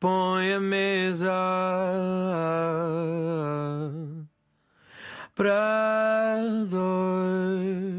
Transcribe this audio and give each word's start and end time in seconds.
põe 0.00 0.54
a 0.54 0.60
mesa 0.60 1.30
para 5.34 6.38
dois. 6.70 7.89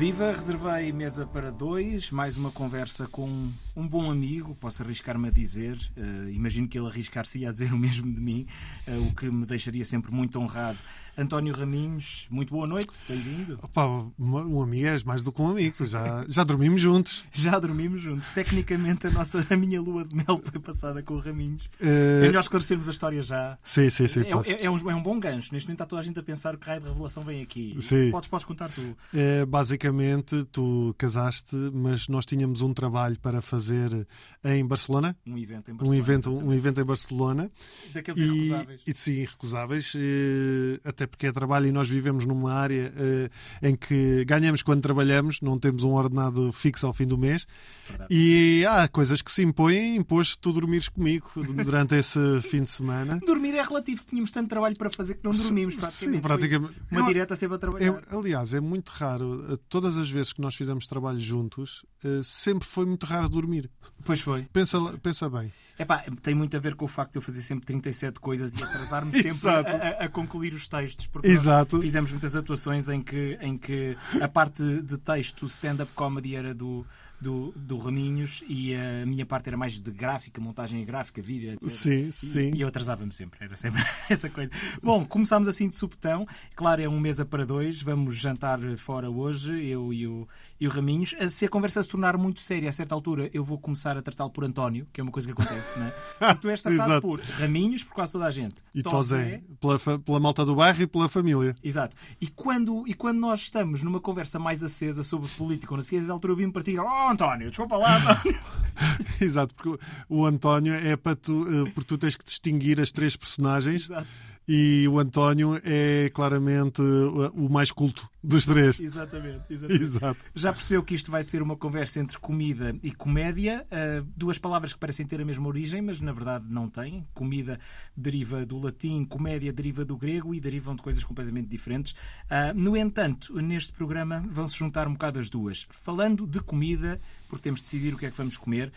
Viva, 0.00 0.32
reservei 0.32 0.90
mesa 0.94 1.26
para 1.26 1.52
dois, 1.52 2.10
mais 2.10 2.38
uma 2.38 2.50
conversa 2.50 3.06
com 3.06 3.52
um 3.76 3.86
bom 3.86 4.10
amigo, 4.10 4.54
posso 4.54 4.82
arriscar-me 4.82 5.28
a 5.28 5.30
dizer, 5.30 5.76
uh, 5.94 6.30
imagino 6.30 6.66
que 6.66 6.78
ele 6.78 6.86
arriscar-se 6.86 7.44
a 7.44 7.52
dizer 7.52 7.70
o 7.70 7.76
mesmo 7.76 8.10
de 8.10 8.18
mim, 8.18 8.46
uh, 8.88 9.08
o 9.08 9.14
que 9.14 9.30
me 9.30 9.44
deixaria 9.44 9.84
sempre 9.84 10.10
muito 10.10 10.40
honrado. 10.40 10.78
António 11.20 11.52
Raminhos, 11.54 12.26
muito 12.30 12.54
boa 12.54 12.66
noite, 12.66 12.88
bem-vindo. 13.06 13.58
Opa, 13.62 14.10
um 14.18 14.62
amigo 14.62 14.86
és 14.86 15.04
mais 15.04 15.20
do 15.20 15.30
que 15.30 15.42
um 15.42 15.48
amigo, 15.48 15.84
já, 15.84 16.24
já 16.26 16.42
dormimos 16.42 16.80
juntos. 16.80 17.26
Já 17.32 17.58
dormimos 17.58 18.00
juntos. 18.00 18.28
Tecnicamente, 18.30 19.06
a, 19.06 19.10
nossa, 19.10 19.46
a 19.50 19.56
minha 19.56 19.80
lua 19.80 20.04
de 20.04 20.14
mel 20.14 20.40
foi 20.42 20.60
passada 20.60 21.02
com 21.02 21.14
o 21.14 21.18
Raminhos. 21.18 21.64
Uh... 21.80 22.22
É 22.22 22.26
melhor 22.26 22.40
esclarecermos 22.40 22.88
a 22.88 22.90
história 22.90 23.20
já. 23.20 23.58
Sim, 23.62 23.90
sim, 23.90 24.06
sim. 24.06 24.20
É, 24.20 24.52
é, 24.52 24.64
é, 24.64 24.70
um, 24.70 24.90
é 24.90 24.94
um 24.94 25.02
bom 25.02 25.18
gancho. 25.18 25.52
Neste 25.52 25.66
momento 25.66 25.82
está 25.82 25.86
toda 25.86 26.00
a 26.00 26.04
gente 26.04 26.18
a 26.18 26.22
pensar 26.22 26.56
que 26.56 26.66
raio 26.66 26.80
de 26.80 26.88
revelação 26.88 27.22
vem 27.22 27.42
aqui. 27.42 27.76
Sim. 27.80 28.10
Podes, 28.10 28.28
podes 28.28 28.46
contar 28.46 28.70
tu. 28.70 28.96
É, 29.14 29.44
basicamente, 29.44 30.44
tu 30.44 30.94
casaste, 30.96 31.56
mas 31.72 32.08
nós 32.08 32.24
tínhamos 32.24 32.62
um 32.62 32.72
trabalho 32.72 33.18
para 33.20 33.42
fazer 33.42 34.06
em 34.44 34.64
Barcelona. 34.66 35.16
Um 35.26 35.36
evento 35.36 35.70
em 35.70 35.74
Barcelona. 35.74 35.96
Um 35.96 35.98
evento, 35.98 36.32
um 36.32 36.52
evento 36.52 36.80
em 36.80 36.84
Barcelona. 36.84 37.50
Daqueles 37.92 38.20
e, 38.20 38.24
irrecusáveis. 38.24 38.82
E, 38.86 38.92
sim, 38.94 39.12
irrecusáveis. 39.12 39.92
E, 39.96 40.80
até 40.84 41.09
porque 41.10 41.26
é 41.26 41.32
trabalho 41.32 41.66
e 41.66 41.72
nós 41.72 41.88
vivemos 41.88 42.24
numa 42.24 42.52
área 42.52 42.92
uh, 42.96 43.66
em 43.66 43.76
que 43.76 44.24
ganhamos 44.24 44.62
quando 44.62 44.80
trabalhamos, 44.80 45.40
não 45.40 45.58
temos 45.58 45.84
um 45.84 45.92
ordenado 45.92 46.50
fixo 46.52 46.86
ao 46.86 46.92
fim 46.92 47.06
do 47.06 47.18
mês. 47.18 47.46
Verdade. 47.88 48.14
E 48.14 48.64
há 48.66 48.88
coisas 48.88 49.20
que 49.20 49.30
se 49.30 49.42
impõem, 49.42 49.96
impôs 49.96 50.36
tu 50.36 50.52
dormires 50.52 50.88
comigo 50.88 51.30
durante 51.64 51.94
esse 51.94 52.18
fim 52.42 52.62
de 52.62 52.70
semana. 52.70 53.18
Dormir 53.26 53.54
é 53.54 53.62
relativo, 53.62 54.02
tínhamos 54.06 54.30
tanto 54.30 54.48
trabalho 54.48 54.76
para 54.76 54.90
fazer 54.90 55.14
que 55.14 55.24
não 55.24 55.32
dormimos 55.32 55.76
praticamente. 55.76 56.16
Sim, 56.16 56.22
praticamente. 56.22 56.74
Uma 56.90 57.04
direta 57.04 57.36
sempre 57.36 57.56
a 57.56 57.58
trabalhar. 57.58 58.02
É, 58.10 58.16
aliás, 58.16 58.54
é 58.54 58.60
muito 58.60 58.88
raro, 58.90 59.44
eh, 59.50 59.56
todas 59.68 59.96
as 59.96 60.10
vezes 60.10 60.32
que 60.32 60.40
nós 60.40 60.54
fizemos 60.54 60.86
trabalho 60.86 61.18
juntos, 61.18 61.84
uh, 62.04 62.22
sempre 62.22 62.66
foi 62.66 62.86
muito 62.86 63.04
raro 63.06 63.28
dormir. 63.28 63.70
Pois 64.04 64.20
foi. 64.20 64.46
Pensa, 64.52 64.78
pensa 65.02 65.28
bem. 65.28 65.52
Epá, 65.78 66.04
tem 66.22 66.34
muito 66.34 66.54
a 66.56 66.60
ver 66.60 66.74
com 66.74 66.84
o 66.84 66.88
facto 66.88 67.12
de 67.12 67.18
eu 67.18 67.22
fazer 67.22 67.40
sempre 67.40 67.64
37 67.64 68.20
coisas 68.20 68.52
e 68.52 68.62
atrasar-me 68.62 69.10
sempre 69.16 69.48
a, 69.48 69.60
a, 69.60 70.04
a, 70.04 70.08
concluir 70.08 70.52
os 70.52 70.68
textos. 70.68 70.99
Porque 71.06 71.28
Exato. 71.28 71.80
fizemos 71.80 72.10
muitas 72.10 72.36
atuações 72.36 72.88
em 72.88 73.02
que, 73.02 73.38
em 73.40 73.56
que 73.56 73.96
a 74.20 74.28
parte 74.28 74.62
de 74.82 74.98
texto, 74.98 75.46
stand-up 75.46 75.92
comedy 75.94 76.36
era 76.36 76.54
do, 76.54 76.86
do, 77.20 77.52
do 77.54 77.76
Raminhos 77.76 78.42
e 78.48 78.74
a 78.74 79.04
minha 79.04 79.26
parte 79.26 79.48
era 79.48 79.56
mais 79.56 79.78
de 79.78 79.90
gráfica, 79.90 80.40
montagem 80.40 80.84
gráfica, 80.84 81.20
vídeo, 81.20 81.52
etc. 81.52 81.70
Sim, 81.70 82.12
sim. 82.12 82.52
E 82.54 82.62
eu 82.62 82.68
atrasava-me 82.68 83.12
sempre, 83.12 83.44
era 83.44 83.56
sempre 83.56 83.82
essa 84.08 84.30
coisa. 84.30 84.50
Bom, 84.82 85.04
começámos 85.04 85.46
assim 85.46 85.68
de 85.68 85.74
subtão. 85.74 86.26
Claro, 86.54 86.82
é 86.82 86.88
um 86.88 86.98
mesa 86.98 87.24
para 87.24 87.44
dois. 87.44 87.82
Vamos 87.82 88.16
jantar 88.16 88.58
fora 88.76 89.10
hoje, 89.10 89.64
eu 89.66 89.92
e 89.92 90.06
o, 90.06 90.26
e 90.60 90.66
o 90.66 90.70
Raminhos. 90.70 91.14
Se 91.30 91.46
a 91.46 91.48
conversa 91.48 91.82
se 91.82 91.88
tornar 91.88 92.16
muito 92.18 92.40
séria 92.40 92.68
a 92.68 92.72
certa 92.72 92.94
altura, 92.94 93.30
eu 93.32 93.42
vou 93.42 93.58
começar 93.58 93.96
a 93.96 94.02
tratá-lo 94.02 94.30
por 94.30 94.44
António, 94.44 94.84
que 94.92 95.00
é 95.00 95.02
uma 95.02 95.10
coisa 95.10 95.26
que 95.26 95.32
acontece, 95.32 95.78
não 95.78 95.86
é? 95.86 95.90
Porque 96.18 96.34
tu 96.42 96.50
és 96.50 96.60
tratado 96.62 97.00
por 97.00 97.20
Raminhos, 97.20 97.82
por 97.82 97.94
quase 97.94 98.12
toda 98.12 98.26
a 98.26 98.30
gente. 98.30 98.56
E 98.74 98.82
Tosé, 98.82 99.42
pela, 99.60 99.78
pela 99.78 100.20
malta 100.20 100.44
do 100.44 100.54
bairro 100.54 100.82
e 100.82 100.86
pela 100.86 101.08
família. 101.08 101.54
Exato. 101.62 101.96
E 102.20 102.26
quando, 102.26 102.86
e 102.86 102.92
quando 102.92 103.18
nós 103.18 103.40
estamos 103.40 103.82
numa 103.82 104.00
conversa 104.00 104.38
mais 104.38 104.62
acesa 104.62 105.02
sobre 105.02 105.28
política, 105.28 105.72
ou 105.72 105.78
na 105.78 105.82
ciência, 105.82 106.12
altura 106.12 106.32
eu 106.32 106.36
vim 106.36 106.50
para 106.50 106.62
ti, 106.62 106.78
oh, 106.78 107.10
António, 107.10 107.48
desculpa 107.48 107.76
lá, 107.76 107.96
António. 107.96 108.38
Exato, 109.20 109.54
porque 109.54 109.82
o 110.08 110.26
António 110.26 110.74
é 110.74 110.96
para 110.96 111.16
tu, 111.16 111.46
eh, 111.48 111.70
porque 111.70 111.88
tu 111.88 111.98
tens 111.98 112.16
que 112.16 112.24
distinguir 112.24 112.80
as 112.80 112.92
três 112.92 113.16
personagens. 113.16 113.84
Exato. 113.84 114.08
E 114.52 114.88
o 114.88 114.98
António 114.98 115.60
é 115.62 116.10
claramente 116.12 116.82
o 116.82 117.48
mais 117.48 117.70
culto 117.70 118.10
dos 118.20 118.44
três. 118.44 118.80
Exatamente, 118.80 119.44
exatamente. 119.48 119.80
Exato. 119.80 120.18
Já 120.34 120.52
percebeu 120.52 120.82
que 120.82 120.92
isto 120.92 121.08
vai 121.08 121.22
ser 121.22 121.40
uma 121.40 121.54
conversa 121.54 122.00
entre 122.00 122.18
comida 122.18 122.76
e 122.82 122.90
comédia? 122.90 123.64
Uh, 123.70 124.04
duas 124.16 124.38
palavras 124.38 124.72
que 124.72 124.80
parecem 124.80 125.06
ter 125.06 125.20
a 125.20 125.24
mesma 125.24 125.46
origem, 125.46 125.80
mas 125.80 126.00
na 126.00 126.10
verdade 126.10 126.46
não 126.48 126.68
têm. 126.68 127.06
Comida 127.14 127.60
deriva 127.96 128.44
do 128.44 128.58
latim, 128.58 129.04
comédia 129.04 129.52
deriva 129.52 129.84
do 129.84 129.96
grego 129.96 130.34
e 130.34 130.40
derivam 130.40 130.74
de 130.74 130.82
coisas 130.82 131.04
completamente 131.04 131.46
diferentes. 131.46 131.92
Uh, 131.92 132.52
no 132.52 132.76
entanto, 132.76 133.32
neste 133.40 133.72
programa 133.72 134.26
vão-se 134.32 134.58
juntar 134.58 134.88
um 134.88 134.94
bocado 134.94 135.20
as 135.20 135.30
duas. 135.30 135.64
Falando 135.70 136.26
de 136.26 136.40
comida, 136.40 137.00
porque 137.28 137.44
temos 137.44 137.60
de 137.60 137.66
decidir 137.66 137.94
o 137.94 137.96
que 137.96 138.06
é 138.06 138.10
que 138.10 138.16
vamos 138.16 138.36
comer. 138.36 138.72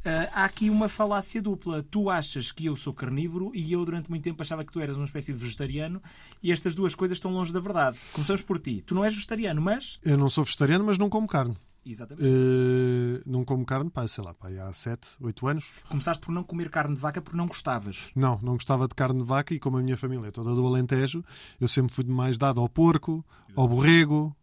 Uh, 0.00 0.30
há 0.32 0.44
aqui 0.44 0.70
uma 0.70 0.88
falácia 0.88 1.42
dupla. 1.42 1.82
Tu 1.90 2.08
achas 2.08 2.50
que 2.50 2.66
eu 2.66 2.76
sou 2.76 2.94
carnívoro 2.94 3.52
e 3.54 3.72
eu 3.72 3.84
durante 3.84 4.08
muito 4.08 4.24
tempo 4.24 4.40
achava 4.42 4.64
que 4.64 4.72
tu 4.72 4.80
eras 4.80 4.96
uma 4.96 5.04
espécie 5.04 5.32
de 5.32 5.38
vegetariano 5.38 6.02
e 6.42 6.50
estas 6.50 6.74
duas 6.74 6.94
coisas 6.94 7.16
estão 7.16 7.32
longe 7.32 7.52
da 7.52 7.60
verdade. 7.60 7.98
Começamos 8.12 8.42
por 8.42 8.58
ti. 8.58 8.82
Tu 8.86 8.94
não 8.94 9.04
és 9.04 9.14
vegetariano, 9.14 9.60
mas. 9.60 9.98
Eu 10.02 10.16
não 10.16 10.30
sou 10.30 10.44
vegetariano, 10.44 10.84
mas 10.84 10.96
não 10.96 11.10
como 11.10 11.26
carne. 11.26 11.56
Exatamente. 11.84 12.26
Uh, 12.26 13.22
não 13.26 13.44
como 13.44 13.64
carne, 13.64 13.90
pá, 13.90 14.06
sei 14.06 14.22
lá, 14.22 14.34
pá, 14.34 14.48
há 14.48 14.72
7, 14.72 15.08
8 15.20 15.48
anos. 15.48 15.70
Começaste 15.88 16.24
por 16.24 16.32
não 16.32 16.44
comer 16.44 16.70
carne 16.70 16.94
de 16.94 17.00
vaca 17.00 17.20
porque 17.20 17.36
não 17.36 17.46
gostavas? 17.46 18.10
Não, 18.14 18.38
não 18.42 18.54
gostava 18.54 18.86
de 18.86 18.94
carne 18.94 19.20
de 19.20 19.26
vaca 19.26 19.54
e 19.54 19.58
como 19.58 19.78
a 19.78 19.82
minha 19.82 19.96
família 19.96 20.28
é 20.28 20.30
toda 20.30 20.54
do 20.54 20.66
Alentejo, 20.66 21.24
eu 21.60 21.68
sempre 21.68 21.92
fui 21.92 22.04
mais 22.04 22.36
dado 22.36 22.60
ao 22.60 22.68
porco, 22.68 23.24
ao 23.56 23.66
borrego. 23.66 24.34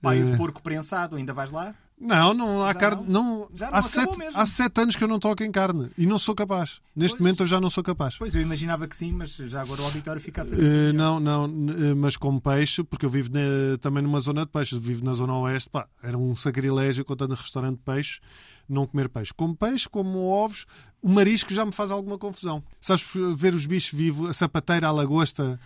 Pai, 0.00 0.22
uh... 0.22 0.34
o 0.34 0.36
porco 0.36 0.62
prensado, 0.62 1.16
ainda 1.16 1.32
vais 1.32 1.50
lá? 1.50 1.74
Não, 2.00 2.34
não 2.34 2.62
há 2.62 2.68
já 2.68 2.74
carne. 2.74 3.04
Não, 3.06 3.40
não, 3.40 3.48
já 3.54 3.70
não 3.70 3.78
há, 3.78 3.82
sete, 3.82 4.18
mesmo. 4.18 4.38
há 4.38 4.46
sete 4.46 4.80
anos 4.80 4.96
que 4.96 5.04
eu 5.04 5.08
não 5.08 5.18
toco 5.18 5.42
em 5.42 5.50
carne 5.50 5.90
e 5.96 6.06
não 6.06 6.18
sou 6.18 6.34
capaz. 6.34 6.80
Neste 6.94 7.16
pois, 7.16 7.20
momento 7.20 7.42
eu 7.42 7.46
já 7.46 7.60
não 7.60 7.70
sou 7.70 7.82
capaz. 7.84 8.16
Pois 8.16 8.34
eu 8.34 8.42
imaginava 8.42 8.86
que 8.86 8.96
sim, 8.96 9.12
mas 9.12 9.36
já 9.36 9.62
agora 9.62 9.80
o 9.80 9.84
auditório 9.84 10.20
fica 10.20 10.42
a 10.42 10.44
Uh, 10.44 10.92
não, 10.92 11.18
não, 11.18 11.46
uh, 11.46 11.96
mas 11.96 12.16
como 12.16 12.40
peixe, 12.40 12.82
porque 12.82 13.06
eu 13.06 13.10
vivo 13.10 13.30
ne, 13.32 13.78
também 13.78 14.02
numa 14.02 14.20
zona 14.20 14.44
de 14.44 14.50
peixe, 14.50 14.78
vivo 14.78 15.04
na 15.04 15.14
zona 15.14 15.36
oeste, 15.38 15.70
pá, 15.70 15.86
era 16.02 16.18
um 16.18 16.34
sacrilégio 16.36 17.04
contando 17.04 17.34
restaurante 17.34 17.78
de 17.78 17.82
peixe 17.82 18.20
não 18.68 18.86
comer 18.86 19.08
peixe. 19.08 19.32
Como 19.34 19.54
peixe, 19.54 19.88
como 19.88 20.26
ovos, 20.26 20.66
o 21.02 21.08
marisco 21.08 21.52
já 21.52 21.64
me 21.64 21.72
faz 21.72 21.90
alguma 21.90 22.18
confusão. 22.18 22.62
Sabes, 22.80 23.04
ver 23.36 23.54
os 23.54 23.66
bichos 23.66 23.92
vivos, 23.92 24.30
a 24.30 24.32
sapateira, 24.32 24.88
a 24.88 24.92
lagosta. 24.92 25.60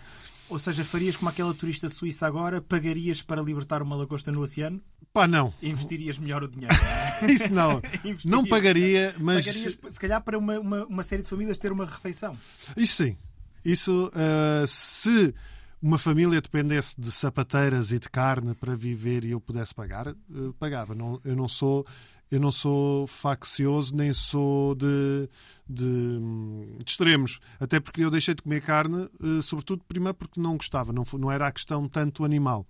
Ou 0.49 0.57
seja, 0.57 0.83
farias 0.83 1.15
como 1.15 1.29
aquela 1.29 1.53
turista 1.53 1.87
suíça 1.89 2.25
agora, 2.25 2.59
pagarias 2.59 3.21
para 3.21 3.41
libertar 3.41 3.81
uma 3.81 3.95
lagosta 3.95 4.31
no 4.31 4.41
oceano? 4.41 4.81
Pá, 5.13 5.27
não. 5.27 5.53
Investirias 5.61 6.17
melhor 6.17 6.43
o 6.43 6.47
dinheiro. 6.47 6.75
Isso 7.29 7.53
não. 7.53 7.81
não 8.25 8.45
pagaria, 8.45 9.13
mas. 9.19 9.45
Pagarias, 9.45 9.77
se 9.89 9.99
calhar, 9.99 10.21
para 10.21 10.37
uma, 10.37 10.59
uma, 10.59 10.85
uma, 10.85 11.03
série 11.03 11.21
de 11.21 11.29
famílias 11.29 11.57
ter 11.57 11.71
uma 11.71 11.85
refeição. 11.85 12.37
Isso 12.75 13.03
sim. 13.03 13.17
Isso, 13.63 14.07
uh, 14.07 14.67
se 14.67 15.33
uma 15.81 15.97
família 15.97 16.41
dependesse 16.41 16.99
de 16.99 17.11
sapateiras 17.11 17.91
e 17.91 17.99
de 17.99 18.09
carne 18.09 18.53
para 18.55 18.75
viver 18.75 19.23
e 19.25 19.31
eu 19.31 19.39
pudesse 19.39 19.73
pagar, 19.73 20.07
uh, 20.07 20.53
pagava. 20.59 20.95
Não, 20.95 21.19
eu 21.23 21.35
não 21.35 21.47
sou 21.47 21.85
eu 22.31 22.39
não 22.39 22.51
sou 22.51 23.07
faccioso 23.07 23.95
nem 23.95 24.13
sou 24.13 24.75
de, 24.75 25.27
de, 25.67 26.19
de, 26.89 26.91
extremos. 26.91 27.39
Até 27.59 27.79
porque 27.79 28.03
eu 28.03 28.11
deixei 28.11 28.33
de 28.33 28.41
comer 28.41 28.61
carne, 28.61 29.09
uh, 29.19 29.41
sobretudo, 29.41 29.83
primeiro 29.87 30.15
porque 30.15 30.39
não 30.39 30.57
gostava, 30.57 30.91
não, 30.91 31.03
não 31.17 31.31
era 31.31 31.47
a 31.47 31.51
questão 31.51 31.87
tanto 31.87 32.23
animal. 32.23 32.65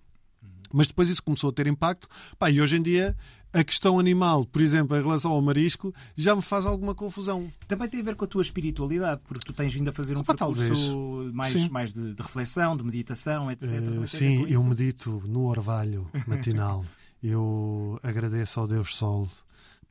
Mas 0.72 0.88
depois 0.88 1.09
isso 1.09 1.24
começou 1.24 1.50
a 1.50 1.53
ter 1.53 1.68
impacto. 1.68 2.07
Pá, 2.38 2.52
e 2.52 2.62
hoje 2.62 2.78
em 2.78 2.81
dia 2.81 3.16
a 3.52 3.63
questão 3.63 3.97
animal, 3.97 4.46
por 4.46 4.62
exemplo, 4.62 4.96
em 4.96 5.02
relação 5.02 5.31
ao 5.31 5.41
marisco, 5.41 5.91
já 6.16 6.35
me 6.35 6.41
faz 6.41 6.68
alguma 6.68 6.94
confusão. 6.94 7.52
Também 7.68 7.90
tem 7.90 8.02
a 8.02 8.03
ver 8.03 8.16
com 8.16 8.24
a 8.24 8.28
tua 8.28 8.44
espiritualidade, 8.44 9.22
porque 9.28 9.44
tu 9.44 9.53
tens 9.53 9.74
vindo 9.74 9.90
a 9.90 9.91
fazer 9.91 10.16
um 10.16 10.19
Opa, 10.19 10.35
percurso 10.35 11.31
mais, 11.34 11.68
mais 11.69 11.94
de, 11.94 12.13
de, 12.13 12.22
reflexão, 12.22 12.78
de 12.78 12.84
meditação, 12.84 13.52
etc. 13.52 13.72
Uh, 13.72 14.08
sim, 14.08 14.46
eu 14.47 14.64
medito 14.64 15.23
no 15.26 15.47
orvalho 15.47 16.08
matinal. 16.28 16.85
eu 17.23 17.99
agradeço 18.03 18.59
ao 18.59 18.67
Deus 18.67 18.96
Sol 18.96 19.28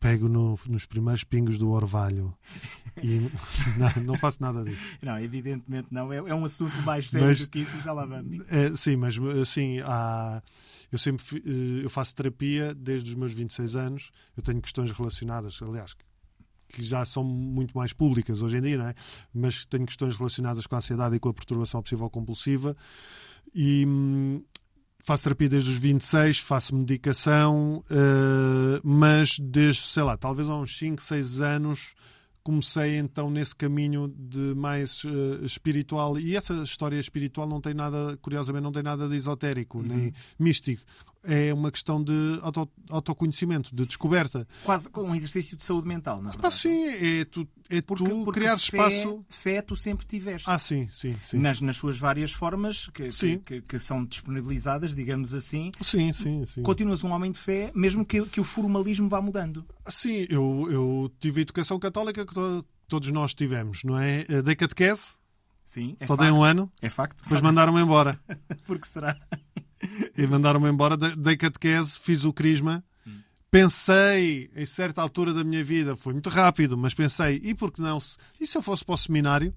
pego 0.01 0.29
no, 0.29 0.59
nos 0.67 0.87
primeiros 0.87 1.25
pingos 1.25 1.59
do 1.59 1.71
orvalho 1.71 2.35
e 3.03 3.31
não, 3.79 4.03
não, 4.05 4.15
faço 4.15 4.39
nada 4.41 4.65
disso. 4.65 4.99
Não, 5.03 5.19
evidentemente 5.19 5.89
não. 5.91 6.13
É, 6.13 6.17
é 6.17 6.35
um 6.35 6.45
assunto 6.45 6.81
mais 6.83 7.11
sério 7.11 7.29
mas, 7.29 7.41
do 7.41 7.49
que 7.49 7.61
isso, 7.61 7.79
já 7.81 7.93
lá 7.93 8.05
vamos. 8.05 8.45
É, 8.49 8.75
sim, 8.77 8.97
mas 8.97 9.17
assim, 9.41 9.81
há, 9.81 10.43
eu 10.91 10.99
sempre 10.99 11.25
eh, 11.37 11.85
eu 11.85 11.91
faço 11.91 12.15
terapia 12.15 12.75
desde 12.75 13.11
os 13.11 13.17
meus 13.17 13.33
26 13.33 13.77
anos. 13.77 14.11
Eu 14.37 14.43
tenho 14.43 14.61
questões 14.61 14.91
relacionadas, 14.91 15.61
aliás, 15.63 15.95
que 16.69 16.83
já 16.83 17.05
são 17.05 17.25
muito 17.25 17.77
mais 17.77 17.93
públicas 17.93 18.43
hoje 18.43 18.59
em 18.59 18.63
dia, 18.63 18.79
não 18.79 18.89
é? 18.89 18.95
mas 19.33 19.65
tenho 19.65 19.87
questões 19.87 20.17
relacionadas 20.17 20.67
com 20.67 20.75
a 20.75 20.79
ansiedade 20.79 21.17
e 21.17 21.19
com 21.19 21.29
a 21.29 21.35
perturbação 21.35 21.81
obsessiva 21.81 22.09
compulsiva. 22.11 22.77
E, 23.55 23.85
hum, 23.87 24.43
faço 25.03 25.25
terapia 25.25 25.49
desde 25.49 25.71
os 25.71 25.77
26, 25.77 26.39
faço 26.39 26.75
medicação, 26.75 27.83
uh, 27.91 28.81
mas 28.83 29.39
desde, 29.39 29.83
sei 29.83 30.03
lá, 30.03 30.17
talvez 30.17 30.49
há 30.49 30.57
uns 30.57 30.77
5, 30.77 31.01
6 31.03 31.41
anos 31.41 31.95
comecei 32.43 32.97
então 32.97 33.31
nesse 33.31 33.55
caminho 33.55 34.09
de 34.17 34.55
mais 34.55 35.05
uh, 35.05 35.45
espiritual 35.45 36.19
e 36.19 36.35
essa 36.35 36.55
história 36.63 36.99
espiritual 36.99 37.47
não 37.47 37.61
tem 37.61 37.75
nada, 37.75 38.19
curiosamente, 38.23 38.63
não 38.63 38.73
tem 38.73 38.83
nada 38.83 39.07
de 39.09 39.17
esotérico 39.17 39.79
Uhum. 39.79 39.85
nem 39.85 40.13
místico. 40.39 40.83
É 41.25 41.53
uma 41.53 41.71
questão 41.73 42.03
de 42.03 42.13
auto, 42.43 42.71
autoconhecimento, 42.89 43.75
de 43.75 43.85
descoberta. 43.85 44.47
Quase 44.65 44.89
um 44.97 45.15
exercício 45.15 45.57
de 45.57 45.65
saúde 45.65 45.87
mental, 45.89 46.19
na 46.23 46.29
Pá, 46.31 46.33
verdade. 46.35 46.55
sim, 46.55 46.85
é 46.87 47.25
tu, 47.25 47.47
é 47.69 47.83
Porque, 47.83 48.05
tu 48.05 48.25
porque 48.25 48.41
criar 48.41 48.57
fé, 48.57 48.65
espaço. 48.65 49.25
Fé 49.29 49.61
tu 49.61 49.75
sempre 49.75 50.07
tiveste. 50.07 50.49
Ah, 50.49 50.59
sim, 50.59 50.89
sim, 50.89 51.17
sim. 51.25 51.39
Nas, 51.39 51.61
nas 51.61 51.77
suas 51.77 51.99
várias 51.99 52.31
formas 52.33 52.87
que, 52.95 53.11
Sim. 53.11 53.39
que, 53.41 53.61
que- 53.63 53.79
são 53.79 54.05
disponibilizadas, 54.05 54.95
digamos 54.95 55.35
assim, 55.35 55.71
Sim, 55.81 56.13
sim, 56.13 56.47
sim. 56.47 56.63
continuas 56.63 57.03
um 57.03 57.11
homem 57.11 57.33
de 57.33 57.39
fé, 57.39 57.73
mesmo 57.75 58.05
que, 58.07 58.25
que 58.27 58.41
o 58.41 58.45
formalismo 58.45 59.09
vá 59.09 59.21
mudando. 59.21 59.65
Sim, 59.89 60.25
eu, 60.31 60.69
eu 60.71 61.13
tive 61.19 61.41
a 61.41 61.43
educação 61.43 61.79
católica 61.81 62.25
que 62.25 62.33
to- 62.33 62.65
todos 62.87 63.11
nós 63.11 63.35
tivemos, 63.35 63.83
não 63.85 63.99
é? 63.99 64.25
Dei 64.43 64.55
catequese, 64.55 65.15
Sim, 65.65 65.97
é 66.01 66.07
só 66.07 66.15
facto. 66.17 66.23
dei 66.27 66.31
um 66.39 66.43
ano, 66.43 66.73
É 66.81 66.89
facto. 66.89 67.23
depois 67.23 67.43
mandaram-me 67.43 67.81
embora. 67.81 68.19
Porque 68.65 68.87
será? 68.87 69.19
E 70.17 70.27
mandaram-me 70.27 70.69
embora, 70.69 70.97
de- 70.97 71.15
dei 71.17 71.37
catequese, 71.37 71.99
fiz 71.99 72.25
o 72.25 72.33
crisma. 72.33 72.83
Pensei, 73.51 74.51
em 74.55 74.67
certa 74.67 75.01
altura 75.01 75.33
da 75.33 75.43
minha 75.43 75.65
vida, 75.65 75.97
foi 75.97 76.13
muito 76.13 76.29
rápido, 76.29 76.77
mas 76.77 76.93
pensei, 76.93 77.41
e 77.43 77.55
por 77.55 77.73
que 77.73 77.81
não? 77.81 77.99
E 78.39 78.47
se 78.47 78.59
eu 78.59 78.63
fosse 78.63 78.85
para 78.85 78.95
o 78.95 78.99
seminário? 78.99 79.55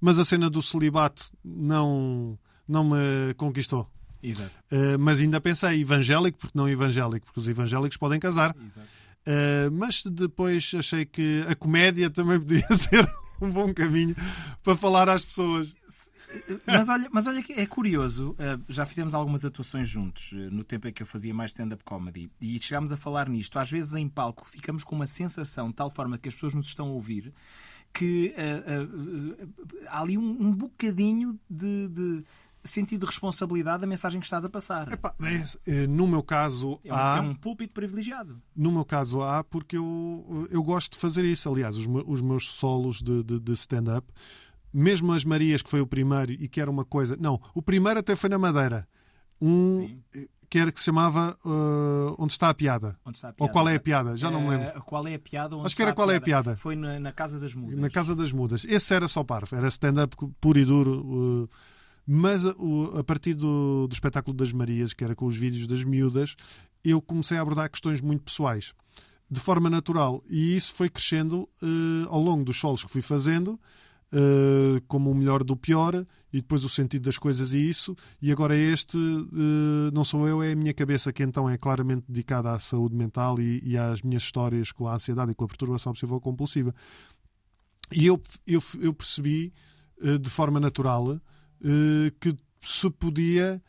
Mas 0.00 0.20
a 0.20 0.24
cena 0.24 0.48
do 0.48 0.62
celibato 0.62 1.24
não, 1.44 2.38
não 2.68 2.84
me 2.84 3.34
conquistou. 3.36 3.90
Exato. 4.22 4.62
Eh, 4.70 4.96
mas 4.98 5.18
ainda 5.20 5.40
pensei, 5.40 5.80
evangélico, 5.80 6.38
porque 6.38 6.56
não 6.56 6.68
evangélico? 6.68 7.26
Porque 7.26 7.40
os 7.40 7.48
evangélicos 7.48 7.96
podem 7.96 8.20
casar. 8.20 8.54
Exato. 8.64 8.86
Uh, 9.26 9.70
mas 9.72 10.02
depois 10.04 10.70
achei 10.78 11.06
que 11.06 11.44
a 11.48 11.54
comédia 11.54 12.10
também 12.10 12.38
podia 12.38 12.66
ser 12.76 13.10
um 13.40 13.48
bom 13.48 13.72
caminho 13.72 14.14
para 14.64 14.76
falar 14.76 15.08
às 15.08 15.24
pessoas. 15.24 15.74
Mas 16.66 16.88
olha, 16.88 17.08
mas 17.12 17.26
olha 17.28 17.42
que 17.42 17.52
é 17.52 17.64
curioso, 17.66 18.34
eh, 18.38 18.58
já 18.68 18.84
fizemos 18.84 19.14
algumas 19.14 19.44
atuações 19.44 19.88
juntos 19.88 20.30
eh, 20.32 20.48
no 20.50 20.64
tempo 20.64 20.88
em 20.88 20.92
que 20.92 21.02
eu 21.02 21.06
fazia 21.06 21.32
mais 21.32 21.52
stand-up 21.52 21.84
comedy 21.84 22.28
e 22.40 22.58
chegámos 22.60 22.92
a 22.92 22.96
falar 22.96 23.28
nisto. 23.28 23.56
Às 23.58 23.70
vezes 23.70 23.94
em 23.94 24.08
palco 24.08 24.44
ficamos 24.48 24.82
com 24.82 24.96
uma 24.96 25.06
sensação 25.06 25.68
de 25.68 25.74
tal 25.74 25.90
forma 25.90 26.18
que 26.18 26.28
as 26.28 26.34
pessoas 26.34 26.54
nos 26.54 26.66
estão 26.66 26.88
a 26.88 26.90
ouvir 26.92 27.32
que 27.92 28.34
eh, 28.36 28.64
eh, 28.66 28.88
eh, 29.38 29.46
há 29.86 30.00
ali 30.00 30.18
um, 30.18 30.28
um 30.48 30.50
bocadinho 30.52 31.38
de, 31.48 31.88
de 31.90 32.24
sentido 32.64 33.00
de 33.00 33.06
responsabilidade 33.06 33.82
da 33.82 33.86
mensagem 33.86 34.18
que 34.20 34.26
estás 34.26 34.44
a 34.44 34.48
passar. 34.48 34.90
Epá, 34.90 35.14
é, 35.66 35.86
no 35.86 36.08
meu 36.08 36.22
caso 36.22 36.80
É 36.82 36.92
um, 36.92 36.96
há, 36.96 37.16
é 37.18 37.20
um 37.20 37.34
púlpito 37.34 37.72
privilegiado. 37.72 38.42
no 38.56 38.72
meu 38.72 38.84
caso 38.84 39.22
há, 39.22 39.44
porque 39.44 39.76
eu, 39.76 40.48
eu 40.50 40.62
gosto 40.64 40.94
de 40.94 40.98
fazer 40.98 41.24
isso. 41.24 41.48
Aliás, 41.48 41.76
os 41.76 42.20
meus 42.22 42.48
solos 42.48 43.00
de, 43.00 43.22
de- 43.22 43.38
de 43.38 43.52
stand-up, 43.52 44.08
mesmo 44.74 45.12
as 45.12 45.24
Marias, 45.24 45.62
que 45.62 45.70
foi 45.70 45.80
o 45.80 45.86
primeiro 45.86 46.32
e 46.32 46.48
que 46.48 46.60
era 46.60 46.70
uma 46.70 46.84
coisa. 46.84 47.16
Não, 47.18 47.40
o 47.54 47.62
primeiro 47.62 48.00
até 48.00 48.16
foi 48.16 48.28
na 48.28 48.38
Madeira. 48.38 48.88
Um 49.40 49.72
Sim. 49.72 50.02
que 50.50 50.58
era 50.58 50.72
que 50.72 50.78
se 50.78 50.86
chamava 50.86 51.36
uh, 51.44 52.14
Onde 52.18 52.32
está 52.32 52.48
a 52.48 52.54
piada? 52.54 52.98
Está 53.12 53.28
a 53.28 53.30
Ou 53.30 53.36
piada, 53.36 53.52
qual 53.52 53.68
é 53.68 53.76
a 53.76 53.80
piada? 53.80 54.16
Já 54.16 54.30
não 54.30 54.42
me 54.42 54.50
lembro. 54.50 54.82
Qual 54.82 55.06
é 55.06 55.14
a 55.14 55.18
piada? 55.18 55.56
Acho 55.62 55.76
que 55.76 55.82
era 55.82 55.94
Qual 55.94 56.10
é 56.10 56.16
a 56.16 56.20
piada. 56.20 56.56
Foi 56.56 56.74
na, 56.74 56.98
na 56.98 57.12
Casa 57.12 57.38
das 57.38 57.54
Mudas. 57.54 57.78
Na 57.78 57.88
Casa 57.90 58.16
das 58.16 58.32
Mudas. 58.32 58.64
Esse 58.64 58.94
era 58.94 59.06
só 59.06 59.22
parvo, 59.22 59.54
era 59.54 59.68
stand-up 59.68 60.16
puro 60.40 60.58
e 60.58 60.64
duro. 60.64 61.44
uh, 61.44 61.48
Mas 62.06 62.44
uh, 62.44 62.98
a 62.98 63.04
partir 63.04 63.34
do, 63.34 63.86
do 63.86 63.92
espetáculo 63.92 64.36
das 64.36 64.52
Marias, 64.52 64.92
que 64.92 65.04
era 65.04 65.14
com 65.14 65.26
os 65.26 65.36
vídeos 65.36 65.66
das 65.66 65.84
miúdas, 65.84 66.36
eu 66.84 67.00
comecei 67.00 67.38
a 67.38 67.42
abordar 67.42 67.70
questões 67.70 68.00
muito 68.00 68.24
pessoais, 68.24 68.74
de 69.30 69.40
forma 69.40 69.70
natural. 69.70 70.22
E 70.28 70.54
isso 70.54 70.72
foi 70.74 70.88
crescendo 70.88 71.48
uh, 71.62 72.08
ao 72.08 72.20
longo 72.20 72.44
dos 72.44 72.58
solos 72.58 72.84
que 72.84 72.90
fui 72.90 73.02
fazendo, 73.02 73.58
uh, 74.14 74.80
como 74.86 75.10
o 75.10 75.14
melhor 75.14 75.42
do 75.42 75.56
pior, 75.56 75.94
e 76.32 76.40
depois 76.40 76.64
o 76.64 76.68
sentido 76.68 77.02
das 77.02 77.18
coisas 77.18 77.52
e 77.52 77.68
isso. 77.68 77.94
E 78.22 78.32
agora 78.32 78.56
este, 78.56 78.96
uh, 78.96 79.90
não 79.92 80.04
sou 80.04 80.28
eu, 80.28 80.42
é 80.42 80.52
a 80.52 80.56
minha 80.56 80.72
cabeça 80.72 81.12
que 81.12 81.22
então 81.22 81.48
é 81.48 81.58
claramente 81.58 82.04
dedicada 82.08 82.52
à 82.52 82.58
saúde 82.58 82.94
mental 82.94 83.40
e, 83.40 83.60
e 83.64 83.76
às 83.76 84.02
minhas 84.02 84.22
histórias 84.22 84.72
com 84.72 84.88
a 84.88 84.94
ansiedade 84.94 85.32
e 85.32 85.34
com 85.34 85.44
a 85.44 85.48
perturbação 85.48 85.90
obsessiva 85.90 86.20
compulsiva. 86.20 86.74
E 87.92 88.06
eu, 88.06 88.20
eu, 88.46 88.62
eu 88.80 88.94
percebi 88.94 89.52
eh, 90.02 90.18
de 90.18 90.30
forma 90.30 90.58
natural 90.58 91.20
eh, 91.62 92.12
que 92.20 92.34
se 92.60 92.90
podia. 92.90 93.62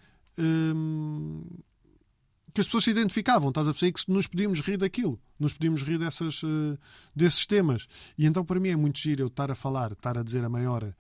Que 2.56 2.62
as 2.62 2.68
pessoas 2.68 2.86
se 2.86 2.92
identificavam, 2.92 3.50
estás 3.50 3.68
a 3.68 3.72
perceber? 3.72 3.92
Que 3.92 4.12
nos 4.12 4.28
podíamos 4.28 4.62
rir 4.62 4.78
daquilo, 4.78 5.19
nos 5.38 5.52
podíamos 5.52 5.84
rir 5.84 6.00
dessas, 6.00 6.42
eh, 6.42 6.78
desses 7.13 7.46
temas. 7.46 7.86
E 8.18 8.25
então, 8.25 8.46
para 8.46 8.62
mim, 8.62 8.69
é 8.69 8.78
muito 8.78 8.98
giro 8.98 9.24
eu 9.24 9.28
estar 9.28 9.52
a 9.52 9.56
falar, 9.56 9.92
estar 9.92 10.18
a 10.18 10.24
dizer 10.24 10.42
a 10.46 10.48
maior 10.48 10.94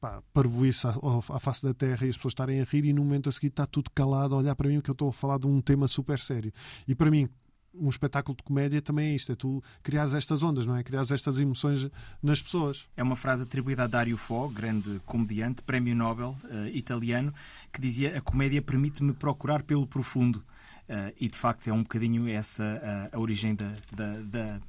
pá, 0.00 0.20
parvoíce 0.34 0.84
à, 0.84 0.90
à 0.90 1.38
face 1.38 1.62
da 1.62 1.72
terra 1.72 2.04
e 2.04 2.10
as 2.10 2.16
pessoas 2.16 2.32
estarem 2.32 2.60
a 2.60 2.64
rir 2.64 2.84
e 2.84 2.92
no 2.92 3.04
momento 3.04 3.28
a 3.28 3.32
seguir 3.32 3.46
está 3.46 3.64
tudo 3.66 3.88
calado 3.94 4.34
a 4.34 4.38
olhar 4.38 4.56
para 4.56 4.68
mim 4.68 4.76
porque 4.78 4.90
eu 4.90 4.94
estou 4.94 5.08
a 5.08 5.12
falar 5.12 5.38
de 5.38 5.46
um 5.46 5.60
tema 5.60 5.86
super 5.86 6.18
sério. 6.18 6.52
E 6.88 6.94
para 6.96 7.08
mim, 7.08 7.28
um 7.72 7.88
espetáculo 7.88 8.36
de 8.36 8.42
comédia 8.42 8.82
também 8.82 9.12
é 9.12 9.14
isto: 9.14 9.30
é 9.30 9.36
tu 9.36 9.62
criares 9.84 10.12
estas 10.12 10.42
ondas, 10.42 10.66
não 10.66 10.76
é? 10.76 10.82
Criares 10.82 11.12
estas 11.12 11.38
emoções 11.38 11.88
nas 12.20 12.42
pessoas. 12.42 12.88
É 12.96 13.02
uma 13.02 13.14
frase 13.14 13.44
atribuída 13.44 13.84
a 13.84 13.86
Dario 13.86 14.16
Fo, 14.16 14.48
grande 14.48 15.00
comediante, 15.06 15.62
prémio 15.62 15.94
Nobel 15.94 16.34
eh, 16.50 16.70
italiano, 16.74 17.32
que 17.72 17.80
dizia: 17.80 18.18
A 18.18 18.20
comédia 18.20 18.60
permite-me 18.60 19.12
procurar 19.12 19.62
pelo 19.62 19.86
profundo. 19.86 20.42
Eh, 20.88 21.14
e 21.20 21.28
de 21.28 21.36
facto 21.36 21.66
é 21.68 21.72
um 21.72 21.82
bocadinho 21.82 22.28
essa 22.28 22.62
eh, 22.64 23.10
a 23.12 23.18
origem 23.18 23.54
da. 23.54 23.74
da, 23.92 24.20
da- 24.22 24.60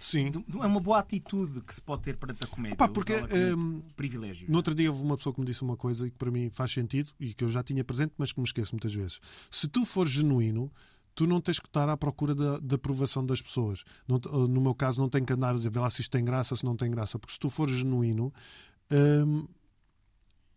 Sim. 0.00 0.30
é 0.62 0.66
uma 0.66 0.80
boa 0.80 0.98
atitude 0.98 1.60
que 1.60 1.74
se 1.74 1.82
pode 1.82 2.02
ter 2.02 2.16
perante 2.16 2.44
a 2.44 2.46
comédia. 2.46 2.74
Epá, 2.74 2.88
porque, 2.88 3.18
como 3.20 3.56
hum, 3.58 3.82
privilégio. 3.96 4.48
No 4.50 4.56
outro 4.56 4.74
dia 4.74 4.88
houve 4.90 5.02
uma 5.02 5.16
pessoa 5.16 5.34
que 5.34 5.40
me 5.40 5.46
disse 5.46 5.62
uma 5.62 5.76
coisa 5.76 6.06
e 6.06 6.10
que 6.10 6.16
para 6.16 6.30
mim 6.30 6.48
faz 6.50 6.72
sentido 6.72 7.10
e 7.20 7.34
que 7.34 7.44
eu 7.44 7.48
já 7.48 7.62
tinha 7.62 7.84
presente, 7.84 8.12
mas 8.16 8.32
que 8.32 8.40
me 8.40 8.46
esqueço 8.46 8.72
muitas 8.74 8.94
vezes. 8.94 9.18
Se 9.50 9.68
tu 9.68 9.84
fores 9.84 10.12
genuíno, 10.12 10.72
tu 11.14 11.26
não 11.26 11.40
tens 11.40 11.58
que 11.58 11.66
estar 11.66 11.88
à 11.88 11.96
procura 11.96 12.34
da, 12.34 12.58
da 12.60 12.76
aprovação 12.76 13.26
das 13.26 13.42
pessoas. 13.42 13.84
Não 14.08 14.18
no 14.48 14.60
meu 14.60 14.74
caso, 14.74 15.00
não 15.00 15.08
tenho 15.08 15.26
que 15.26 15.32
andar 15.32 15.50
a 15.50 15.54
dizer 15.54 15.70
vê 15.70 15.80
lá 15.80 15.90
se 15.90 16.00
isto 16.00 16.10
tem 16.12 16.24
graça, 16.24 16.56
se 16.56 16.64
não 16.64 16.76
tem 16.76 16.90
graça. 16.90 17.18
Porque 17.18 17.34
se 17.34 17.38
tu 17.38 17.50
fores 17.50 17.74
genuíno 17.74 18.32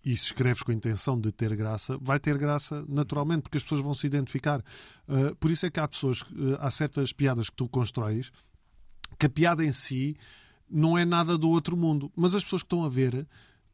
e 0.07 0.15
se 0.15 0.27
escreves 0.27 0.63
com 0.63 0.71
a 0.71 0.73
intenção 0.73 1.19
de 1.19 1.33
ter 1.33 1.53
graça, 1.53 1.97
vai 2.01 2.17
ter 2.17 2.37
graça 2.37 2.85
naturalmente, 2.87 3.41
porque 3.41 3.57
as 3.57 3.63
pessoas 3.63 3.81
vão 3.81 3.93
se 3.93 4.07
identificar. 4.07 4.63
Uh, 5.05 5.35
por 5.35 5.51
isso 5.51 5.65
é 5.65 5.69
que 5.69 5.81
há 5.81 5.87
pessoas, 5.87 6.21
uh, 6.21 6.55
há 6.59 6.71
certas 6.71 7.11
piadas 7.11 7.49
que 7.49 7.57
tu 7.57 7.67
constróis 7.67 8.31
que 9.19 9.25
a 9.25 9.29
piada 9.29 9.65
em 9.65 9.73
si 9.73 10.15
não 10.69 10.97
é 10.97 11.03
nada 11.03 11.37
do 11.37 11.49
outro 11.49 11.75
mundo, 11.75 12.09
mas 12.15 12.33
as 12.33 12.41
pessoas 12.41 12.61
que 12.61 12.67
estão 12.67 12.85
a 12.85 12.89
ver 12.89 13.27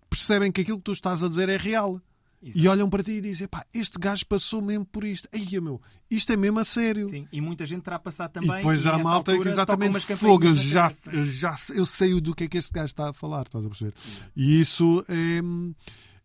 percebem 0.10 0.52
que 0.52 0.62
aquilo 0.62 0.80
que 0.80 0.86
tu 0.86 0.94
estás 0.94 1.24
a 1.24 1.30
dizer 1.30 1.50
é 1.50 1.58
real. 1.58 2.02
Exato. 2.42 2.60
E 2.60 2.68
olham 2.68 2.90
para 2.90 3.04
ti 3.04 3.12
e 3.12 3.22
dizem: 3.22 3.48
pá, 3.48 3.64
este 3.72 4.00
gajo 4.00 4.26
passou 4.26 4.60
mesmo 4.60 4.86
por 4.86 5.04
isto. 5.04 5.30
Aí, 5.32 5.62
meu, 5.62 5.80
isto 6.10 6.34
é 6.34 6.36
mesmo 6.36 6.60
a 6.60 6.66
sério. 6.66 7.06
Sim, 7.06 7.28
e 7.32 7.40
muita 7.40 7.66
gente 7.66 7.84
terá 7.84 8.00
passado 8.00 8.32
E 8.32 8.34
também. 8.34 8.58
depois 8.58 8.82
já 8.82 8.96
a 8.96 8.98
nessa 8.98 9.10
malta 9.10 9.32
altura, 9.32 9.50
exatamente 9.50 10.00
fogo. 10.16 10.48
Eu 10.48 10.56
já, 10.56 10.92
eu 11.12 11.26
já 11.26 11.56
eu 11.76 11.86
sei 11.86 12.20
do 12.20 12.34
que 12.36 12.46
é 12.46 12.48
que 12.48 12.58
este 12.58 12.74
gajo 12.74 12.88
está 12.88 13.10
a 13.10 13.14
falar, 13.14 13.44
estás 13.44 13.66
a 13.66 13.70
perceber? 13.70 13.94
E 14.36 14.60
isso 14.60 15.06
é, 15.08 15.42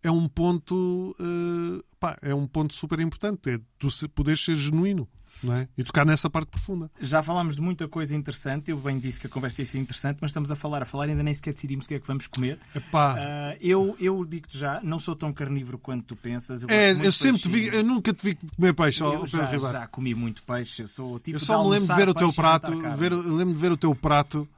é 0.03 0.11
um 0.11 0.29
ponto 0.29 1.15
eh, 1.21 1.83
pá, 1.99 2.19
é 2.23 2.35
um 2.35 2.47
ponto 2.47 2.75
super 2.75 3.01
importante, 3.01 3.51
é 3.51 3.61
tu 3.79 3.89
poderes 4.11 4.45
ser 4.45 4.55
genuíno 4.55 5.09
não 5.43 5.55
é? 5.55 5.69
e 5.77 5.85
tocar 5.85 6.05
nessa 6.05 6.29
parte 6.29 6.49
profunda. 6.49 6.91
Já 7.01 7.23
falámos 7.23 7.57
de 7.57 7.63
muita 7.63 7.87
coisa 7.87 8.15
interessante. 8.15 8.71
Eu 8.71 8.77
bem 8.77 8.99
disse 8.99 9.21
que 9.21 9.27
a 9.27 9.31
conversa 9.31 9.63
ia 9.63 9.67
ser 9.67 9.79
interessante, 9.79 10.19
mas 10.21 10.31
estamos 10.31 10.51
a 10.51 10.57
falar, 10.57 10.83
a 10.83 10.85
falar, 10.85 11.05
ainda 11.05 11.23
nem 11.23 11.33
sequer 11.33 11.55
decidimos 11.55 11.85
o 11.85 11.89
que 11.89 11.95
é 11.95 12.01
que 12.01 12.07
vamos 12.07 12.27
comer. 12.27 12.59
Ah, 12.93 13.57
eu 13.61 13.97
eu 14.01 14.25
digo-te 14.25 14.59
já, 14.59 14.81
não 14.83 14.99
sou 14.99 15.15
tão 15.15 15.33
carnívoro 15.33 15.79
quanto 15.79 16.05
tu 16.05 16.17
pensas. 16.17 16.63
Eu, 16.63 16.69
é, 16.71 16.93
eu 16.93 17.13
sempre 17.13 17.43
te 17.43 17.49
vi, 17.49 17.67
eu 17.69 17.85
nunca 17.85 18.13
te 18.13 18.23
vi 18.25 18.39
comer 18.57 18.75
peixe, 18.75 19.03
Eu 19.03 19.27
já, 19.27 19.57
já 19.57 19.87
comi 19.87 20.15
muito 20.15 20.43
peixe. 20.43 20.83
Eu 20.83 20.89
sou 20.89 21.15
o 21.15 21.19
tipo 21.19 21.37
Eu 21.37 21.41
só 21.41 21.63
me 21.63 21.71
lembro 21.71 21.89
de 21.89 21.95
ver 21.95 22.09
o 22.09 22.15
teu 22.15 22.33
prato, 22.33 22.73
ver, 22.97 23.13
lembro 23.13 23.55
de 23.55 23.61
ver 23.61 23.73
o 23.73 23.77
teu 23.77 23.95
prato 23.95 24.49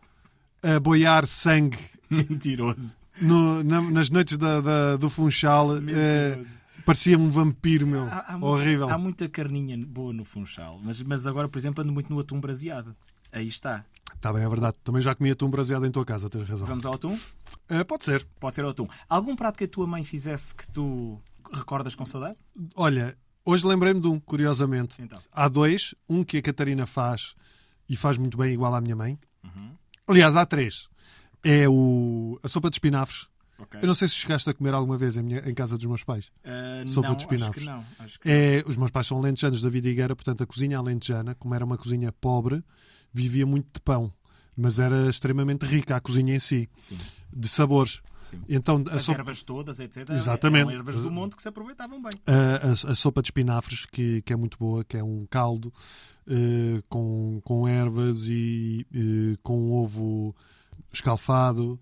a 0.62 0.78
boiar 0.80 1.26
sangue 1.26 1.78
Mentiroso. 2.10 2.96
No- 3.20 3.62
na- 3.64 3.82
nas 3.90 4.10
noites 4.10 4.36
da- 4.36 4.60
da- 4.60 4.96
do 4.96 5.08
Funchal. 5.10 5.80
Mentiroso. 5.80 6.60
parecia-me 6.84 7.24
um 7.24 7.30
vampiro, 7.30 7.86
meu. 7.86 8.02
Há, 8.04 8.24
há 8.28 8.32
muita, 8.38 8.46
Horrível. 8.46 8.88
há 8.90 8.98
muita 8.98 9.28
carninha 9.28 9.76
boa 9.86 10.12
no 10.12 10.24
Funchal, 10.24 10.80
mas, 10.82 11.00
mas 11.02 11.26
agora, 11.26 11.48
por 11.48 11.58
exemplo, 11.58 11.82
ando 11.84 11.92
muito 11.92 12.12
no 12.12 12.18
atum 12.18 12.40
braseado. 12.40 12.96
Aí 13.32 13.46
está. 13.46 13.84
Está 14.14 14.32
bem, 14.32 14.42
é 14.42 14.48
verdade. 14.48 14.76
Também 14.82 15.00
já 15.00 15.14
comi 15.14 15.30
atum 15.30 15.48
braseado 15.48 15.86
em 15.86 15.90
tua 15.90 16.04
casa, 16.04 16.28
tens 16.28 16.48
razão. 16.48 16.66
Vamos 16.66 16.84
ao 16.84 16.94
atum? 16.94 17.16
Eh, 17.68 17.84
pode 17.84 18.04
ser. 18.04 18.26
Pode 18.40 18.56
ser 18.56 18.64
ao 18.64 18.70
atum. 18.70 18.88
Algum 19.08 19.36
prato 19.36 19.56
que 19.56 19.64
a 19.64 19.68
tua 19.68 19.86
mãe 19.86 20.02
fizesse 20.02 20.52
que 20.54 20.66
tu 20.66 21.20
recordas 21.52 21.94
com 21.94 22.04
saudade? 22.04 22.36
Olha, 22.74 23.16
hoje 23.44 23.64
lembrei-me 23.66 24.00
de 24.00 24.08
um, 24.08 24.18
curiosamente. 24.18 25.00
Então. 25.00 25.20
Há 25.32 25.46
dois. 25.48 25.94
Um 26.08 26.24
que 26.24 26.38
a 26.38 26.42
Catarina 26.42 26.86
faz 26.86 27.34
e 27.88 27.94
faz 27.96 28.18
muito 28.18 28.36
bem, 28.36 28.52
igual 28.52 28.74
à 28.74 28.80
minha 28.80 28.96
mãe. 28.96 29.16
Uhum. 29.44 29.70
Aliás, 30.08 30.34
há 30.34 30.44
três. 30.44 30.88
É 31.42 31.68
o, 31.68 32.38
a 32.42 32.48
sopa 32.48 32.68
de 32.70 32.76
espinafres. 32.76 33.28
Ok. 33.58 33.78
Eu 33.82 33.86
não 33.86 33.94
sei 33.94 34.08
se 34.08 34.14
chegaste 34.14 34.48
a 34.48 34.54
comer 34.54 34.72
alguma 34.72 34.96
vez 34.96 35.16
em, 35.18 35.22
minha- 35.22 35.40
em 35.48 35.52
casa 35.54 35.76
dos 35.76 35.84
meus 35.86 36.02
pais. 36.02 36.30
Ah, 36.44 36.82
sopa 36.84 37.08
não, 37.08 37.16
de 37.16 37.22
espinafres. 37.22 37.68
Acho 37.68 37.76
que 37.78 37.94
não. 37.98 38.04
Acho 38.04 38.20
que 38.20 38.28
É, 38.30 38.64
os 38.66 38.76
meus 38.76 38.90
pais 38.90 39.06
são 39.06 39.18
alentejanos 39.18 39.60
da 39.62 39.68
Vidigueira, 39.68 40.16
portanto 40.16 40.42
a 40.42 40.46
cozinha 40.46 40.78
alentejana, 40.78 41.34
como 41.34 41.54
era 41.54 41.64
uma 41.64 41.76
cozinha 41.76 42.10
pobre, 42.12 42.64
vivia 43.12 43.46
muito 43.46 43.72
de 43.72 43.80
pão. 43.80 44.12
mas 44.56 44.78
era 44.78 45.08
extremamente 45.08 45.64
rica 45.64 45.96
a 45.96 46.00
cozinha 46.00 46.34
em 46.34 46.38
si, 46.38 46.68
Sim, 46.78 46.98
de 47.32 47.48
sabores. 47.48 48.00
sim. 48.24 48.38
Então, 48.48 48.82
As 48.90 49.02
sopa, 49.02 49.20
ervas 49.20 49.42
todas, 49.42 49.78
etc. 49.80 50.10
Exatamente. 50.10 50.68
Eram 50.68 50.78
ervas 50.80 51.02
do 51.02 51.10
monte 51.10 51.34
que 51.36 51.40
se 51.42 51.48
aproveitavam 51.48 52.00
bem. 52.02 52.10
a, 52.26 52.66
a- 52.68 52.92
a 52.92 52.94
sopa 52.94 53.22
de 53.22 53.28
espinafres, 53.28 53.86
que, 53.86 54.20
que 54.22 54.32
é 54.32 54.36
muito 54.36 54.58
boa, 54.58 54.84
que 54.84 54.96
é 54.98 55.04
um 55.04 55.26
caldo 55.30 55.72
eh, 56.26 56.82
com, 56.90 57.40
com 57.44 57.66
ervas 57.68 58.26
e 58.28 58.86
eh, 58.94 59.38
com 59.42 59.70
ovo 59.72 60.34
escalfado 60.92 61.78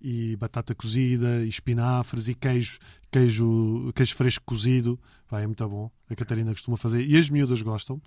e 0.00 0.36
batata 0.36 0.74
cozida, 0.74 1.44
e 1.44 1.48
espinafres 1.48 2.28
e 2.28 2.34
queijo, 2.34 2.78
queijo, 3.10 3.92
queijo 3.94 4.14
fresco 4.14 4.44
cozido. 4.44 4.98
Pá, 5.28 5.40
é 5.40 5.46
muito 5.46 5.68
bom. 5.68 5.90
A 6.08 6.14
Catarina 6.14 6.52
costuma 6.52 6.76
fazer 6.76 7.04
e 7.04 7.16
as 7.16 7.28
miúdas 7.28 7.60
gostam. 7.62 8.00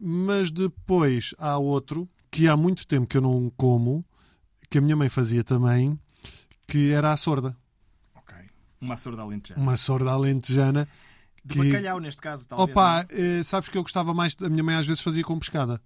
Mas 0.00 0.50
depois 0.50 1.34
há 1.38 1.56
outro 1.58 2.08
que 2.30 2.48
há 2.48 2.56
muito 2.56 2.86
tempo 2.86 3.06
que 3.06 3.16
eu 3.16 3.22
não 3.22 3.50
como, 3.56 4.04
que 4.70 4.78
a 4.78 4.80
minha 4.80 4.94
mãe 4.96 5.08
fazia 5.08 5.42
também, 5.42 5.98
que 6.68 6.90
era 6.92 7.12
a 7.12 7.16
sorda. 7.16 7.56
Ok. 8.14 8.34
Uma 8.80 8.96
sorda 8.96 9.22
alentejana. 9.22 9.62
Uma 9.62 9.76
sorda 9.76 10.10
alentejana. 10.10 10.88
De 11.44 11.54
que- 11.54 11.64
bacalhau, 11.64 11.98
neste 12.00 12.20
caso, 12.20 12.46
talvez. 12.46 12.70
Opa, 12.70 13.06
não? 13.10 13.18
eh, 13.18 13.42
sabes 13.42 13.68
que 13.68 13.78
eu 13.78 13.82
gostava 13.82 14.12
mais. 14.12 14.36
A 14.42 14.48
minha 14.48 14.62
mãe 14.64 14.74
às 14.74 14.86
vezes 14.86 15.02
fazia 15.02 15.22
com 15.24 15.38
pescada. 15.38 15.80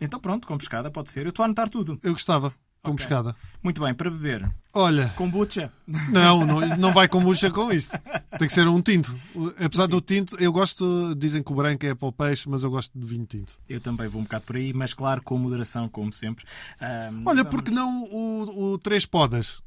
Então 0.00 0.20
pronto, 0.20 0.46
com 0.46 0.56
pescada 0.58 0.90
pode 0.90 1.08
ser. 1.10 1.24
Eu 1.26 1.30
estou 1.30 1.42
a 1.42 1.46
anotar 1.46 1.68
tudo. 1.70 1.98
Eu 2.02 2.12
gostava 2.12 2.54
com 2.86 2.92
Ok. 2.92 3.04
pescada. 3.06 3.36
Muito 3.62 3.82
bem, 3.82 3.92
para 3.94 4.10
beber. 4.10 4.48
Olha, 4.72 5.08
Kombucha. 5.16 5.72
não, 6.10 6.44
não, 6.46 6.60
não 6.78 6.92
vai 6.92 7.08
com 7.08 7.20
bucha 7.22 7.50
com 7.50 7.72
isto. 7.72 7.98
Tem 8.38 8.46
que 8.46 8.52
ser 8.52 8.68
um 8.68 8.80
tinto. 8.80 9.14
Apesar 9.62 9.86
do 9.86 10.00
tinto, 10.00 10.36
eu 10.38 10.52
gosto. 10.52 11.14
Dizem 11.16 11.42
que 11.42 11.50
o 11.52 11.54
branco 11.56 11.84
é 11.84 11.94
para 11.94 12.08
o 12.08 12.12
peixe, 12.12 12.48
mas 12.48 12.62
eu 12.62 12.70
gosto 12.70 12.96
de 12.98 13.06
vinho 13.06 13.24
tinto. 13.26 13.52
Eu 13.68 13.80
também 13.80 14.06
vou 14.06 14.20
um 14.20 14.24
bocado 14.24 14.44
por 14.44 14.56
aí, 14.56 14.72
mas 14.72 14.92
claro, 14.94 15.22
com 15.22 15.36
moderação, 15.38 15.88
como 15.88 16.12
sempre. 16.12 16.44
Ahm, 16.80 17.22
Olha, 17.26 17.42
vamos- 17.42 17.50
porque 17.50 17.70
não 17.70 18.04
o, 18.04 18.72
o 18.74 18.78
Três 18.78 19.04
Podas? 19.06 19.62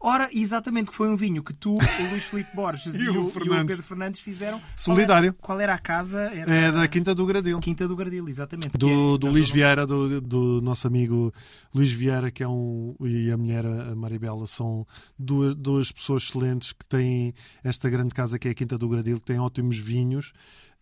Ora, 0.00 0.28
exatamente, 0.32 0.90
que 0.90 0.96
foi 0.96 1.08
um 1.08 1.16
vinho 1.16 1.42
que 1.42 1.52
tu, 1.54 1.74
o 1.74 2.10
Luís 2.10 2.24
Filipe 2.24 2.54
Borges 2.54 2.94
E 2.98 3.04
e, 3.04 3.08
o 3.08 3.12
o, 3.12 3.14
e 3.14 3.26
o 3.26 3.30
Fernandes. 3.30 3.66
Pedro 3.66 3.82
Fernandes 3.82 4.20
fizeram. 4.20 4.60
Solidário. 4.76 5.32
Qual 5.34 5.60
era, 5.60 5.66
qual 5.68 5.72
era 5.72 5.74
a 5.74 5.78
casa? 5.78 6.20
Era 6.34 6.52
É 6.52 6.72
da 6.72 6.88
Quinta 6.88 7.14
do 7.14 7.24
Gradil. 7.24 7.60
Quinta 7.60 7.86
do 7.86 7.94
Gradil, 7.94 8.28
exatamente. 8.28 8.76
Do, 8.76 9.14
é 9.14 9.18
do 9.18 9.26
Luís 9.28 9.50
Vieira, 9.50 9.86
do, 9.86 10.20
do 10.20 10.60
nosso 10.60 10.86
amigo 10.86 11.32
Luís 11.74 11.92
Vieira, 11.92 12.30
que 12.30 12.42
é 12.42 12.48
um. 12.48 12.94
e 13.00 13.30
a 13.30 13.36
mulher, 13.36 13.64
a 13.64 13.94
Maribela, 13.94 14.46
são 14.46 14.86
duas, 15.18 15.54
duas 15.54 15.92
pessoas 15.92 16.24
excelentes 16.24 16.72
que 16.72 16.84
têm 16.86 17.34
esta 17.62 17.88
grande 17.88 18.14
casa 18.14 18.38
que 18.38 18.48
é 18.48 18.50
a 18.50 18.54
Quinta 18.54 18.76
do 18.76 18.88
Gradil, 18.88 19.18
que 19.18 19.24
tem 19.24 19.38
ótimos 19.38 19.78
vinhos, 19.78 20.32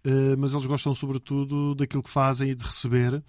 eh, 0.05 0.37
mas 0.37 0.53
eles 0.53 0.67
gostam 0.67 0.95
sobretudo 0.95 1.75
daquilo 1.75 2.03
que 2.03 2.11
fazem 2.11 2.51
e 2.51 2.55
de 2.55 2.65
receber. 2.65 3.23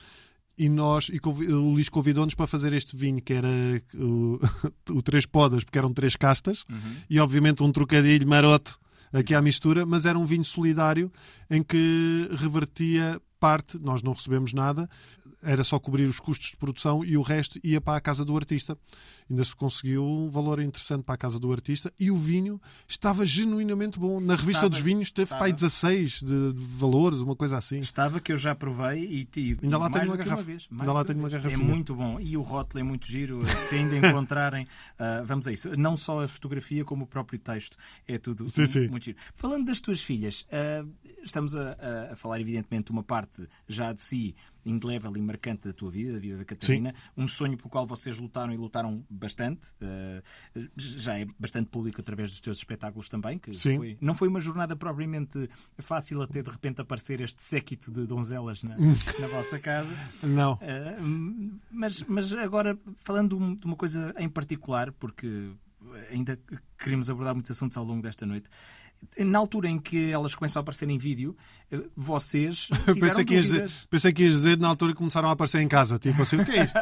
E 0.58 0.70
nós, 0.70 1.10
e 1.10 1.20
o 1.25 1.72
Luís 1.72 1.89
convidou-nos 1.89 2.36
para 2.36 2.46
fazer 2.46 2.74
este 2.74 2.96
vinho 2.96 3.22
que 3.22 3.34
era 3.34 3.48
o, 3.96 4.39
o 4.91 5.01
Três 5.01 5.25
Podas, 5.25 5.63
porque 5.63 5.77
eram 5.79 5.93
três 5.93 6.15
castas, 6.15 6.65
Uhum. 6.70 6.77
e 7.10 7.20
obviamente 7.20 7.63
um 7.63 7.72
trocadilho 7.72 8.27
maroto 8.27 8.77
aqui 9.13 9.34
à 9.34 9.41
mistura, 9.41 9.86
mas 9.86 10.05
era 10.05 10.17
um 10.20 10.25
vinho 10.25 10.46
solidário 10.46 11.12
em 11.50 11.63
que 11.63 12.29
revertia 12.38 13.20
parte, 13.39 13.79
nós 13.79 14.03
não 14.03 14.13
recebemos 14.13 14.53
nada, 14.53 14.88
era 15.43 15.63
só 15.63 15.79
cobrir 15.79 16.03
os 16.03 16.19
custos 16.19 16.51
de 16.51 16.57
produção 16.57 17.03
e 17.03 17.17
o 17.17 17.21
resto 17.21 17.60
ia 17.63 17.79
para 17.81 17.98
a 17.98 18.01
casa 18.01 18.24
do 18.24 18.36
artista. 18.36 18.77
Ainda 19.29 19.43
se 19.43 19.55
conseguiu 19.55 20.03
um 20.05 20.29
valor 20.29 20.60
interessante 20.62 21.03
para 21.03 21.15
a 21.15 21.17
casa 21.17 21.39
do 21.39 21.51
artista 21.51 21.91
e 22.00 22.12
o 22.12 22.17
vinho 22.17 22.62
estava 22.88 23.25
genuinamente 23.25 23.98
bom. 23.98 24.19
Na 24.19 24.33
revista 24.33 24.51
Estava, 24.51 24.69
dos 24.69 24.79
vinhos 24.79 25.12
teve 25.12 25.24
estava. 25.25 25.39
para 25.39 25.48
aí 25.48 25.53
16 25.53 26.19
de, 26.19 26.53
de 26.53 26.63
valores, 26.77 27.19
uma 27.19 27.36
coisa 27.36 27.57
assim. 27.57 27.79
Estava 27.79 28.19
que 28.19 28.31
eu 28.31 28.38
já 28.38 28.53
provei 28.53 29.03
e 29.03 29.25
tive. 29.25 29.62
Ainda 29.63 29.77
lá 29.77 29.89
tenho 29.89 30.05
uma 30.05 30.17
garrafa. 30.17 30.51
Ainda 30.51 30.93
lá 30.93 31.03
tenho 31.05 31.19
uma 31.19 31.29
vez. 31.29 31.45
É 31.45 31.57
muito 31.57 31.95
bom. 31.95 32.19
E 32.19 32.36
o 32.38 32.41
rótulo 32.41 32.79
é 32.79 32.83
muito 32.83 33.07
giro. 33.07 33.39
Se 33.45 33.75
ainda 33.75 33.95
encontrarem, 33.98 34.67
ah, 35.00 35.21
vamos 35.25 35.48
a 35.48 35.51
isso. 35.51 35.75
Não 35.77 35.95
só 35.95 36.24
a 36.24 36.27
fotografia, 36.27 36.83
como 36.83 37.05
o 37.05 37.07
próprio 37.07 37.39
texto. 37.39 37.77
É 38.07 38.17
tudo 38.17 38.48
Sim, 38.50 38.62
mu- 38.62 38.67
sim. 38.67 38.88
muito 38.89 39.03
giro. 39.05 39.17
Falando 39.33 39.65
das 39.65 39.79
tuas 39.79 40.01
filhas, 40.01 40.45
ah, 40.51 40.86
estamos 41.24 41.55
a, 41.55 41.71
a- 42.10 42.13
a 42.13 42.15
falar, 42.15 42.39
evidentemente, 42.41 42.86
de 42.88 42.91
uma 42.91 43.03
parte 43.03 43.48
já 43.67 43.93
de 43.93 44.01
si 44.01 44.36
indelével 44.65 45.15
e 45.17 45.21
marcante 45.21 45.67
da 45.67 45.73
tua 45.73 45.89
vida, 45.91 46.13
da 46.13 46.19
vida 46.19 46.37
da 46.37 46.45
Catarina. 46.45 46.93
Um 47.17 47.27
sonho 47.27 47.57
pelo 47.57 47.69
qual 47.69 47.85
vocês 47.85 48.17
lutaram 48.19 48.53
e 48.53 48.57
lutaram 48.57 49.05
bastante. 49.09 49.69
Ah, 49.81 50.21
já 50.77 51.19
é 51.19 51.25
bastante 51.39 51.69
público 51.69 52.01
através 52.01 52.29
dos 52.29 52.39
teus 52.39 52.57
espetáculos 52.57 53.09
também. 53.09 53.37
Que 53.39 53.53
Sim. 53.53 53.77
foi- 53.77 53.97
não 54.01 54.13
foi 54.13 54.27
uma 54.27 54.39
jornada 54.39 54.75
propriamente 54.75 55.49
fácil 55.79 56.21
até 56.21 56.41
de 56.41 56.49
repente 56.49 56.81
aparecer 56.81 57.21
este 57.21 57.41
séquito 57.41 57.91
de 57.91 58.05
donzelas 58.05 58.63
na, 58.63 58.75
na 58.77 59.27
vossa 59.27 59.59
casa. 59.59 59.93
Não. 60.23 60.53
Uh, 60.53 61.59
mas, 61.71 62.03
mas 62.03 62.33
agora, 62.33 62.77
falando 62.97 63.55
de 63.55 63.65
uma 63.65 63.75
coisa 63.75 64.13
em 64.17 64.29
particular, 64.29 64.91
porque 64.93 65.51
ainda 66.11 66.39
queremos 66.77 67.09
abordar 67.09 67.33
muitos 67.33 67.51
assuntos 67.51 67.75
ao 67.77 67.83
longo 67.83 68.01
desta 68.01 68.25
noite, 68.25 68.49
na 69.20 69.39
altura 69.39 69.70
em 69.70 69.79
que 69.79 70.10
elas 70.12 70.34
começam 70.36 70.60
a 70.60 70.62
aparecer 70.62 70.89
em 70.89 70.98
vídeo, 70.98 71.36
eh, 71.72 71.79
vocês 71.96 72.67
Pensei 73.00 73.25
que, 73.25 73.39
dizer, 73.41 73.72
pensei 73.89 74.13
que 74.13 74.24
ias 74.24 74.34
dizer 74.36 74.58
na 74.58 74.67
altura 74.67 74.91
que 74.93 74.98
começaram 74.98 75.29
a 75.29 75.31
aparecer 75.31 75.62
em 75.62 75.67
casa. 75.67 75.98
Tipo 76.00 76.22
assim, 76.22 76.38
o 76.38 76.46
que 76.46 76.51
é 76.51 76.63
isto? 76.63 76.79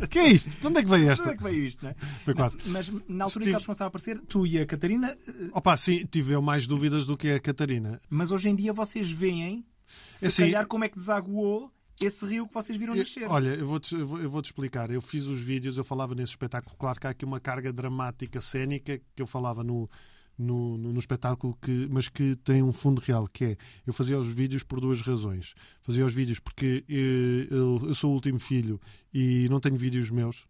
O 0.00 0.08
que 0.08 0.18
é 0.18 0.28
isto? 0.28 0.48
De 0.50 0.66
onde 0.66 0.78
é 0.78 0.82
que 0.82 0.90
veio 0.90 1.04
De 1.04 1.10
esta? 1.10 1.24
onde 1.24 1.34
é 1.34 1.36
que 1.36 1.42
veio 1.42 1.64
isto, 1.64 1.82
não 1.84 1.90
é? 1.90 1.94
Foi 2.24 2.34
quase. 2.34 2.56
Mas 2.66 2.90
na 3.08 3.24
altura 3.24 3.44
em 3.44 3.46
que 3.48 3.52
elas 3.54 3.66
começaram 3.66 3.86
a 3.86 3.88
aparecer, 3.88 4.20
tu 4.22 4.46
e 4.46 4.58
a 4.58 4.66
Catarina, 4.66 5.16
eh, 5.26 5.32
Opa, 5.52 5.76
sim, 5.76 6.04
tive 6.06 6.32
eu 6.34 6.42
mais 6.42 6.66
dúvidas 6.66 7.06
do 7.06 7.16
que 7.16 7.30
a 7.30 7.40
Catarina. 7.40 8.00
mas 8.10 8.30
hoje 8.30 8.48
em 8.48 8.54
dia 8.54 8.72
vocês 8.72 9.10
veem, 9.10 9.64
se 10.10 10.26
Assim, 10.26 10.42
calhar, 10.44 10.66
como 10.66 10.84
é 10.84 10.88
que 10.88 10.96
desaguou 10.96 11.70
esse 12.00 12.26
rio 12.26 12.46
que 12.46 12.52
vocês 12.52 12.78
viram 12.78 12.94
Eu- 12.94 12.98
nascer. 13.00 13.26
olha, 13.26 13.48
eu 13.50 13.66
vou-te 13.66 13.94
eu 13.94 14.06
vou, 14.06 14.20
eu 14.20 14.28
vou-te 14.28 14.46
explicar. 14.46 14.90
Eu 14.90 15.00
fiz 15.00 15.24
os 15.26 15.40
vídeos, 15.40 15.78
eu 15.78 15.84
falava 15.84 16.14
nesse 16.14 16.32
espetáculo. 16.32 16.76
Claro 16.78 17.00
que 17.00 17.06
há 17.06 17.10
aqui 17.10 17.24
uma 17.24 17.40
carga 17.40 17.72
dramática 17.72 18.40
cénica 18.42 19.00
que 19.14 19.22
eu 19.22 19.26
falava 19.26 19.64
no, 19.64 19.88
no, 20.38 20.76
no, 20.76 20.92
no 20.92 20.98
espetáculo, 20.98 21.56
que, 21.62 21.88
mas 21.90 22.08
que 22.08 22.36
tem 22.36 22.62
um 22.62 22.72
fundo 22.72 23.00
real, 23.00 23.26
que 23.32 23.44
é 23.44 23.56
eu 23.86 23.92
fazia 23.92 24.18
os 24.18 24.28
vídeos 24.28 24.62
por 24.62 24.80
duas 24.80 25.00
razões. 25.00 25.54
Fazia 25.82 26.04
os 26.04 26.12
vídeos 26.14 26.38
porque 26.38 26.84
eh, 26.88 27.46
eu, 27.50 27.80
eu 27.84 27.94
sou 27.94 28.10
o 28.10 28.14
último 28.14 28.38
filho 28.38 28.80
e 29.12 29.46
não 29.50 29.60
tenho 29.60 29.76
vídeos 29.76 30.10
meus. 30.10 30.46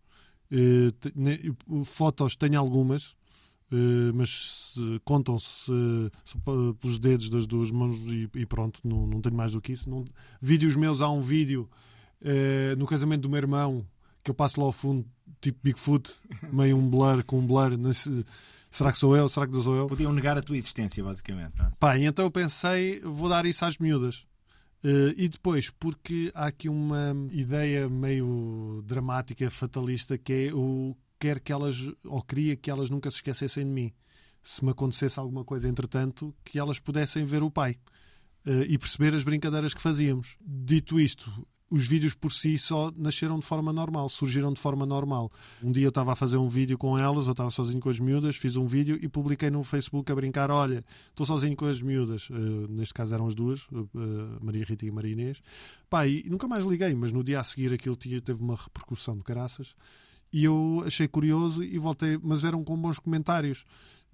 Eh, 0.50 0.93
fotos 1.85 2.37
tenho 2.37 2.59
algumas. 2.59 3.16
eh, 3.73 4.12
mas 4.14 4.73
se- 4.75 5.00
contam-se 5.05 5.71
pe- 6.45 6.75
pelos 6.81 6.99
dedos 6.99 7.28
das 7.28 7.47
duas 7.47 7.71
mãos 7.71 7.97
e, 8.12 8.28
e 8.37 8.47
pronto, 8.47 8.78
não, 8.85 9.07
não 9.07 9.21
tenho 9.21 9.35
mais 9.35 9.52
do 9.52 9.61
que 9.61 9.73
isso. 9.73 9.88
Não- 9.90 10.05
vídeos 10.40 10.76
meus, 10.76 11.00
há 11.00 11.11
um 11.11 11.21
vídeo 11.21 11.69
eh, 12.23 12.75
no 12.78 12.87
casamento 12.87 13.23
do 13.23 13.28
meu 13.28 13.38
irmão 13.38 13.85
que 14.23 14.31
eu 14.31 14.35
passo 14.35 14.61
lá 14.61 14.66
ao 14.66 14.73
fundo, 14.73 15.05
tipo 15.40 15.59
Bigfoot, 15.62 16.11
meio 16.52 16.76
um 16.76 16.88
blur 16.88 17.25
com 17.25 17.38
um 17.40 17.47
blur. 17.47 17.76
não 17.76 17.93
sei- 17.93 18.25
será 18.76 18.92
que 18.92 18.99
sou 18.99 19.16
eu? 19.16 19.28
Será 19.28 19.47
que 19.47 19.52
não 19.52 19.61
sou 19.61 19.76
eu? 19.76 19.87
Podiam 19.87 20.12
negar 20.12 20.37
a 20.37 20.40
tua 20.40 20.56
existência, 20.56 21.02
basicamente. 21.02 21.59
não 21.59 21.66
é? 21.66 21.71
Pá, 21.80 21.99
então 21.99 22.25
eu 22.25 22.30
pensei, 22.30 23.00
vou 23.00 23.28
dar 23.28 23.47
isso 23.47 23.64
às 23.64 23.78
miúdas. 23.78 24.26
Eh, 24.85 25.14
e 25.16 25.28
depois, 25.28 25.71
porque 25.71 26.30
há 26.35 26.47
aqui 26.47 26.68
uma 26.68 27.14
ideia 27.33 27.88
meio 27.88 28.83
dramática, 28.87 29.50
fatalista, 29.50 30.18
que 30.18 30.33
é 30.33 30.54
o 30.54 30.97
quer 31.18 31.40
que 31.40 31.52
elas, 31.52 31.90
ou 32.04 32.23
queria 32.23 32.54
que 32.56 32.71
elas 32.71 32.90
nunca 32.90 33.11
se 33.11 33.16
esquecessem 33.16 33.64
de 33.64 33.71
mim. 33.71 33.92
Se 34.42 34.64
me 34.64 34.71
acontecesse 34.71 35.18
alguma 35.18 35.45
coisa, 35.45 35.68
entretanto, 35.68 36.35
que 36.45 36.59
elas 36.59 36.78
pudessem 36.78 37.25
ver 37.25 37.42
o 37.42 37.50
pai 37.50 37.76
eh, 38.45 38.66
e 38.68 38.78
perceber 38.78 39.14
as 39.14 39.25
brincadeiras 39.25 39.73
que 39.75 39.80
fazíamos. 39.80 40.37
Dito 40.40 41.00
isto, 41.00 41.30
os 41.71 41.87
vídeos 41.87 42.15
por 42.15 42.33
si 42.33 42.57
só 42.59 42.93
nasceram 42.97 43.39
de 43.41 43.45
forma 43.45 43.73
normal, 43.73 44.09
surgiram 44.09 44.53
de 44.53 44.61
forma 44.61 44.87
normal. 44.87 45.33
Um 45.63 45.73
dia 45.73 45.85
eu 45.85 45.89
estava 45.89 46.13
a 46.13 46.15
fazer 46.15 46.37
um 46.37 46.47
vídeo 46.49 46.79
com 46.79 46.97
elas, 46.97 47.27
eu 47.27 47.33
estava 47.33 47.51
sozinho 47.51 47.81
com 47.81 47.89
as 47.89 47.99
miúdas, 47.99 48.37
fiz 48.37 48.57
um 48.57 48.67
vídeo 48.67 48.99
e 49.03 49.09
publiquei 49.09 49.51
no 49.51 49.65
Facebook 49.65 50.11
a 50.13 50.15
brincar: 50.15 50.51
olha, 50.51 50.85
estou 51.09 51.27
sozinho 51.27 51.57
com 51.57 51.67
as 51.67 51.83
miúdas. 51.83 52.29
Eh, 52.31 52.67
neste 52.71 52.95
caso 52.95 53.13
eram 53.15 53.27
as 53.27 53.35
duas, 53.35 53.67
eh, 53.73 54.39
Maria 54.41 54.65
Rita 54.65 54.87
e 54.87 54.91
Maria 54.91 55.13
Inês. 55.13 55.43
Pá, 55.91 56.07
e 56.07 56.23
nunca 56.29 56.47
mais 56.47 56.65
liguei, 56.65 56.95
mas 56.95 57.11
no 57.11 57.25
dia 57.25 57.41
a 57.41 57.45
seguir 57.45 57.73
aquilo 57.73 57.97
tinha- 57.97 58.21
teve 58.21 58.41
uma 58.43 58.55
repercussão 58.55 59.17
de 59.17 59.25
caraças. 59.25 59.75
E 60.33 60.45
eu 60.45 60.83
achei 60.87 61.09
curioso 61.09 61.63
e 61.65 61.79
voltei, 61.79 62.19
mas 62.23 62.45
eram 62.45 62.63
com 62.63 62.77
bons 62.77 62.99
comentários. 62.99 63.65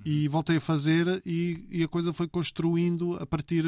E 0.04 0.28
voltei 0.28 0.56
a 0.56 0.60
fazer 0.60 1.22
e, 1.24 1.64
e 1.70 1.82
a 1.82 1.88
coisa 1.88 2.12
foi 2.12 2.26
construindo 2.28 3.16
a 3.16 3.26
partir, 3.26 3.64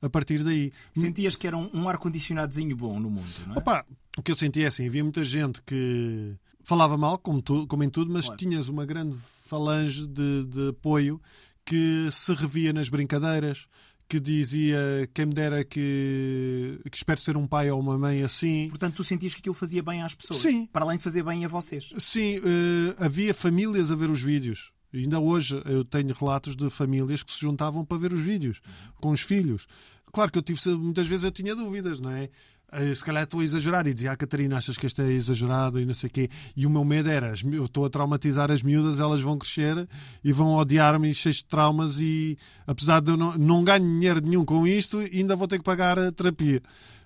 a 0.00 0.08
partir 0.08 0.42
daí. 0.42 0.72
Sentias 0.94 1.36
que 1.36 1.46
era 1.46 1.56
um, 1.56 1.70
um 1.74 1.88
ar-condicionadozinho 1.88 2.76
bom 2.76 2.98
no 2.98 3.10
mundo, 3.10 3.26
não 3.46 3.54
é? 3.54 3.58
Opa, 3.58 3.86
o 4.16 4.22
que 4.22 4.32
eu 4.32 4.36
senti 4.36 4.62
é 4.62 4.66
assim: 4.66 4.86
havia 4.86 5.02
muita 5.02 5.22
gente 5.24 5.60
que 5.62 6.34
falava 6.62 6.96
mal, 6.98 7.18
como, 7.18 7.40
tu, 7.42 7.66
como 7.66 7.82
em 7.84 7.90
tudo, 7.90 8.12
mas 8.12 8.26
Claro. 8.26 8.38
tinhas 8.38 8.68
uma 8.68 8.84
grande 8.84 9.16
falange 9.46 10.06
de, 10.06 10.44
de 10.46 10.68
apoio 10.68 11.20
que 11.64 12.08
se 12.10 12.32
revia 12.34 12.72
nas 12.72 12.88
brincadeiras, 12.88 13.66
que 14.08 14.18
dizia 14.18 14.78
quem 15.12 15.26
me 15.26 15.34
dera 15.34 15.62
que, 15.64 16.80
que 16.90 16.96
espero 16.96 17.20
ser 17.20 17.36
um 17.36 17.46
pai 17.46 17.70
ou 17.70 17.78
uma 17.78 17.98
mãe 17.98 18.22
assim. 18.22 18.68
Portanto, 18.70 18.96
tu 18.96 19.04
sentias 19.04 19.34
que 19.34 19.40
aquilo 19.40 19.54
fazia 19.54 19.82
bem 19.82 20.02
às 20.02 20.14
pessoas. 20.14 20.40
Sim. 20.40 20.66
Para 20.66 20.84
além 20.84 20.96
de 20.96 21.02
fazer 21.02 21.22
bem 21.22 21.44
a 21.44 21.48
vocês. 21.48 21.90
Sim, 21.98 22.36
eh, 22.38 22.96
havia 22.98 23.34
famílias 23.34 23.92
a 23.92 23.94
ver 23.94 24.10
os 24.10 24.22
vídeos. 24.22 24.72
Ainda 24.92 25.18
hoje 25.20 25.60
eu 25.64 25.84
tenho 25.84 26.14
relatos 26.14 26.56
de 26.56 26.68
famílias 26.70 27.22
que 27.22 27.32
se 27.32 27.40
juntavam 27.40 27.84
para 27.84 27.98
ver 27.98 28.12
os 28.12 28.20
vídeos 28.20 28.60
com 29.00 29.10
os 29.10 29.20
filhos. 29.20 29.66
Claro 30.12 30.32
que 30.32 30.38
eu 30.38 30.42
tive 30.42 30.60
muitas 30.76 31.06
vezes 31.06 31.24
eu 31.24 31.30
tinha 31.30 31.54
dúvidas, 31.54 32.00
não 32.00 32.10
é? 32.10 32.30
eh, 32.72 32.94
se 32.94 33.04
calhar 33.04 33.22
estou 33.22 33.40
a 33.40 33.44
exagerar 33.44 33.86
e 33.86 33.94
dizia, 33.94 34.12
ah, 34.12 34.16
Catarina, 34.16 34.56
achas 34.56 34.76
que 34.76 34.86
este 34.86 35.00
é 35.02 35.10
exagerado 35.10 35.80
e 35.80 35.86
não 35.86 35.94
sei 35.94 36.08
o 36.08 36.12
quê. 36.12 36.28
E 36.56 36.66
o 36.66 36.70
meu 36.70 36.84
medo 36.84 37.08
era, 37.08 37.32
eu 37.50 37.64
estou 37.64 37.84
a 37.84 37.90
traumatizar 37.90 38.50
as 38.50 38.62
miúdas, 38.62 39.00
elas 39.00 39.20
vão 39.20 39.38
crescer 39.38 39.88
e 40.22 40.32
vão 40.32 40.54
odiar-me 40.54 41.12
cheias 41.14 41.36
de 41.36 41.44
traumas 41.46 42.00
e 42.00 42.36
apesar 42.66 43.00
de 43.00 43.10
eu 43.10 43.16
não, 43.16 43.36
não 43.36 43.64
ganho 43.64 43.84
dinheiro 43.84 44.20
nenhum 44.20 44.44
com 44.44 44.66
isto, 44.66 44.98
ainda 44.98 45.36
vou 45.36 45.48
ter 45.48 45.58
que 45.58 45.64
pagar 45.64 45.98
a 45.98 46.12
terapia. 46.12 46.62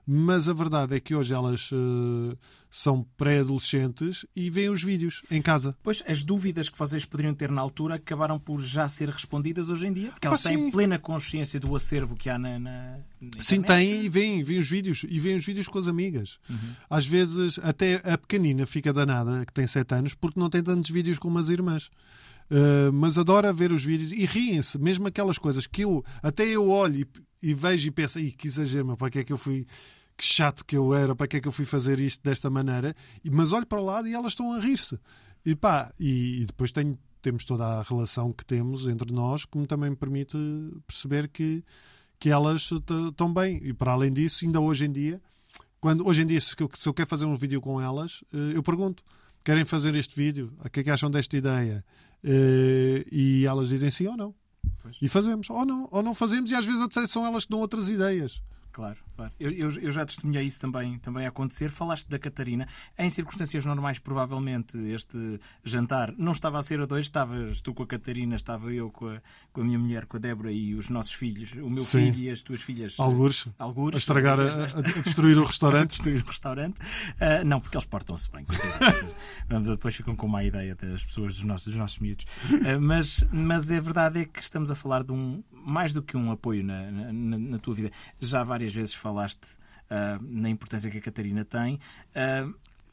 Mas 0.06 0.48
a 0.48 0.52
verdade 0.52 0.96
é 0.96 1.00
que 1.00 1.14
hoje 1.14 1.32
elas 1.32 1.70
eh, 1.72 2.36
são 2.68 3.06
pré-adolescentes 3.16 4.26
e 4.34 4.50
veem 4.50 4.68
os 4.70 4.82
vídeos 4.82 5.22
em 5.30 5.40
casa. 5.40 5.76
Pois, 5.82 6.02
as 6.08 6.24
dúvidas 6.24 6.68
que 6.68 6.76
vocês 6.78 7.04
poderiam 7.04 7.34
ter 7.34 7.50
na 7.50 7.60
altura 7.60 7.94
acabaram 7.94 8.38
por 8.38 8.60
já 8.62 8.88
ser 8.88 9.08
respondidas 9.08 9.68
hoje 9.68 9.86
em 9.86 9.92
dia, 9.92 10.10
porque 10.10 10.26
elas 10.26 10.44
Ah, 10.44 10.48
têm 10.48 10.58
sim. 10.58 10.70
plena 10.72 10.98
consciência 10.98 11.60
do 11.60 11.74
acervo 11.76 12.16
que 12.16 12.28
há 12.28 12.36
na, 12.38 12.58
na, 12.58 12.98
na 13.20 13.28
Sim, 13.38 13.56
internet. 13.56 13.66
tem 13.90 14.04
e 14.04 14.08
vêm, 14.08 14.42
vêm 14.42 14.58
os 14.58 14.68
vídeos 14.68 15.04
e 15.08 15.20
vêm 15.20 15.36
os 15.36 15.44
vídeos 15.46 15.68
com 15.68 15.78
as 15.78 15.86
amigas. 15.86 16.38
Às 16.90 17.06
vezes, 17.06 17.58
até 17.60 18.02
a 18.04 18.18
pequenina 18.18 18.66
fica 18.66 18.92
danada, 18.92 19.44
que 19.46 19.52
tem 19.52 19.66
7 19.66 19.94
anos, 19.94 20.14
porque 20.14 20.40
não 20.40 20.50
tem 20.50 20.62
tantos 20.62 20.90
vídeos 20.90 21.18
como 21.18 21.38
as 21.38 21.48
irmãs. 21.48 21.90
Uh, 22.50 22.92
mas 22.92 23.16
adora 23.16 23.50
ver 23.52 23.72
os 23.72 23.82
vídeos 23.82 24.12
e 24.12 24.26
riem-se, 24.26 24.76
mesmo 24.78 25.06
aquelas 25.06 25.38
coisas 25.38 25.66
que 25.66 25.82
eu 25.84 26.04
até 26.22 26.44
eu 26.44 26.68
olho 26.68 27.00
e, 27.00 27.06
e 27.42 27.54
vejo 27.54 27.88
e 27.88 27.90
penso, 27.90 28.18
Ih, 28.20 28.32
que 28.32 28.46
exagero, 28.46 28.96
para 28.96 29.10
que 29.10 29.18
é 29.18 29.24
que 29.24 29.32
eu 29.32 29.38
fui, 29.38 29.66
que 30.16 30.24
chato 30.24 30.64
que 30.64 30.76
eu 30.76 30.94
era, 30.94 31.14
para 31.16 31.26
que 31.26 31.36
é 31.38 31.40
que 31.40 31.48
eu 31.48 31.52
fui 31.52 31.64
fazer 31.64 31.98
isto 32.00 32.22
desta 32.22 32.48
maneira, 32.50 32.94
E- 33.24 33.30
mas 33.30 33.52
olho 33.52 33.66
para 33.66 33.80
o 33.80 33.84
lado 33.84 34.06
e 34.08 34.14
elas 34.14 34.32
estão 34.32 34.52
a 34.52 34.60
rir-se. 34.60 34.98
E 35.44 35.54
pá, 35.56 35.92
e, 35.98 36.42
e 36.42 36.46
depois 36.46 36.70
tenho, 36.70 36.96
temos 37.20 37.44
toda 37.44 37.64
a 37.64 37.82
relação 37.82 38.30
que 38.32 38.44
temos 38.44 38.86
entre 38.86 39.12
nós, 39.12 39.44
que 39.44 39.58
me 39.58 39.66
também 39.66 39.92
permite 39.94 40.36
perceber 40.86 41.28
que, 41.28 41.64
que 42.20 42.28
elas 42.30 42.70
estão 43.08 43.32
bem. 43.32 43.60
E 43.64 43.72
para 43.72 43.92
além 43.92 44.12
disso, 44.12 44.44
ainda 44.44 44.60
hoje 44.60 44.84
em 44.84 44.92
dia, 44.92 45.20
quando 45.80 46.06
hoje 46.06 46.22
em 46.22 46.26
dia, 46.26 46.40
se 46.40 46.54
eu, 46.60 46.70
se 46.74 46.88
eu 46.88 46.94
quero 46.94 47.08
fazer 47.08 47.24
um 47.24 47.36
vídeo 47.36 47.60
com 47.60 47.80
elas, 47.80 48.22
eh, 48.32 48.52
eu 48.56 48.62
pergunto: 48.62 49.02
querem 49.42 49.64
fazer 49.64 49.96
este 49.96 50.14
vídeo? 50.14 50.52
O 50.64 50.70
que 50.70 50.78
é 50.78 50.82
que 50.84 50.90
acham 50.90 51.10
desta 51.10 51.36
ideia? 51.36 51.84
Eh, 52.22 53.04
E 53.10 53.44
elas 53.46 53.68
dizem 53.68 53.90
sim 53.90 54.06
ou 54.06 54.16
não. 54.16 54.32
Pois. 54.82 54.96
E 55.00 55.08
fazemos, 55.08 55.48
ou 55.48 55.64
não, 55.64 55.88
ou 55.90 56.02
não 56.02 56.14
fazemos, 56.14 56.50
e 56.50 56.54
às 56.54 56.66
vezes 56.66 56.80
até 56.80 57.06
são 57.06 57.24
elas 57.24 57.44
que 57.44 57.50
dão 57.50 57.60
outras 57.60 57.88
ideias. 57.88 58.42
Claro, 58.72 58.96
claro. 59.14 59.32
Eu, 59.38 59.50
eu, 59.50 59.70
eu 59.80 59.92
já 59.92 60.04
testemunhei 60.06 60.44
isso 60.46 60.58
também, 60.60 60.98
também 60.98 61.26
a 61.26 61.28
acontecer. 61.28 61.70
Falaste 61.70 62.08
da 62.08 62.18
Catarina. 62.18 62.66
Em 62.98 63.10
circunstâncias 63.10 63.64
normais, 63.66 63.98
provavelmente, 63.98 64.78
este 64.78 65.38
jantar 65.62 66.12
não 66.16 66.32
estava 66.32 66.58
a 66.58 66.62
ser 66.62 66.80
a 66.80 66.86
dois. 66.86 67.04
Estavas 67.06 67.60
tu 67.60 67.74
com 67.74 67.82
a 67.82 67.86
Catarina, 67.86 68.34
estava 68.36 68.72
eu 68.72 68.90
com 68.90 69.08
a, 69.08 69.20
com 69.52 69.60
a 69.60 69.64
minha 69.64 69.78
mulher, 69.78 70.06
com 70.06 70.16
a 70.16 70.20
Débora 70.20 70.50
e 70.50 70.74
os 70.74 70.88
nossos 70.88 71.12
filhos. 71.12 71.52
O 71.52 71.68
meu 71.68 71.82
Sim. 71.82 72.12
filho 72.12 72.24
e 72.24 72.30
as 72.30 72.40
tuas 72.42 72.62
filhas. 72.62 72.98
Algures, 72.98 73.46
Algures. 73.58 73.96
a 73.96 73.98
estragar, 73.98 74.40
a, 74.40 74.44
a- 74.44 74.64
a 74.64 75.02
destruir 75.02 75.36
o 75.38 75.44
restaurante. 75.44 75.90
destruir 75.92 76.22
o 76.22 76.26
restaurante. 76.26 76.80
Ah, 77.20 77.44
não, 77.44 77.60
porque 77.60 77.76
eles 77.76 77.84
portam-se 77.86 78.30
bem. 78.30 78.46
Vamos, 79.48 79.68
depois 79.68 79.94
ficam 79.94 80.14
com 80.16 80.26
má 80.28 80.42
ideia 80.44 80.74
das 80.74 81.04
pessoas, 81.04 81.34
dos 81.34 81.44
nossos, 81.44 81.66
dos 81.68 81.76
nossos 81.76 81.98
miúdos. 81.98 82.24
Ah, 82.66 82.78
mas, 82.80 83.24
mas 83.32 83.70
a 83.70 83.80
verdade 83.80 84.20
é 84.20 84.24
que 84.24 84.40
estamos 84.40 84.70
a 84.70 84.74
falar 84.74 85.02
de 85.02 85.12
um, 85.12 85.42
mais 85.52 85.92
do 85.92 86.02
que 86.02 86.16
um 86.16 86.30
apoio 86.30 86.64
na, 86.64 86.90
na- 86.90 87.12
na- 87.12 87.38
na 87.38 87.58
tua 87.58 87.74
vida. 87.74 87.90
Já 88.20 88.42
várias 88.42 88.61
vezes 88.70 88.92
falaste 88.94 89.56
ah, 89.88 90.18
na 90.20 90.50
importância 90.50 90.90
que 90.90 90.98
a 90.98 91.00
Catarina 91.00 91.44
tem. 91.44 91.80
Ah, 92.14 92.46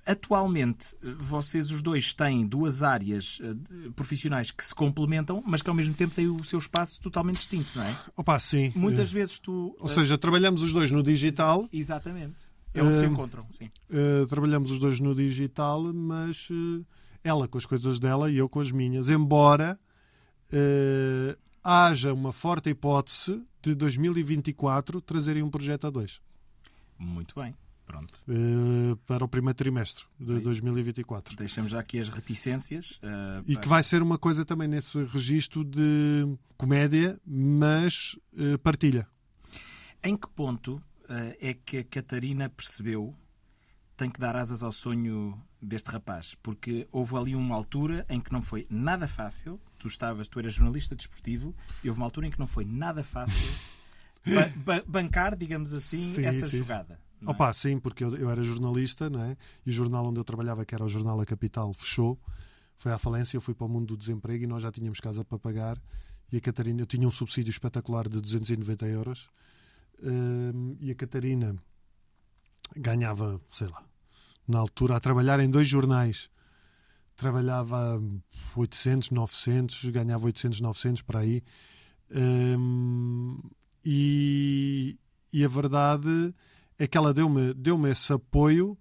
Atualmente, 0.06 0.96
vocês 1.20 1.70
os 1.70 1.84
dois 1.84 2.14
têm 2.14 2.48
duas 2.48 2.82
áreas 2.82 3.40
ah, 3.44 3.92
profissionais 3.96 4.50
que 4.50 4.64
se 4.64 4.74
complementam, 4.74 5.44
mas 5.46 5.62
que 5.62 5.70
ao 5.70 5.76
mesmo 5.76 5.94
tempo 5.94 6.16
têm 6.16 6.28
o 6.28 6.44
seu 6.44 6.58
espaço 6.58 7.00
totalmente 7.00 7.36
distinto, 7.36 7.70
não 7.76 7.84
é? 7.84 7.96
Opa, 8.18 8.40
sim. 8.40 8.72
Muitas 8.76 9.12
Eh, 9.12 9.14
vezes 9.20 9.38
tu. 9.38 9.76
Ou 9.80 9.88
seja, 9.88 10.18
trabalhamos 10.18 10.64
os 10.64 10.74
dois 10.74 10.90
no 10.90 11.04
digital, 11.04 11.70
Exatamente. 11.72 12.38
É 12.74 12.82
onde 12.82 12.98
se 12.98 13.04
Ah, 13.06 13.08
encontram, 13.08 13.46
sim. 13.52 13.70
eh, 13.92 14.26
trabalhamos 14.28 14.72
os 14.72 14.80
dois 14.80 15.00
no 15.00 15.14
digital, 15.14 15.84
mas 15.94 16.48
eh, 16.52 16.84
ela 17.24 17.48
com 17.48 17.60
as 17.60 17.66
coisas 17.68 18.00
dela 18.00 18.32
e 18.32 18.38
eu 18.38 18.50
com 18.50 18.62
as 18.62 18.72
minhas. 18.72 19.10
Embora 19.10 19.78
haja 21.64 22.14
uma 22.14 22.34
forte 22.34 22.70
hipótese 22.70 23.46
de 23.62 23.76
2024 23.76 25.02
trazerem 25.02 25.44
um 25.44 25.50
projeto 25.50 25.88
a 25.88 25.90
dois 25.90 26.22
Muito 26.98 27.36
bem. 27.40 27.54
Pronto. 27.86 28.14
eh, 28.28 28.96
para 29.08 29.26
o 29.26 29.28
primeiro 29.28 29.56
trimestre 29.58 30.06
de 30.20 30.36
Sim. 30.36 30.40
2024. 30.42 31.36
Deixamos 31.36 31.72
já 31.72 31.80
aqui 31.80 32.00
as 32.00 32.08
reticências. 32.10 33.00
ah, 33.02 33.42
E 33.48 33.54
para- 33.54 33.62
que 33.64 33.68
vai 33.68 33.82
ser 33.82 34.04
uma 34.04 34.18
coisa 34.20 34.46
também 34.46 34.68
nesse 34.68 35.02
registro 35.04 35.64
de 35.64 36.38
comédia, 36.56 37.20
mas 37.26 38.16
eh, 38.38 38.58
partilha. 38.58 39.08
Em 40.04 40.16
que 40.16 40.30
ponto 40.30 40.80
é 41.42 41.56
que 41.56 41.78
a 41.80 41.84
Catarina 41.84 42.48
percebeu 42.48 43.16
tem 43.98 44.10
que 44.12 44.20
dar 44.20 44.36
asas 44.36 44.62
ao 44.62 44.72
sonho 44.72 45.42
deste 45.60 45.88
rapaz? 45.90 46.36
Porque 46.44 46.88
houve 46.92 47.16
ali 47.18 47.36
uma 47.36 47.56
altura 47.56 48.06
em 48.08 48.20
que 48.22 48.32
não 48.32 48.42
foi 48.44 48.68
nada 48.70 49.08
fácil. 49.08 49.60
Tu 49.80 49.88
estavas, 49.88 50.28
tu 50.28 50.38
eras 50.40 50.54
jornalista 50.54 50.96
desportivo, 50.96 51.56
e 51.84 51.88
houve 51.90 52.00
uma 52.00 52.06
altura 52.06 52.28
em 52.28 52.30
que 52.32 52.38
não 52.38 52.46
foi 52.46 52.66
nada 52.66 53.04
fácil 53.04 53.48
ba- 54.26 54.52
ba- 54.58 54.84
bancar, 54.88 55.36
digamos 55.38 55.74
assim, 55.74 55.98
Sim, 55.98 56.26
essa 56.26 56.48
sim. 56.48 56.58
jogada. 56.58 57.00
não 57.22 57.32
é? 57.32 57.36
Opa, 57.36 57.52
sim, 57.54 57.80
porque 57.80 58.04
eu, 58.04 58.16
eu 58.16 58.30
era 58.30 58.44
jornalista, 58.44 59.10
não 59.10 59.24
é? 59.24 59.36
E 59.66 59.70
o 59.70 59.74
jornal 59.74 60.06
onde 60.06 60.20
eu 60.20 60.24
trabalhava, 60.24 60.64
que 60.66 60.76
era 60.76 60.84
o 60.84 60.88
Jornal 60.90 61.20
A 61.22 61.26
Capital, 61.26 61.74
fechou. 61.74 62.20
Foi 62.78 62.92
à 62.92 62.98
falência, 62.98 63.36
eu 63.38 63.42
fui 63.42 63.54
para 63.56 63.66
o 63.66 63.70
mundo 63.70 63.88
do 63.88 63.98
desemprego 63.98 64.44
e 64.44 64.48
nós 64.48 64.62
já 64.64 64.72
tínhamos 64.72 65.00
casa 65.00 65.24
para 65.26 65.38
pagar. 65.40 65.82
E 66.32 66.38
a 66.38 66.42
Catarina, 66.42 66.82
eu 66.82 66.86
tinha 66.86 67.08
um 67.08 67.12
subsídio 67.12 67.50
espetacular 67.52 68.08
de 68.08 68.22
290 68.22 68.86
euros. 68.88 69.30
Hum, 70.02 70.78
e 70.80 70.92
a 70.92 70.96
Catarina 70.96 71.56
ganhava, 72.76 73.40
sei 73.52 73.68
lá, 73.68 73.84
na 74.48 74.60
altura, 74.60 74.96
a 74.96 75.00
trabalhar 75.00 75.40
em 75.40 75.50
dois 75.50 75.68
jornais. 75.68 76.30
Trabalhava 77.20 78.02
800, 78.56 79.12
900, 79.12 79.86
ganhava 79.90 80.26
800, 80.26 80.62
900 80.62 81.02
para 81.02 81.20
aí. 81.20 81.44
Hum, 82.14 83.40
e, 83.84 84.98
e 85.32 85.44
a 85.44 85.48
verdade 85.48 86.34
é 86.78 86.88
que 86.88 86.98
ela 86.98 87.14
deu-me 87.14 87.54
deu 87.54 87.86
esse 87.88 88.14
apoio 88.14 88.78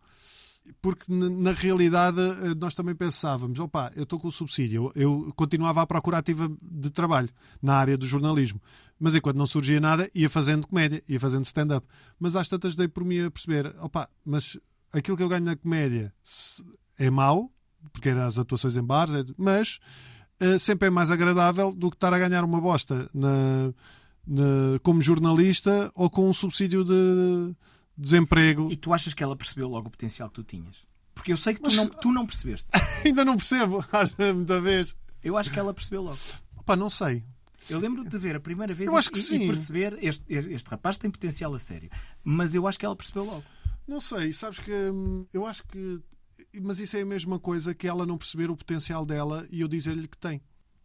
porque 0.80 1.12
na, 1.12 1.52
realidade 1.52 2.20
eh, 2.20 2.54
nós 2.58 2.74
também 2.74 2.94
pensávamos, 2.94 3.58
opá, 3.58 3.90
eu 3.96 4.02
estou 4.02 4.18
com 4.18 4.28
o 4.28 4.32
subsídio, 4.32 4.92
eu, 4.94 5.26
eu 5.26 5.32
continuava 5.34 5.82
à 5.82 5.86
procura 5.86 6.18
ativa 6.18 6.50
de 6.60 6.90
trabalho 6.90 7.28
na 7.62 7.74
área 7.74 7.96
do 7.96 8.06
jornalismo, 8.06 8.60
mas 8.98 9.14
enquanto 9.14 9.36
não 9.36 9.46
surgia 9.46 9.80
nada 9.80 10.10
ia 10.14 10.28
fazendo 10.28 10.66
comédia, 10.66 11.02
ia 11.08 11.18
fazendo 11.18 11.44
stand-up, 11.44 11.86
mas 12.18 12.36
às 12.36 12.48
tantas 12.48 12.74
dei 12.74 12.88
por 12.88 13.04
mim 13.04 13.20
a 13.20 13.30
perceber, 13.30 13.74
opá, 13.80 14.08
mas 14.24 14.58
aquilo 14.92 15.16
que 15.16 15.22
eu 15.22 15.28
ganho 15.28 15.44
na 15.44 15.56
comédia 15.56 16.12
é 16.98 17.10
mau, 17.10 17.50
porque 17.92 18.08
eram 18.10 18.22
as 18.22 18.38
atuações 18.38 18.76
em 18.76 18.82
bares, 18.82 19.14
é- 19.14 19.24
mas 19.36 19.78
eh, 20.40 20.58
sempre 20.58 20.88
é 20.88 20.90
mais 20.90 21.10
agradável 21.10 21.74
do 21.74 21.90
que 21.90 21.96
estar 21.96 22.12
a 22.14 22.18
ganhar 22.18 22.44
uma 22.44 22.60
bosta 22.60 23.08
na, 23.14 23.72
na- 24.26 24.78
como 24.82 25.00
jornalista 25.02 25.90
ou 25.94 26.08
com 26.08 26.28
um 26.28 26.32
subsídio 26.32 26.84
de 26.84 27.54
desemprego. 27.96 28.68
E 28.70 28.76
tu 28.76 28.92
achas 28.92 29.14
que 29.14 29.22
ela 29.22 29.36
percebeu 29.36 29.68
logo 29.68 29.88
o 29.88 29.90
potencial 29.90 30.28
que 30.28 30.34
tu 30.36 30.44
tinhas? 30.44 30.86
Porque 31.14 31.32
eu 31.32 31.36
sei 31.36 31.54
que 31.54 31.60
tu, 31.60 31.64
Mas- 31.66 31.76
não, 31.76 31.86
tu 32.00 32.12
não 32.12 32.26
percebeste. 32.26 32.68
Ainda 33.04 33.24
não 33.24 33.36
percebo, 33.36 33.84
muita 34.34 34.60
vez. 34.60 34.94
Eu 35.22 35.36
acho 35.36 35.50
que 35.50 35.58
ela 35.58 35.74
percebeu 35.74 36.02
logo. 36.02 36.18
Opa, 36.56 36.76
não 36.76 36.88
sei. 36.88 37.24
Eu 37.68 37.80
lembro 37.80 38.08
de 38.08 38.16
ver 38.18 38.36
a 38.36 38.40
primeira 38.40 38.72
vez 38.72 38.88
Eu 38.88 38.94
e- 38.94 38.98
acho 38.98 39.10
que 39.10 39.18
e, 39.18 39.22
sim. 39.22 39.42
e 39.42 39.46
perceber 39.48 39.98
este, 40.00 40.24
este 40.32 40.70
rapaz 40.70 40.96
tem 40.96 41.10
potencial 41.10 41.52
a 41.54 41.58
sério. 41.58 41.90
Mas 42.22 42.54
eu 42.54 42.66
acho 42.68 42.78
que 42.78 42.86
ela 42.86 42.94
percebeu 42.94 43.24
logo. 43.24 43.44
Não 43.86 43.98
sei, 44.00 44.32
sabes 44.32 44.58
que 44.60 44.70
hum, 44.72 45.26
eu 45.32 45.44
acho 45.46 45.64
que. 45.66 46.00
Mas 46.62 46.78
isso 46.78 46.96
é 46.96 47.02
a 47.02 47.06
mesma 47.06 47.38
coisa 47.38 47.74
que 47.74 47.86
ela 47.86 48.04
não 48.06 48.16
perceber 48.18 48.50
o 48.50 48.56
potencial 48.56 49.04
dela 49.06 49.46
e 49.50 49.60
eu 49.60 49.68
dizer-lhe 49.68 50.06
que 50.08 50.16
tem. 50.18 50.40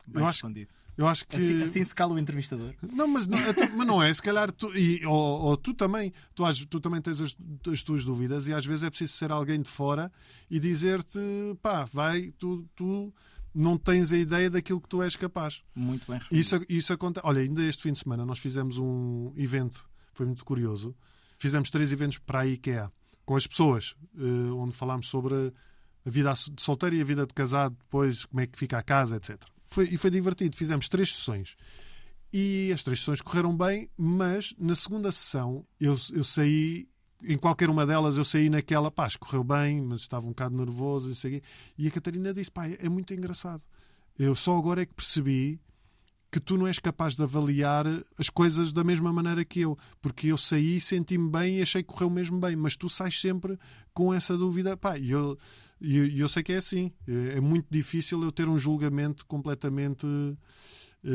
Bem 0.07 0.21
Eu 0.21 0.25
acho, 0.27 0.33
respondido. 0.45 0.73
eu 0.97 1.07
acho 1.07 1.25
que. 1.25 1.35
Assim, 1.35 1.61
assim 1.61 1.83
se 1.83 1.95
cala 1.95 2.13
o 2.13 2.19
entrevistador. 2.19 2.73
Não, 2.91 3.07
mas 3.07 3.25
não, 3.25 3.37
até- 3.39 3.69
mas 3.69 3.87
não 3.87 4.03
é. 4.03 4.13
Se 4.13 4.21
calhar 4.21 4.51
tu, 4.51 4.75
e, 4.77 5.05
ou, 5.05 5.41
ou 5.43 5.57
tu 5.57 5.73
também, 5.73 6.11
tu, 6.35 6.43
tu 6.67 6.79
também 6.79 7.01
tens 7.01 7.21
as, 7.21 7.35
as 7.71 7.83
tuas 7.83 8.03
dúvidas 8.03 8.47
e 8.47 8.53
às 8.53 8.65
vezes 8.65 8.83
é 8.83 8.89
preciso 8.89 9.13
ser 9.13 9.31
alguém 9.31 9.61
de 9.61 9.69
fora 9.69 10.11
e 10.49 10.59
dizer-te, 10.59 11.17
pá, 11.61 11.85
vai, 11.85 12.33
tu, 12.37 12.67
tu 12.75 13.13
não 13.55 13.77
tens 13.77 14.11
a 14.11 14.17
ideia 14.17 14.49
daquilo 14.49 14.81
que 14.81 14.89
tu 14.89 15.01
és 15.01 15.15
capaz. 15.15 15.63
Muito 15.73 16.05
bem 16.05 16.17
respondido. 16.19 16.41
Isso, 16.41 16.65
isso 16.67 16.91
acontece. 16.93 17.25
Olha, 17.25 17.41
ainda 17.41 17.63
este 17.63 17.83
fim 17.83 17.93
de 17.93 17.99
semana 17.99 18.25
nós 18.25 18.39
fizemos 18.39 18.77
um 18.77 19.31
evento, 19.37 19.87
foi 20.13 20.25
muito 20.25 20.43
curioso. 20.43 20.93
Fizemos 21.37 21.69
três 21.69 21.91
eventos 21.93 22.17
para 22.17 22.41
a 22.41 22.47
IKEA 22.47 22.91
com 23.25 23.35
as 23.35 23.47
pessoas, 23.47 23.95
eh, 24.17 24.51
onde 24.53 24.75
falámos 24.75 25.07
sobre 25.07 25.53
a 26.05 26.09
vida 26.09 26.33
de 26.33 26.61
solteiro 26.61 26.95
e 26.95 27.01
a 27.01 27.05
vida 27.05 27.25
de 27.25 27.33
casado, 27.33 27.75
depois 27.79 28.25
como 28.25 28.41
é 28.41 28.47
que 28.47 28.57
fica 28.57 28.77
a 28.77 28.83
casa, 28.83 29.15
etc. 29.15 29.41
Foi, 29.65 29.87
e 29.89 29.97
foi 29.97 30.11
divertido. 30.11 30.55
Fizemos 30.55 30.87
três 30.87 31.13
sessões. 31.13 31.55
E 32.31 32.71
as 32.73 32.83
três 32.83 32.99
sessões 32.99 33.21
correram 33.21 33.55
bem, 33.55 33.89
mas 33.97 34.53
na 34.57 34.75
segunda 34.75 35.11
sessão 35.11 35.65
eu, 35.79 35.95
eu 36.11 36.23
saí, 36.23 36.87
em 37.23 37.37
qualquer 37.37 37.69
uma 37.69 37.85
delas, 37.85 38.17
eu 38.17 38.23
saí 38.23 38.49
naquela, 38.49 38.91
pá, 38.91 39.07
correu 39.19 39.43
bem, 39.43 39.81
mas 39.81 40.01
estava 40.01 40.25
um 40.25 40.29
bocado 40.29 40.55
nervoso 40.55 41.11
e, 41.11 41.15
sei, 41.15 41.39
quê. 41.39 41.47
e 41.77 41.87
a 41.87 41.91
Catarina 41.91 42.33
disse, 42.33 42.51
pá, 42.51 42.67
é 42.67 42.89
muito 42.89 43.13
engraçado. 43.13 43.63
Eu 44.17 44.35
só 44.35 44.57
agora 44.57 44.81
é 44.81 44.85
que 44.85 44.93
percebi 44.93 45.59
que 46.33 46.39
tu 46.39 46.57
não 46.57 46.65
és 46.65 46.79
capaz 46.79 47.15
de 47.15 47.21
avaliar 47.21 47.85
as 48.17 48.27
coisas 48.27 48.73
da 48.73 48.83
mesma 48.83 49.13
maneira 49.13 49.45
que 49.45 49.59
eu. 49.59 49.77
Porque 50.01 50.29
eu 50.29 50.37
saí, 50.37 50.81
senti-me 50.81 51.29
bem 51.29 51.59
e 51.59 51.61
achei 51.61 51.83
que 51.83 51.89
correu 51.89 52.09
mesmo 52.09 52.39
bem. 52.39 52.55
Mas 52.55 52.75
tu 52.75 52.89
sais 52.89 53.21
sempre 53.21 53.55
com 53.93 54.11
essa 54.11 54.35
dúvida. 54.35 54.75
Pá, 54.75 54.97
eu, 54.97 55.37
eu, 55.79 56.07
eu 56.07 56.27
sei 56.27 56.41
que 56.41 56.51
é 56.51 56.57
assim. 56.57 56.91
É, 57.07 57.39
muito 57.39 57.67
difícil 57.69 58.23
eu 58.23 58.31
ter 58.31 58.49
um 58.49 58.57
julgamento 58.57 59.27
completamente 59.27 60.07
eh, 61.03 61.09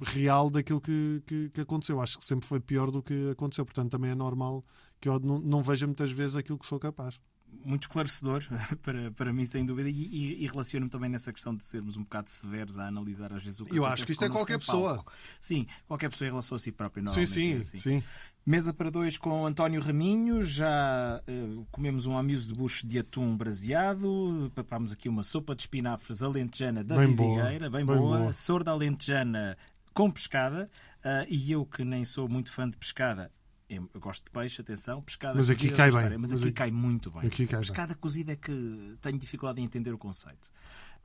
real 0.00 0.48
daquilo 0.48 0.80
que, 0.80 1.22
que, 1.26 1.50
que 1.50 1.60
aconteceu. 1.60 2.00
Acho 2.00 2.16
que 2.16 2.24
sempre 2.24 2.48
foi 2.48 2.58
pior 2.58 2.90
do 2.90 3.02
que 3.02 3.32
aconteceu. 3.32 3.66
Portanto, 3.66 3.90
também 3.90 4.12
é 4.12 4.14
normal 4.14 4.64
que 4.98 5.10
eu 5.10 5.20
não, 5.20 5.40
não 5.40 5.62
veja 5.62 5.86
muitas 5.86 6.10
vezes 6.10 6.36
aquilo 6.36 6.58
que 6.58 6.66
sou 6.66 6.78
capaz 6.78 7.20
muito 7.64 7.82
esclarecedor 7.82 8.44
para, 8.82 9.10
para 9.12 9.32
mim, 9.32 9.44
sem 9.44 9.64
dúvida, 9.64 9.88
e, 9.88 10.44
e, 10.44 10.46
relaciono-me 10.46 10.90
também 10.90 11.10
nessa 11.10 11.32
questão 11.32 11.54
de 11.54 11.64
sermos 11.64 11.96
um 11.96 12.02
bocado 12.02 12.30
severos 12.30 12.78
a 12.78 12.86
analisar 12.86 13.32
às 13.32 13.42
vezes 13.42 13.60
o 13.60 13.66
que 13.66 13.76
Eu 13.76 13.84
acho 13.84 14.04
que 14.04 14.12
isto 14.12 14.24
é 14.24 14.28
qualquer 14.28 14.58
pessoa. 14.58 15.04
Sim, 15.40 15.66
qualquer 15.86 16.10
pessoa 16.10 16.26
em 16.26 16.30
relação 16.30 16.56
a 16.56 16.58
si 16.58 16.72
próprio. 16.72 17.08
Sim, 17.08 17.26
sim, 17.26 17.52
é 17.54 17.56
assim. 17.58 17.78
sim. 17.78 18.02
Mesa 18.46 18.74
para 18.74 18.90
dois 18.90 19.16
com 19.16 19.46
António 19.46 19.80
Raminho. 19.80 20.42
Já 20.42 21.22
uh, 21.26 21.66
comemos 21.70 22.06
um 22.06 22.16
amuse 22.16 22.46
de 22.46 22.54
bucho 22.54 22.86
de 22.86 22.98
atum 22.98 23.34
braseado. 23.36 24.52
Papámos 24.54 24.92
aqui 24.92 25.08
uma 25.08 25.22
sopa 25.22 25.54
de 25.54 25.62
espinafres 25.62 26.22
alentejana 26.22 26.84
da 26.84 26.96
Bem 26.96 27.08
Vidigueira, 27.08 27.70
bem, 27.70 27.86
bem 27.86 27.96
boa. 27.96 28.18
boa. 28.18 28.34
Sorda 28.34 28.70
alentejana 28.70 29.56
com 29.94 30.10
pescada. 30.10 30.70
Uh, 31.04 31.26
e 31.28 31.52
eu, 31.52 31.64
que 31.64 31.84
nem 31.84 32.04
sou 32.04 32.28
muito 32.28 32.50
fã 32.50 32.68
de 32.68 32.76
pescada, 32.76 33.30
eu 33.68 33.88
gosto 34.00 34.24
de 34.24 34.30
peixe, 34.30 34.60
atenção, 34.60 35.00
pescada 35.02 35.34
Mas 35.36 35.48
aqui 35.50 35.60
cozida 35.68 35.76
cai 35.76 35.90
não 35.90 35.98
bem. 36.10 36.18
Mas, 36.18 36.30
Mas 36.30 36.40
aqui 36.40 36.48
aqui- 36.48 36.52
cai 36.56 36.70
muito 36.70 37.10
bem. 37.10 37.26
aqui 37.26 37.46
cai 37.46 37.60
bem. 37.60 37.68
pescada 37.68 37.94
cozida 37.94 38.32
é 38.32 38.36
que 38.36 38.96
tenho 39.00 39.18
dificuldade 39.18 39.60
em 39.60 39.64
entender 39.64 39.92
o 39.92 39.98
conceito. 39.98 40.50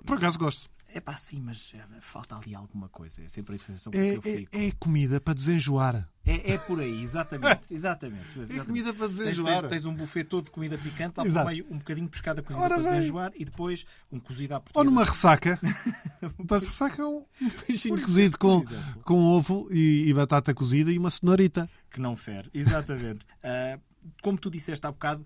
Por 0.06 0.18
acaso 0.18 0.38
gosto. 0.40 0.70
É 0.92 1.00
pá, 1.00 1.16
sim, 1.18 1.40
mas 1.40 1.72
eh, 1.76 1.84
falta 2.02 2.36
ali 2.36 2.56
alguma 2.56 2.90
coisa. 2.90 3.22
É 3.22 3.28
sempre 3.28 3.56
a 3.56 3.60
sensação 3.60 3.92
É, 3.94 4.12
que 4.14 4.18
eu 4.18 4.22
fico. 4.24 4.58
é, 4.58 4.68
é 4.68 4.72
comida 4.80 5.22
para 5.22 5.36
desenjoar. 5.36 6.10
É, 6.26 6.54
é 6.54 6.58
por 6.58 6.80
aí, 6.80 7.00
exatamente. 7.04 7.68
exatamente, 7.74 8.24
É 8.40 8.42
exatamente. 8.42 8.66
comida 8.66 8.94
para 8.96 9.06
Tens, 9.08 9.18
desenjoar. 9.20 9.60
tens, 9.60 9.70
tens 9.70 9.86
um 9.86 9.94
buffet 9.94 10.24
todo 10.24 10.46
de 10.46 10.52
comida 10.52 10.80
picante, 10.80 11.20
lá 11.20 11.26
Exato. 11.28 11.46
por 11.46 11.52
meio 11.52 11.68
um 11.70 11.78
bocadinho 11.78 12.06
de 12.08 12.12
pescada 12.12 12.42
cozida 12.42 12.66
Ora 12.66 12.74
para 12.76 12.84
bem. 12.86 12.94
desenjoar 12.96 13.32
e 13.36 13.46
depois 13.46 13.86
um 14.12 14.20
cozido 14.20 14.54
à 14.56 14.58
Ou 14.58 14.62
portuguesa. 14.64 14.90
numa 14.90 15.04
ressaca. 15.06 15.60
Estás 16.42 16.64
ressaca 16.66 17.06
um 17.08 17.24
um 17.40 17.50
peixinho 17.68 18.02
cozido 18.02 18.40
com, 18.40 18.64
com 19.04 19.22
ovo 19.26 19.68
e, 19.72 20.06
e 20.10 20.14
batata 20.16 20.56
cozida 20.56 20.92
e 20.92 20.98
uma 20.98 21.12
cenourita. 21.12 21.70
que 21.92 22.00
não 22.00 22.16
fere. 22.16 22.50
Exatamente. 22.52 23.26
Ah, 23.44 23.80
como 24.24 24.40
tu 24.40 24.50
disseste 24.50 24.88
há 24.88 24.92
bocado, 24.92 25.24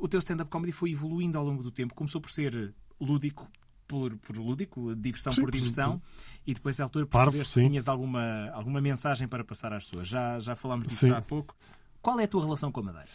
o 0.00 0.08
teu 0.08 0.18
stand-up 0.18 0.50
comedy 0.50 0.72
foi 0.72 0.90
evoluindo 0.90 1.38
ao 1.38 1.44
longo 1.44 1.62
do 1.62 1.70
tempo. 1.70 1.94
Começou 1.94 2.20
por 2.20 2.32
ser 2.32 2.74
lúdico. 3.00 3.48
Por, 3.86 4.16
por 4.16 4.36
lúdico, 4.36 4.94
diversão 4.96 5.32
Sim, 5.32 5.42
por 5.42 5.50
diversão, 5.50 6.00
e 6.46 6.54
depois, 6.54 6.80
à 6.80 6.84
altura, 6.84 7.04
Parvo, 7.06 7.38
que 7.38 7.44
sim. 7.44 7.68
tinhas 7.68 7.86
alguma, 7.86 8.48
alguma 8.52 8.80
mensagem 8.80 9.28
para 9.28 9.44
passar 9.44 9.72
às 9.74 9.84
pessoas. 9.84 10.08
Já, 10.08 10.40
já 10.40 10.56
falámos 10.56 10.88
disso 10.88 11.06
Sim. 11.06 11.12
há 11.12 11.20
pouco. 11.20 11.54
Qual 12.00 12.18
é 12.18 12.24
a 12.24 12.28
tua 12.28 12.42
relação 12.42 12.72
com 12.72 12.80
a 12.80 12.82
Madeira? 12.82 13.08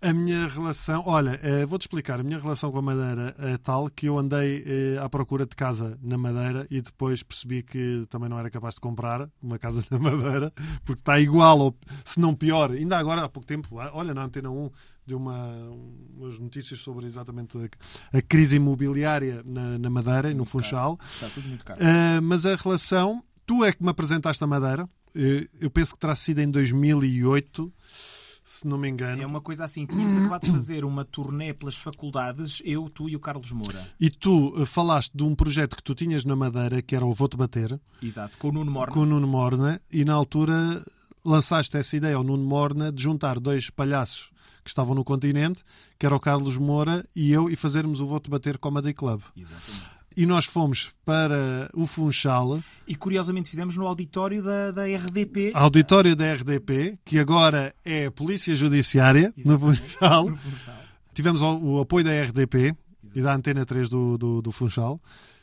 A 0.00 0.12
minha 0.12 0.46
relação, 0.46 1.02
olha, 1.06 1.40
eh, 1.42 1.64
vou-te 1.64 1.82
explicar. 1.82 2.20
A 2.20 2.22
minha 2.22 2.38
relação 2.38 2.70
com 2.70 2.78
a 2.78 2.82
Madeira 2.82 3.34
é 3.38 3.56
tal 3.56 3.88
que 3.88 4.06
eu 4.06 4.18
andei 4.18 4.62
eh, 4.66 4.98
à 5.02 5.08
procura 5.08 5.46
de 5.46 5.56
casa 5.56 5.98
na 6.02 6.18
Madeira 6.18 6.66
e 6.70 6.82
depois 6.82 7.22
percebi 7.22 7.62
que 7.62 8.04
também 8.10 8.28
não 8.28 8.38
era 8.38 8.50
capaz 8.50 8.74
de 8.74 8.80
comprar 8.80 9.28
uma 9.42 9.58
casa 9.58 9.82
na 9.90 9.98
Madeira 9.98 10.52
porque 10.84 11.00
está 11.00 11.18
igual, 11.18 11.58
ou 11.58 11.78
se 12.04 12.20
não 12.20 12.34
pior. 12.34 12.72
Ainda 12.72 12.98
agora, 12.98 13.24
há 13.24 13.28
pouco 13.28 13.46
tempo, 13.46 13.76
olha, 13.76 14.12
na 14.12 14.24
Antena 14.24 14.50
1 14.50 14.70
deu 15.06 15.16
uma, 15.16 15.56
umas 16.14 16.38
notícias 16.38 16.80
sobre 16.80 17.06
exatamente 17.06 17.56
a, 17.56 18.18
a 18.18 18.22
crise 18.22 18.56
imobiliária 18.56 19.42
na, 19.46 19.78
na 19.78 19.88
Madeira 19.88 20.30
e 20.30 20.34
no 20.34 20.44
Funchal. 20.44 20.98
Está 21.08 21.28
tudo 21.30 21.48
muito 21.48 21.64
caro. 21.64 21.80
Uh, 21.80 22.20
mas 22.22 22.44
a 22.44 22.54
relação, 22.54 23.24
tu 23.46 23.64
é 23.64 23.72
que 23.72 23.82
me 23.82 23.88
apresentaste 23.88 24.44
a 24.44 24.46
Madeira. 24.46 24.88
Eu 25.58 25.70
penso 25.70 25.94
que 25.94 25.98
terá 25.98 26.14
sido 26.14 26.40
em 26.40 26.50
2008, 26.50 27.72
se 28.46 28.66
não 28.66 28.78
me 28.78 28.88
engano. 28.88 29.20
É 29.20 29.26
uma 29.26 29.40
coisa 29.40 29.64
assim, 29.64 29.84
tínhamos 29.84 30.16
acabado 30.16 30.46
de 30.46 30.52
fazer 30.52 30.84
uma 30.84 31.04
turnê 31.04 31.52
pelas 31.52 31.74
faculdades, 31.74 32.62
eu, 32.64 32.88
tu 32.88 33.08
e 33.08 33.16
o 33.16 33.20
Carlos 33.20 33.50
Moura. 33.50 33.84
E 34.00 34.08
tu 34.08 34.54
uh, 34.56 34.64
falaste 34.64 35.12
de 35.12 35.24
um 35.24 35.34
projeto 35.34 35.76
que 35.76 35.82
tu 35.82 35.96
tinhas 35.96 36.24
na 36.24 36.36
Madeira, 36.36 36.80
que 36.80 36.94
era 36.94 37.04
o 37.04 37.12
Vou-te 37.12 37.36
Bater, 37.36 37.78
Exato, 38.00 38.38
com 38.38 38.48
o 38.48 38.52
Nuno 38.52 38.70
Morna. 38.70 38.92
com 38.94 39.00
o 39.00 39.06
Nuno 39.06 39.26
Morna, 39.26 39.80
e 39.92 40.04
na 40.04 40.14
altura 40.14 40.54
lançaste 41.24 41.76
essa 41.76 41.96
ideia 41.96 42.14
ao 42.14 42.22
Nuno 42.22 42.44
Morna 42.44 42.92
de 42.92 43.02
juntar 43.02 43.40
dois 43.40 43.68
palhaços 43.68 44.30
que 44.62 44.70
estavam 44.70 44.94
no 44.94 45.04
continente, 45.04 45.64
que 45.98 46.06
era 46.06 46.14
o 46.14 46.20
Carlos 46.20 46.56
Moura 46.56 47.04
e 47.14 47.32
eu, 47.32 47.50
e 47.50 47.56
fazermos 47.56 48.00
o 48.00 48.06
Vou-te 48.06 48.30
Bater 48.30 48.58
Comedy 48.58 48.94
Club. 48.94 49.22
Exatamente. 49.36 49.95
E 50.16 50.24
nós 50.24 50.46
fomos 50.46 50.92
para 51.04 51.70
o 51.74 51.86
Funchal, 51.86 52.62
E 52.88 52.94
curiosamente 52.94 53.50
fizemos 53.50 53.76
no 53.76 53.86
auditório 53.86 54.42
da, 54.42 54.70
da 54.70 54.84
RDP. 54.86 55.52
auditório 55.54 56.16
da 56.16 56.32
RDP, 56.32 56.98
que 57.04 57.18
agora 57.18 57.74
é 57.84 58.06
a 58.06 58.10
Polícia 58.10 58.54
Judiciária, 58.54 59.32
no 59.36 59.54
Exatamente. 59.54 59.80
Funchal. 59.82 60.30
No 60.30 60.36
Funchal. 60.36 60.84
Tivemos 61.12 61.42
o, 61.42 61.58
o 61.58 61.80
apoio 61.80 62.04
da 62.04 62.22
RDP 62.22 62.74
e 63.14 63.20
da 63.20 63.34
Antena 63.34 63.66
3 63.66 63.88
do, 63.90 64.16
do, 64.16 64.42
do 64.42 64.52
Funchal, 64.52 65.00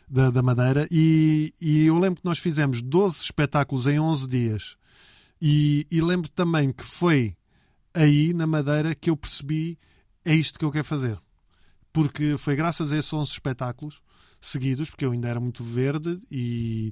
da, 0.09 0.31
da 0.31 0.41
Madeira, 0.41 0.87
e, 0.89 1.53
e 1.61 1.85
eu 1.85 1.97
lembro 1.97 2.21
que 2.21 2.25
nós 2.25 2.39
fizemos 2.39 2.81
12 2.81 3.23
espetáculos 3.23 3.85
em 3.87 3.99
11 3.99 4.27
dias. 4.27 4.75
E, 5.41 5.85
e 5.91 6.01
lembro 6.01 6.29
também 6.29 6.71
que 6.71 6.83
foi 6.83 7.35
aí, 7.93 8.33
na 8.33 8.47
Madeira, 8.47 8.95
que 8.95 9.09
eu 9.09 9.17
percebi 9.17 9.77
é 10.25 10.33
isto 10.33 10.57
que 10.57 10.65
eu 10.65 10.71
quero 10.71 10.85
fazer. 10.85 11.17
Porque 11.91 12.37
foi 12.37 12.55
graças 12.55 12.91
a 12.91 12.97
esses 12.97 13.11
11 13.13 13.31
espetáculos 13.31 14.01
seguidos, 14.43 14.89
porque 14.89 15.05
eu 15.05 15.11
ainda 15.11 15.29
era 15.29 15.39
muito 15.39 15.63
verde 15.63 16.19
e, 16.29 16.91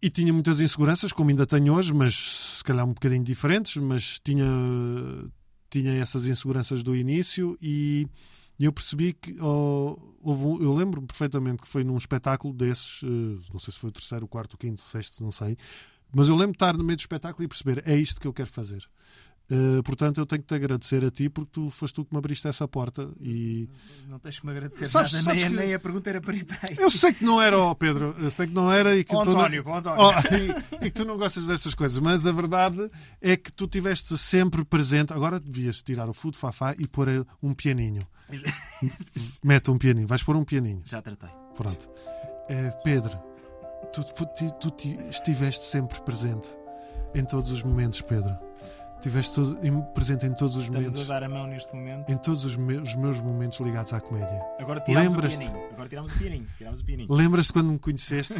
e 0.00 0.08
tinha 0.08 0.32
muitas 0.32 0.60
inseguranças, 0.60 1.12
como 1.12 1.30
ainda 1.30 1.44
tenho 1.44 1.74
hoje, 1.74 1.92
mas 1.92 2.58
se 2.58 2.64
calhar 2.64 2.84
um 2.84 2.92
bocadinho 2.92 3.24
diferentes, 3.24 3.76
mas 3.76 4.20
tinha, 4.20 4.46
tinha 5.68 5.92
essas 5.94 6.26
inseguranças 6.26 6.82
do 6.82 6.94
início 6.94 7.58
e 7.60 8.06
eu 8.58 8.72
percebi 8.72 9.12
que 9.12 9.36
oh, 9.40 9.98
houve 10.22 10.64
eu 10.64 10.72
lembro-me 10.72 11.06
perfeitamente 11.06 11.62
que 11.62 11.68
foi 11.68 11.82
num 11.82 11.96
espetáculo 11.96 12.54
desses, 12.54 13.02
eh, 13.02 13.50
não 13.52 13.58
sei 13.58 13.72
se 13.72 13.80
foi 13.80 13.90
o 13.90 13.92
terceiro, 13.92 14.24
o 14.24 14.28
quarto, 14.28 14.54
o 14.54 14.58
quinto, 14.58 14.82
o 14.82 14.86
sexto, 14.86 15.22
não 15.22 15.32
sei, 15.32 15.56
mas 16.14 16.28
eu 16.28 16.36
lembro 16.36 16.52
de 16.52 16.56
estar 16.56 16.76
no 16.76 16.84
meio 16.84 16.96
do 16.96 17.00
espetáculo 17.00 17.44
e 17.44 17.48
perceber 17.48 17.82
é 17.84 17.96
isto 17.96 18.20
que 18.20 18.26
eu 18.26 18.32
quero 18.32 18.48
fazer. 18.48 18.88
Eh, 19.48 19.80
portanto, 19.82 20.18
eu 20.20 20.26
tenho 20.26 20.42
que 20.42 20.48
te 20.48 20.54
agradecer 20.56 21.04
a 21.04 21.10
ti 21.10 21.28
porque 21.28 21.50
tu 21.52 21.70
foste 21.70 21.94
tu 21.94 22.04
que 22.04 22.12
me 22.12 22.18
abriste 22.18 22.48
essa 22.48 22.66
porta 22.66 23.08
e 23.20 23.68
Não 24.08 24.18
tens 24.18 24.40
que 24.40 24.44
me 24.46 24.50
agradecer 24.50 24.86
Sabes- 24.86 25.12
nada, 25.12 25.24
sabes 25.24 25.42
nem, 25.42 25.50
que- 25.52 25.56
nem 25.56 25.74
a 25.74 25.78
pergunta 25.78 26.10
era 26.10 26.20
para 26.20 26.34
ir 26.34 26.44
para 26.44 26.58
aí. 26.68 26.76
eu 26.76 26.90
sei 26.90 27.12
que 27.12 27.24
não 27.24 27.40
era, 27.40 27.56
ó 27.56 27.72
Pedro, 27.72 28.12
eu 28.18 28.28
sei 28.28 28.48
que 28.48 28.52
não 28.52 28.72
era 28.72 28.96
e 28.96 29.04
que 29.04 29.10
tu 29.12 29.20
António, 29.20 29.62
não... 29.64 29.74
António. 29.76 30.02
Oh, 30.04 30.82
e, 30.82 30.86
e 30.86 30.90
que 30.90 30.96
tu 30.96 31.04
não 31.04 31.16
gostas 31.16 31.46
destas 31.46 31.74
coisas, 31.74 31.98
mas 32.00 32.26
a 32.26 32.32
verdade 32.32 32.90
é 33.22 33.36
que 33.36 33.52
tu 33.52 33.68
tiveste 33.68 34.18
sempre 34.18 34.64
presente. 34.64 35.12
Agora 35.12 35.38
devias 35.38 35.80
tirar 35.80 36.08
o 36.08 36.12
fudo 36.12 36.36
fafá 36.36 36.74
e 36.76 36.88
pôr 36.88 37.06
eh, 37.08 37.24
um 37.40 37.54
pianinho. 37.54 38.02
Mete 39.44 39.70
um 39.70 39.78
pianinho, 39.78 40.08
vais 40.08 40.22
pôr 40.24 40.34
um 40.34 40.44
pianinho. 40.44 40.82
Já 40.84 41.00
tratei. 41.00 41.30
Pronto. 41.56 41.88
Eh, 42.48 42.70
Pedro, 42.82 43.16
tu, 43.92 44.02
tu- 44.04 44.52
tu 44.60 44.70
ti- 44.72 44.98
estiveste 45.08 45.64
sempre 45.66 46.00
presente 46.00 46.48
em 47.14 47.24
todos 47.24 47.52
os 47.52 47.62
momentos, 47.62 48.00
Pedro. 48.02 48.34
Estiveste 48.96 49.34
todo- 49.36 49.82
presente 49.94 50.26
em 50.26 50.34
todos 50.34 50.56
os 50.56 50.64
Estamos 50.64 50.86
a 50.86 50.90
momentos. 50.90 51.06
dar 51.06 51.22
a 51.22 51.28
mão 51.28 51.46
neste 51.46 51.72
momento. 51.74 52.10
Em 52.10 52.16
todos 52.16 52.44
os 52.44 52.56
meus, 52.56 52.88
os 52.88 52.94
meus 52.96 53.20
momentos 53.20 53.60
ligados 53.60 53.92
à 53.92 54.00
comédia. 54.00 54.42
Agora 54.58 54.80
tiramos 54.80 55.14
o 55.14 55.18
pianinho. 55.18 55.56
Agora 55.72 55.88
tiramos 55.88 56.12
o 56.14 56.18
pianinho. 56.18 56.46
Tiramos 56.58 56.80
o 56.80 56.84
pianinho. 56.84 57.12
Lembras-te 57.12 57.52
quando 57.52 57.70
me 57.70 57.78
conheceste 57.78 58.34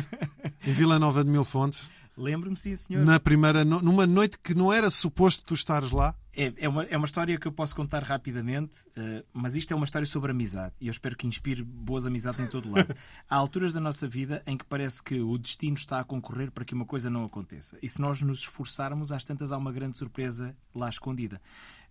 em 0.67 0.73
Vila 0.73 0.99
Nova 0.99 1.23
de 1.23 1.31
Mil 1.31 1.45
Fontes? 1.45 1.89
Lembro-me, 2.19 2.57
sim, 2.57 2.75
senhor. 2.75 3.05
Na 3.05 3.21
primeira, 3.21 3.63
numa 3.65 4.07
noite 4.07 4.39
que 4.43 4.55
não 4.55 4.73
era 4.73 4.91
suposto 4.91 5.43
tu 5.45 5.53
estares 5.55 5.91
lá? 5.91 6.15
É, 6.37 6.53
é, 6.59 6.69
uma, 6.69 6.85
é 6.85 6.97
uma 6.97 7.07
história 7.07 7.39
que 7.39 7.49
eu 7.49 7.53
posso 7.53 7.75
contar 7.75 8.03
rapidamente, 8.03 8.85
eh, 8.95 9.25
mas 9.33 9.57
isto 9.57 9.73
é 9.73 9.75
uma 9.75 9.87
história 9.87 10.05
sobre 10.05 10.33
amizade 10.33 10.75
e 10.79 10.89
eu 10.89 10.91
espero 10.91 11.17
que 11.17 11.27
inspire 11.27 11.63
boas 11.63 12.07
amizades 12.07 12.39
em 12.41 12.47
todo 12.47 12.71
lado. 12.71 12.95
Há 13.29 13.37
alturas 13.37 13.73
da 13.73 13.81
nossa 13.81 14.07
vida 14.07 14.43
em 14.47 14.55
que 14.55 14.65
parece 14.67 15.03
que 15.03 15.19
o 15.19 15.39
destino 15.39 15.77
está 15.77 15.99
a 15.99 16.05
concorrer 16.05 16.51
para 16.51 16.63
que 16.63 16.75
uma 16.75 16.85
coisa 16.85 17.09
não 17.09 17.25
aconteça. 17.25 17.79
E 17.83 17.89
se 17.89 18.03
nós 18.03 18.21
nos 18.21 18.41
esforçarmos, 18.41 19.13
às 19.13 19.25
tantas 19.25 19.51
há 19.51 19.57
uma 19.57 19.73
grande 19.73 19.97
surpresa 19.97 20.55
lá 20.75 20.91
escondida. 20.91 21.41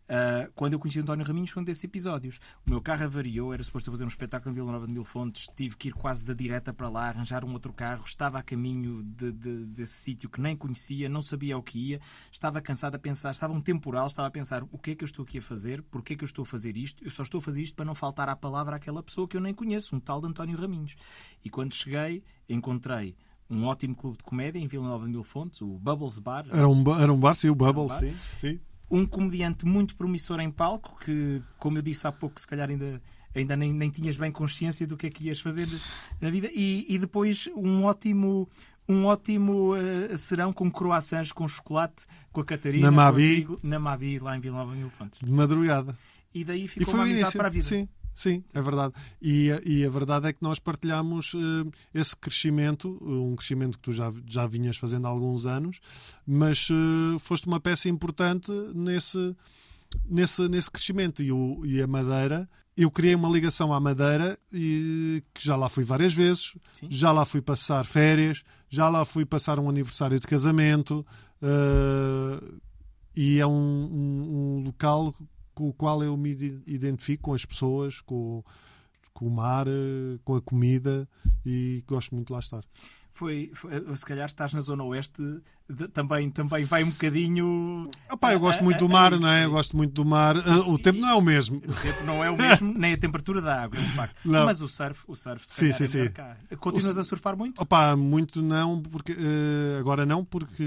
Ah, 0.07 0.47
quando 0.53 0.73
eu 0.73 0.79
conheci 0.79 0.99
o 0.99 1.01
António 1.01 1.25
Raminhos 1.25 1.49
foi 1.49 1.61
um 1.61 1.65
desses 1.65 1.83
episódios. 1.83 2.39
O 2.65 2.69
meu 2.69 2.79
carro 2.81 3.05
avariou, 3.05 3.53
era 3.53 3.63
suposto 3.63 3.89
fazer 3.89 4.03
um 4.03 4.07
espetáculo 4.07 4.51
em 4.51 4.55
Vila 4.55 4.71
Nova 4.71 4.85
de 4.85 4.93
Mil 4.93 5.03
Fontes, 5.03 5.47
tive 5.55 5.75
que 5.75 5.87
ir 5.87 5.93
quase 5.93 6.25
da 6.25 6.33
direta 6.33 6.71
para 6.73 6.87
lá, 6.89 7.07
arranjar 7.09 7.43
um 7.43 7.51
outro 7.53 7.73
carro, 7.73 8.03
estava 8.05 8.37
a 8.37 8.43
caminho 8.43 9.01
de- 9.03 9.31
de- 9.31 9.65
desse 9.65 9.93
sítio 9.93 10.29
que 10.29 10.39
nem 10.39 10.55
conhecia, 10.55 11.09
não 11.09 11.21
sabia 11.23 11.57
o 11.57 11.63
que 11.63 11.79
ia, 11.79 11.99
estava 12.31 12.61
cansado 12.61 12.95
a 12.95 12.99
pensar, 12.99 13.31
estava 13.31 13.51
um 13.53 13.61
temporal, 13.61 14.05
estava 14.07 14.27
a 14.27 14.31
pensar 14.31 14.63
o 14.63 14.77
que 14.77 14.91
é 14.91 14.95
que 14.95 15.03
eu 15.03 15.07
estou 15.07 15.23
aqui 15.23 15.39
a 15.39 15.41
fazer, 15.41 15.81
porquê 15.83 16.13
é 16.13 16.15
que 16.15 16.23
eu 16.23 16.27
estou 16.27 16.43
a 16.43 16.45
fazer 16.45 16.77
isto, 16.77 17.03
eu 17.03 17.09
só 17.09 17.23
estou 17.23 17.39
a 17.39 17.41
fazer 17.41 17.63
isto 17.63 17.75
para 17.75 17.85
não 17.85 17.95
faltar 17.95 18.29
à 18.29 18.35
palavra 18.35 18.75
àquela 18.75 19.01
pessoa 19.01 19.27
que 19.27 19.35
eu 19.35 19.41
nem 19.41 19.53
conheço, 19.53 19.95
um 19.95 19.99
tal 19.99 20.21
de 20.21 20.27
António 20.27 20.55
Raminhos. 20.57 20.95
E 21.43 21.49
quando 21.49 21.73
cheguei, 21.73 22.23
encontrei 22.47 23.15
um 23.49 23.65
ótimo 23.65 23.95
clube 23.95 24.17
de 24.17 24.23
comédia 24.23 24.59
em 24.59 24.67
Vila 24.67 24.87
Nova 24.87 25.05
de 25.05 25.11
Mil 25.11 25.23
Fontes, 25.23 25.61
o 25.61 25.79
Bubbles 25.79 26.19
Bar, 26.19 26.45
Era 26.51 26.67
um, 26.67 26.99
era 26.99 27.11
um 27.13 27.19
bar, 27.19 27.33
sim, 27.33 27.49
o 27.49 27.55
Bubble, 27.55 27.87
bar. 27.87 27.99
sim, 27.99 28.11
sim. 28.39 28.59
Um 28.89 29.05
comediante 29.05 29.65
muito 29.65 29.95
promissor 29.95 30.39
em 30.39 30.51
palco, 30.51 30.97
que, 31.03 31.41
como 31.57 31.77
eu 31.77 31.81
disse 31.81 32.05
há 32.07 32.11
pouco, 32.11 32.39
se 32.39 32.47
calhar 32.47 32.69
ainda, 32.69 33.01
ainda 33.33 33.55
nem, 33.55 33.73
nem 33.73 33.89
tinhas 33.89 34.17
bem 34.17 34.31
consciência 34.31 34.85
do 34.85 34.95
que 34.95 35.07
é 35.07 35.09
que 35.09 35.23
ias 35.25 35.39
fazer 35.39 35.67
na 36.21 36.29
vida, 36.29 36.49
e, 36.53 36.85
e 36.87 36.97
depois 36.99 37.47
um 37.55 37.83
ótimo, 37.83 38.47
um 38.87 39.05
ótimo 39.05 39.73
uh, 39.75 40.15
serão 40.17 40.53
com 40.53 40.69
croissants 40.71 41.31
com 41.31 41.47
chocolate 41.47 42.05
com 42.31 42.41
a 42.41 42.45
Catarina, 42.45 42.91
Na 42.91 42.91
Mabi. 42.91 43.27
contigo, 43.45 43.59
na 43.63 43.79
Mabi, 43.79 44.19
lá 44.19 44.37
em 44.37 44.39
Vila 44.39 44.57
Nova 44.57 44.75
de 44.75 44.81
Elefantes. 44.81 45.19
De 45.23 45.31
madrugada. 45.31 45.97
E 46.33 46.43
daí 46.43 46.65
E 46.65 46.67
ficou 46.67 46.85
foi 46.87 46.93
uma 46.95 47.03
amizade 47.03 47.21
início. 47.23 47.37
para 47.39 47.47
a 47.47 47.51
vida. 47.51 47.65
Sim, 47.65 47.89
sim, 48.15 48.43
é 48.53 48.61
verdade. 48.61 48.93
E, 49.21 49.51
a- 49.51 49.61
e 49.63 49.85
a 49.85 49.89
verdade 49.89 50.27
é 50.27 50.33
que 50.33 50.41
nós 50.41 50.57
partilhamos 50.57 51.33
eh, 51.35 51.71
esse 51.93 52.15
crescimento, 52.15 52.97
um 53.01 53.35
crescimento 53.35 53.77
que 53.77 53.83
tu 53.83 53.93
já, 53.93 54.11
já 54.25 54.47
vinhas 54.47 54.77
fazendo 54.77 55.05
há 55.05 55.09
alguns 55.09 55.45
anos, 55.45 55.79
mas 56.25 56.67
eh, 56.71 57.19
foste 57.19 57.45
uma 57.45 57.59
peça 57.59 57.87
importante 57.89 58.49
nesse, 58.73 59.35
nesse, 60.05 60.47
nesse 60.47 60.71
crescimento. 60.71 61.21
E, 61.21 61.31
o, 61.31 61.63
e 61.65 61.81
a 61.81 61.85
Madeira, 61.87 62.49
eu 62.77 62.89
criei 62.89 63.13
uma 63.15 63.29
ligação 63.29 63.73
à 63.73 63.79
Madeira 63.79 64.37
e 64.51 65.21
que 65.33 65.45
já 65.45 65.55
lá 65.55 65.69
fui 65.69 65.83
várias 65.83 66.13
vezes, 66.13 66.55
Sim. 66.73 66.87
já 66.89 67.11
lá 67.11 67.25
fui 67.25 67.41
passar 67.41 67.85
férias, 67.85 68.43
já 68.69 68.89
lá 68.89 69.05
fui 69.05 69.25
passar 69.25 69.59
um 69.59 69.69
aniversário 69.69 70.19
de 70.19 70.25
casamento. 70.27 71.05
eh, 71.41 72.43
e 73.17 73.39
é 73.39 73.47
um, 73.47 73.51
um- 73.51 74.57
um 74.59 74.63
local 74.65 75.13
com 75.55 75.67
o 75.69 75.73
qual 75.73 76.03
eu 76.03 76.15
me 76.15 76.31
ide- 76.31 76.61
identifico 76.67 77.23
com 77.23 77.33
as 77.33 77.45
pessoas, 77.45 78.01
com, 78.01 78.43
com 79.13 79.25
o 79.27 79.31
mar, 79.31 79.65
eh, 79.67 80.19
com 80.23 80.35
a 80.35 80.41
comida 80.41 81.07
e 81.45 81.81
gosto 81.87 82.13
muito 82.13 82.27
de 82.27 82.33
lá 82.33 82.39
estar. 82.39 82.63
Foi, 83.11 83.49
foi- 83.53 83.95
se 83.95 84.05
calhar 84.05 84.25
estás 84.25 84.53
na 84.53 84.59
zona 84.59 84.83
oeste, 84.83 85.21
de- 85.69 85.87
também, 85.87 86.29
também 86.29 86.65
vai 86.65 86.83
um 86.83 86.89
bocadinho. 86.89 87.89
Opá, 88.11 88.33
eu 88.33 88.39
gosto 88.41 88.59
É- 88.59 88.63
muito 88.63 88.75
é- 88.75 88.79
do 88.79 88.85
é 88.85 88.93
mar, 88.93 89.13
isso, 89.13 89.21
não 89.21 89.29
é 89.29 89.41
é? 89.41 89.45
Eu 89.45 89.51
gosto 89.51 89.77
muito 89.77 89.93
do 89.93 90.03
mar. 90.03 90.35
Ah, 90.37 90.57
o 90.69 90.77
tempo 90.77 90.99
não 90.99 91.07
é 91.09 91.13
o 91.15 91.21
mesmo. 91.21 91.57
O 91.59 91.81
tempo 91.81 92.03
não 92.03 92.21
é 92.21 92.29
o 92.29 92.35
mesmo, 92.35 92.73
nem 92.77 92.93
a 92.93 92.97
temperatura 92.97 93.41
da 93.41 93.63
água, 93.63 93.79
é 93.79 93.81
um 93.83 93.87
facto. 93.87 94.19
Não. 94.27 94.43
Mas 94.45 94.61
o 94.61 94.67
surf, 94.67 95.05
o 95.07 95.15
surf 95.15 95.47
se 95.47 95.53
Sim, 95.53 95.71
calhar, 95.71 95.77
sim, 95.77 95.83
é 95.85 96.01
melhor 96.01 96.07
sim. 96.09 96.13
cá. 96.13 96.37
Continuas 96.57 96.97
O 96.97 96.99
a 96.99 97.03
surfar 97.05 97.37
muito? 97.37 97.61
Opá, 97.61 97.95
muito 97.95 98.41
não, 98.41 98.81
porque 98.81 99.13
eh, 99.13 99.77
agora 99.79 100.05
não, 100.05 100.25
porque 100.25 100.65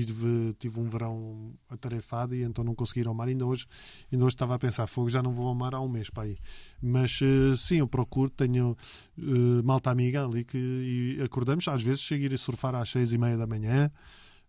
tive, 0.00 0.54
tive 0.58 0.80
um 0.80 0.88
verão 0.88 1.52
atarefado 1.68 2.34
e 2.34 2.42
então 2.42 2.64
não 2.64 2.74
consegui 2.74 3.00
ir 3.00 3.06
ao 3.08 3.14
mar. 3.14 3.28
Ainda 3.28 3.44
hoje, 3.44 3.66
ainda 4.10 4.24
hoje 4.24 4.34
estava 4.34 4.54
a 4.54 4.58
pensar, 4.58 4.86
fogo, 4.86 5.10
já 5.10 5.22
não 5.22 5.32
vou 5.32 5.46
ao 5.46 5.54
mar 5.54 5.74
há 5.74 5.80
um 5.80 5.88
mês 5.88 6.08
para 6.08 6.24
aí. 6.24 6.38
Mas 6.80 7.18
eh, 7.22 7.56
sim, 7.56 7.76
eu 7.76 7.86
procuro, 7.88 8.30
tenho 8.30 8.76
eh, 9.18 9.62
malta 9.62 9.90
amiga 9.90 10.24
ali 10.24 10.44
que 10.44 11.18
acordamos, 11.24 11.68
às 11.68 11.82
vezes 11.82 12.00
chego 12.00 12.32
a 12.32 12.36
surfar 12.36 12.74
às 12.74 12.90
seis 12.90 13.12
e 13.12 13.18
meia 13.18 13.36
da 13.36 13.46
manhã. 13.46 13.90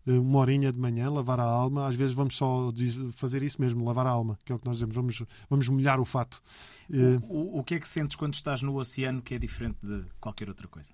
eh, 0.06 0.12
Uma 0.18 0.38
horinha 0.40 0.72
de 0.72 0.78
manhã, 0.78 1.10
lavar 1.10 1.40
a 1.40 1.44
alma. 1.44 1.86
Às 1.88 1.94
vezes 1.94 2.14
vamos 2.14 2.36
só 2.36 2.72
fazer 3.12 3.42
isso 3.42 3.60
mesmo, 3.60 3.84
lavar 3.84 4.06
a 4.06 4.10
alma, 4.10 4.38
que 4.44 4.52
é 4.52 4.54
o 4.54 4.58
que 4.58 4.64
nós 4.66 4.76
dizemos. 4.76 4.94
Vamos, 4.94 5.22
vamos 5.48 5.68
molhar 5.68 5.98
o 6.00 6.04
fato. 6.04 6.42
Eh, 6.90 7.18
O, 7.28 7.58
o 7.60 7.64
que 7.64 7.74
é 7.74 7.80
que 7.80 7.88
sentes 7.88 8.16
quando 8.16 8.34
estás 8.34 8.62
no 8.62 8.76
oceano 8.78 9.20
que 9.22 9.34
é 9.34 9.38
diferente 9.38 9.78
de 9.82 10.04
qualquer 10.20 10.48
outra 10.48 10.68
coisa? 10.68 10.90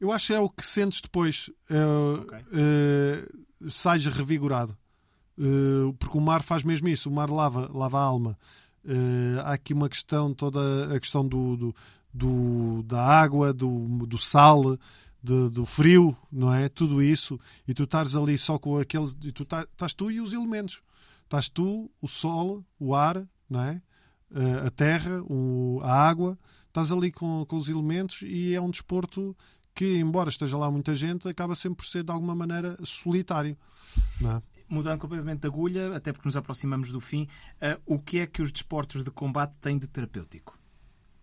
Eu 0.00 0.12
acho 0.12 0.28
que 0.28 0.32
é 0.34 0.40
o 0.40 0.48
que 0.48 0.64
sentes 0.64 1.00
depois. 1.00 1.48
Uh, 1.70 2.20
Ok. 2.22 2.38
uh, 2.38 3.70
sais 3.70 4.04
revigorado. 4.06 4.76
Uh, 5.38 5.92
porque 5.98 6.16
o 6.16 6.20
mar 6.20 6.42
faz 6.42 6.62
mesmo 6.62 6.88
isso. 6.88 7.08
O 7.08 7.12
mar 7.12 7.30
lava, 7.30 7.70
lava 7.72 7.98
a 7.98 8.02
alma. 8.02 8.38
Há 9.44 9.54
aqui 9.54 9.74
uma 9.74 9.88
questão, 9.88 10.32
toda 10.32 10.94
a 10.94 11.00
questão 11.00 11.26
do, 11.26 11.56
do, 11.56 11.74
do- 12.14 12.82
da 12.84 13.02
água, 13.04 13.52
do, 13.52 13.84
do 14.06 14.16
sal, 14.16 14.78
de- 15.20 15.50
do 15.50 15.66
frio, 15.66 16.16
não 16.30 16.54
é? 16.54 16.68
Tudo 16.68 17.02
isso. 17.02 17.36
E 17.66 17.74
tu 17.74 17.82
estás 17.82 18.14
ali 18.14 18.38
só 18.38 18.60
com 18.60 18.78
aqueles. 18.78 19.16
E 19.24 19.32
tu 19.32 19.44
tá- 19.44 19.66
estás 19.72 19.92
tu 19.92 20.08
e 20.08 20.20
os 20.20 20.32
elementos. 20.32 20.82
Estás 21.24 21.48
tu, 21.48 21.90
o 22.00 22.06
sol, 22.06 22.64
o 22.78 22.94
ar, 22.94 23.26
não 23.50 23.60
é? 23.60 23.82
A 24.64 24.70
terra, 24.70 25.20
o- 25.24 25.80
a 25.82 25.92
água. 25.92 26.38
Estás 26.68 26.92
ali 26.92 27.10
com, 27.10 27.44
com 27.48 27.56
os 27.56 27.68
elementos 27.68 28.22
e 28.22 28.54
é 28.54 28.60
um 28.60 28.70
desporto 28.70 29.36
que, 29.76 29.98
embora 29.98 30.30
esteja 30.30 30.56
lá 30.56 30.70
muita 30.70 30.94
gente, 30.94 31.28
acaba 31.28 31.54
sempre 31.54 31.76
por 31.76 31.84
ser 31.84 32.02
de 32.02 32.10
alguma 32.10 32.34
maneira 32.34 32.74
solitário. 32.82 33.56
É? 34.24 34.42
Mudando 34.68 34.98
completamente 34.98 35.40
de 35.40 35.46
agulha, 35.46 35.94
até 35.94 36.12
porque 36.12 36.26
nos 36.26 36.36
aproximamos 36.36 36.90
do 36.90 37.00
fim, 37.00 37.28
ah, 37.60 37.78
o 37.84 37.98
que 37.98 38.18
é 38.18 38.26
que 38.26 38.40
os 38.40 38.50
desportos 38.50 39.04
de 39.04 39.10
combate 39.10 39.56
têm 39.58 39.78
de 39.78 39.86
terapêutico? 39.86 40.58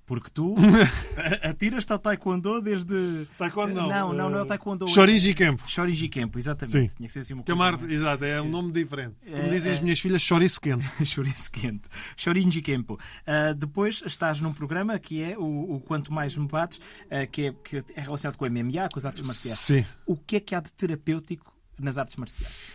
Porque 0.06 0.30
tu 0.30 0.56
atiras-te 1.44 1.94
ao 1.94 2.00
taekwondo 2.00 2.62
desde... 2.62 3.26
Taekwondo 3.38 3.74
não. 3.74 3.88
Não, 3.88 4.14
não, 4.14 4.30
não 4.30 4.40
é 4.40 4.42
o 4.42 4.46
Eh, 4.46 4.48
taekwondo. 4.48 4.88
Shorinji 4.88 5.34
Campo. 5.34 5.64
Shorinji 5.66 6.10
Kempo, 6.10 6.38
exatamente. 6.38 6.90
Sim. 6.90 6.96
Tinha 6.98 7.08
que 7.08 7.14
ser 7.14 7.20
assim 7.20 7.34
uma 7.34 7.42
é 7.42 7.46
coisa 7.46 7.64
arte, 7.64 7.86
exato, 7.86 8.26
é 8.26 8.42
um 8.42 8.50
nome 8.50 8.72
diferente. 8.74 9.16
Como 9.24 9.36
É, 9.38 9.48
dizem 9.50 9.72
as 9.72 9.80
é. 9.80 9.82
minhas 9.82 10.00
filhas, 10.00 10.22
Chorizo 10.22 10.60
quente. 10.60 11.06
Chouriço 11.06 11.50
quente. 11.52 11.88
Shorinji 12.18 12.62
Kempo. 12.62 13.00
Ah, 13.26 13.54
depois 13.54 14.04
estás 14.06 14.42
num 14.42 14.52
programa 14.54 15.00
que 15.00 15.22
é 15.22 15.38
o, 15.38 15.76
o 15.76 15.80
Quanto 15.80 16.12
Mais 16.12 16.36
Me 16.36 16.46
Bates, 16.48 16.80
ah, 17.10 17.26
que, 17.26 17.48
é, 17.48 17.54
que 17.54 17.78
é 17.96 18.02
relacionado 18.02 18.36
com 18.38 18.46
o 18.46 18.50
MMA, 18.50 18.90
com 18.92 19.00
as 19.00 19.06
artes 19.06 19.26
marciais. 19.26 19.60
Sim. 19.60 19.86
O 20.06 20.18
que 20.18 20.36
é 20.36 20.40
que 20.42 20.54
há 20.54 20.60
de 20.60 20.72
terapêutico 20.74 21.56
nas 21.80 21.98
artes 21.98 22.16
marciais? 22.18 22.72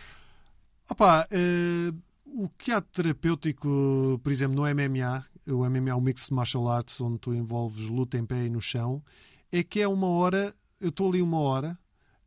Opa, 0.89 1.27
eh, 1.29 1.93
o 2.25 2.49
que 2.49 2.71
há 2.71 2.79
de 2.79 2.87
terapêutico, 2.87 4.19
por 4.23 4.31
exemplo, 4.31 4.55
no 4.55 4.63
MMA, 4.63 5.23
o 5.51 5.69
MMA 5.69 5.89
é 5.89 5.95
um 5.95 6.01
mix 6.01 6.27
de 6.27 6.33
martial 6.33 6.67
arts 6.69 6.99
onde 7.01 7.17
tu 7.19 7.33
envolves 7.33 7.77
luta 7.89 8.17
em 8.17 8.25
pé 8.25 8.45
e 8.45 8.49
no 8.49 8.61
chão, 8.61 9.03
é 9.51 9.63
que 9.63 9.79
é 9.81 9.87
uma 9.87 10.07
hora, 10.07 10.53
eu 10.79 10.89
estou 10.89 11.09
ali 11.09 11.21
uma 11.21 11.39
hora 11.39 11.77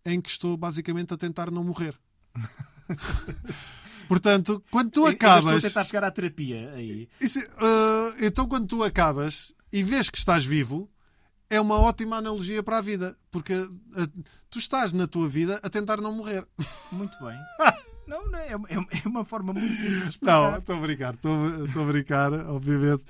em 0.04 0.20
que 0.20 0.28
estou 0.30 0.56
basicamente 0.56 1.14
a 1.14 1.16
tentar 1.16 1.50
não 1.50 1.62
morrer. 1.64 1.94
Portanto, 4.08 4.62
quando 4.70 4.90
tu 4.90 5.00
Eu- 5.00 5.06
eu 5.06 5.12
Estou 5.12 5.28
a 5.28 5.36
acabas. 5.38 5.62
tentar 5.62 5.84
chegar 5.84 6.04
à 6.04 6.10
terapia 6.10 6.72
aí. 6.74 7.08
Isso, 7.20 7.40
ah, 7.58 8.14
então, 8.20 8.46
quando 8.46 8.66
tu 8.66 8.82
acabas 8.82 9.54
e 9.72 9.82
vês 9.82 10.10
que 10.10 10.18
estás 10.18 10.44
vivo, 10.44 10.90
é 11.48 11.60
uma 11.60 11.78
ótima 11.78 12.16
analogia 12.16 12.62
para 12.62 12.78
a 12.78 12.80
vida, 12.80 13.16
porque 13.30 13.54
ah, 13.54 14.08
tu 14.50 14.58
estás 14.58 14.92
na 14.92 15.06
tua 15.06 15.28
vida 15.28 15.58
a 15.62 15.70
tentar 15.70 15.98
não 16.00 16.14
morrer. 16.14 16.44
Muito 16.90 17.16
bem. 17.24 17.38
Não, 18.06 18.30
não, 18.30 18.38
é, 18.38 18.52
é- 18.52 19.00
é 19.04 19.08
uma 19.08 19.24
forma 19.24 19.52
muito 19.52 19.76
simples 19.76 19.94
de 19.98 20.00
Não, 20.00 20.06
explicar. 20.06 20.58
estou 20.58 20.76
a 20.76 20.80
brincar, 20.80 21.14
estou 21.14 21.82
a 21.82 21.86
brincar, 21.86 22.32
obviamente. 22.48 23.02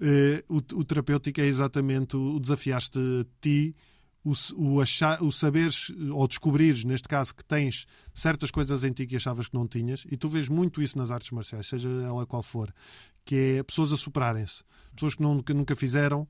Eh, 0.00 0.44
o, 0.48 0.56
o 0.56 0.84
terapêutico 0.84 1.40
é 1.40 1.46
exatamente 1.46 2.16
o, 2.16 2.36
o 2.36 2.40
desafiaste 2.40 2.98
ti, 3.40 3.74
o, 4.24 4.32
o, 4.56 4.80
achar, 4.80 5.22
o 5.22 5.30
saberes 5.30 5.90
ou 6.10 6.26
descobrires, 6.26 6.84
neste 6.84 7.06
caso, 7.08 7.34
que 7.34 7.44
tens 7.44 7.86
certas 8.12 8.50
coisas 8.50 8.82
em 8.84 8.92
ti 8.92 9.06
que 9.06 9.16
achavas 9.16 9.48
que 9.48 9.54
não 9.54 9.66
tinhas, 9.68 10.04
e 10.10 10.16
tu 10.16 10.28
vês 10.28 10.48
muito 10.48 10.82
isso 10.82 10.98
nas 10.98 11.10
artes 11.10 11.30
marciais, 11.30 11.66
seja 11.68 11.88
ela 11.88 12.26
qual 12.26 12.42
for, 12.42 12.72
que 13.24 13.58
é 13.58 13.62
pessoas 13.62 13.92
a 13.92 13.96
superarem-se, 13.96 14.62
pessoas 14.94 15.14
que 15.14 15.22
nunca, 15.22 15.54
nunca 15.54 15.76
fizeram 15.76 16.26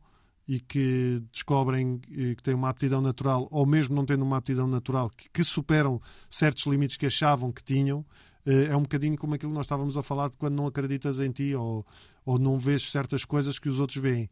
e 0.47 0.61
que 0.61 1.23
descobrem 1.33 2.01
eh, 2.11 2.35
que 2.35 2.43
têm 2.43 2.55
uma 2.55 2.69
aptidão 2.69 3.01
natural, 3.01 3.49
ou 3.51 3.65
mesmo 3.67 3.95
não 3.95 4.05
tendo 4.05 4.23
uma 4.25 4.37
aptidão 4.37 4.67
natural, 4.67 5.11
que, 5.11 5.29
que 5.31 5.45
superam 5.45 6.01
certos 6.29 6.67
limites 6.67 6.97
que 6.97 7.07
achavam 7.07 7.51
que 7.53 7.63
tinham, 7.65 8.05
eh, 8.47 8.67
é 8.67 8.77
um 8.77 8.83
bocadinho 8.83 9.17
como 9.17 9.35
aquilo 9.35 9.51
que 9.53 9.57
nós 9.57 9.67
estávamos 9.67 9.97
a 9.97 10.03
falar 10.03 10.29
de 10.29 10.37
quando 10.37 10.55
não 10.55 10.67
acreditas 10.67 11.19
em 11.21 11.31
ti 11.31 11.55
ou, 11.55 11.87
ou 12.25 12.39
não 12.39 12.59
vês 12.59 12.91
certas 12.91 13.25
coisas 13.25 13.59
que 13.59 13.69
os 13.69 13.81
outros 13.81 14.03
veem. 14.03 14.29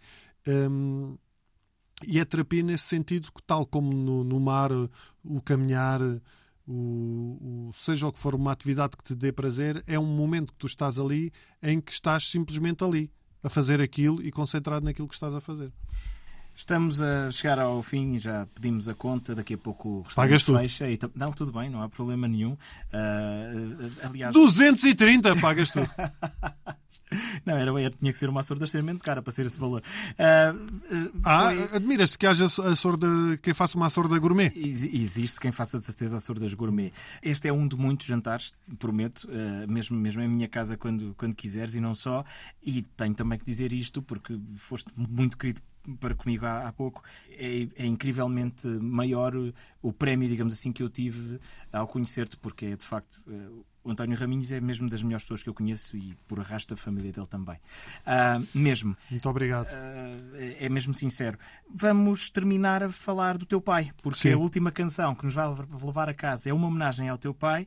Hum, 0.47 1.17
e 2.07 2.19
é 2.19 2.25
terapia 2.25 2.63
nesse 2.63 2.85
sentido, 2.85 3.29
tal 3.47 3.65
como 3.65 3.93
no, 3.93 4.25
no 4.25 4.41
mar, 4.41 4.71
o 4.73 5.41
caminhar, 5.45 6.01
o, 6.67 7.69
o- 7.69 7.73
seja 7.75 8.07
o 8.09 8.13
que 8.13 8.19
for 8.19 8.35
uma 8.35 8.53
atividade 8.53 8.97
que 8.97 9.05
te 9.05 9.15
dê 9.15 9.33
prazer, 9.33 9.83
é 9.87 9.99
um 9.99 10.07
momento 10.07 10.53
que 10.53 10.59
tu 10.59 10.67
estás 10.67 10.99
ali 10.99 11.33
em 11.63 11.81
que 11.81 11.93
estás 11.93 12.29
simplesmente 12.29 12.83
ali, 12.83 13.11
a 13.43 13.49
fazer 13.49 13.81
aquilo 13.81 14.23
e 14.23 14.31
concentrado 14.31 14.85
naquilo 14.85 15.09
que 15.09 15.15
estás 15.15 15.35
a 15.35 15.41
fazer. 15.41 15.73
Estamos 16.55 17.03
a 17.03 17.31
chegar 17.31 17.59
ao 17.59 17.83
fim, 17.83 18.17
já 18.19 18.47
pedimos 18.55 18.89
a 18.89 18.95
conta, 18.95 19.35
daqui 19.35 19.55
a 19.55 19.59
pouco 19.59 19.89
o 19.89 20.03
restaurante 20.03 20.45
fecha. 20.45 20.89
E 20.91 20.99
não, 21.15 21.33
tudo 21.33 21.51
bem, 21.53 21.69
não 21.71 21.83
há 21.83 21.89
problema 21.89 22.29
nenhum. 22.29 22.57
Ah, 22.93 23.51
ah, 24.03 24.07
aliás, 24.09 24.33
230 24.35 25.35
pagas 25.41 25.71
tu. 25.71 25.81
não, 27.45 27.57
era, 27.57 27.81
era- 27.81 27.91
tinha 27.91 28.13
que 28.13 28.19
ser 28.19 28.29
uma 28.29 28.41
açorda 28.41 28.65
extremamente 28.65 29.01
cara 29.03 29.21
para 29.23 29.33
ser 29.33 29.47
esse 29.47 29.59
valor. 29.59 29.83
Ah, 30.19 30.55
Ah, 31.25 31.51
foi- 31.51 31.77
admiras-te 31.77 32.19
que 32.19 32.27
haja 32.27 32.45
a 32.45 32.77
sorda, 32.77 33.07
quem 33.43 33.55
faça 33.55 33.77
uma 33.77 33.91
sorda 33.91 34.19
gourmet? 34.19 34.53
Ex- 34.55 34.85
Existe 34.85 35.41
quem 35.41 35.51
faça 35.53 35.79
de 35.79 35.87
certeza 35.87 36.17
açordas 36.19 36.53
gourmet. 36.55 36.93
Este 37.23 37.49
é 37.49 37.53
um 37.53 37.67
de 37.67 37.77
muitos 37.77 38.07
jantares, 38.07 38.53
prometo, 38.79 39.29
eh, 39.31 39.67
mesmo, 39.67 39.97
mesmo 39.99 40.23
em 40.23 40.29
minha 40.29 40.49
casa 40.49 40.77
quando, 40.77 41.15
quando 41.17 41.35
quiseres 41.35 41.75
e 41.75 41.81
não 41.81 41.95
só. 41.95 42.25
E 42.63 42.83
tenho 42.97 43.15
também 43.15 43.39
que 43.39 43.45
dizer 43.45 43.73
isto 43.73 44.01
porque 44.03 44.39
foste 44.57 44.91
muito 44.97 45.37
querido 45.37 45.61
para 46.01 46.15
comigo 46.15 46.47
há, 46.47 46.69
há 46.69 46.73
pouco. 46.73 47.03
É, 47.31 47.69
é 47.77 47.87
incrivelmente 47.87 48.67
maior 48.67 49.35
o- 49.83 49.93
prémio, 49.93 50.29
digamos 50.29 50.53
assim, 50.53 50.73
que 50.73 50.83
eu 50.83 50.89
tive 50.91 51.39
ao 51.73 51.87
conhecer-te, 51.89 52.37
porque 52.37 52.67
é 52.67 52.77
de 52.77 52.85
facto. 52.85 53.23
eh, 53.29 53.49
o 53.85 53.91
António 53.91 54.17
Raminhos 54.17 54.53
é 54.53 54.61
mesmo 54.61 54.89
das 54.89 55.03
melhores 55.03 55.25
pessoas 55.25 55.43
que 55.43 55.49
eu 55.49 55.55
conheço 55.55 55.97
e 55.97 56.15
por 56.29 56.39
arrasto 56.39 56.73
a 56.75 56.77
família 56.77 57.11
dele 57.11 57.27
também. 57.27 57.59
Ah, 58.07 58.41
mesmo. 58.55 58.97
Muito 59.11 59.29
obrigado. 59.29 59.67
Uh, 59.67 60.37
é 60.61 60.69
mesmo 60.69 60.95
sincero. 60.95 61.37
Vamos 61.69 62.31
terminar 62.31 62.85
a 62.85 62.89
falar 62.93 63.37
do 63.37 63.45
teu 63.45 63.61
pai, 63.61 63.91
porque 64.01 64.21
Sim. 64.21 64.35
a 64.35 64.39
última 64.39 64.71
canção 64.71 65.17
que 65.17 65.25
nos 65.25 65.35
vai 65.35 65.49
levar 65.49 66.09
a 66.09 66.15
casa 66.15 66.49
é 66.49 66.53
uma 66.53 66.69
homenagem 66.69 67.09
ao 67.09 67.19
teu 67.19 67.35
pai. 67.35 67.67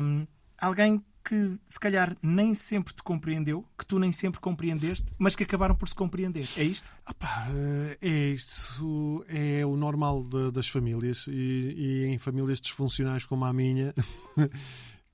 Um, 0.00 0.24
alguém 0.56 1.04
que 1.24 1.58
se 1.64 1.78
calhar 1.78 2.16
nem 2.22 2.54
sempre 2.54 2.94
te 2.94 3.02
compreendeu, 3.02 3.64
que 3.78 3.84
tu 3.86 3.98
nem 3.98 4.10
sempre 4.12 4.40
compreendeste, 4.40 5.12
mas 5.18 5.34
que 5.36 5.42
acabaram 5.44 5.74
por 5.74 5.88
se 5.88 5.94
compreender. 5.94 6.46
É 6.56 6.62
isto? 6.64 6.90
Opa, 7.08 7.46
eh, 7.50 7.98
é 8.00 8.28
isso, 8.30 9.24
é 9.28 9.64
o 9.66 9.76
normal 9.76 10.22
de- 10.24 10.50
das 10.50 10.68
famílias 10.68 11.26
e, 11.28 11.32
e 11.76 12.04
em 12.06 12.18
famílias 12.18 12.60
disfuncionais 12.60 13.26
como 13.26 13.44
a 13.44 13.52
minha. 13.52 13.92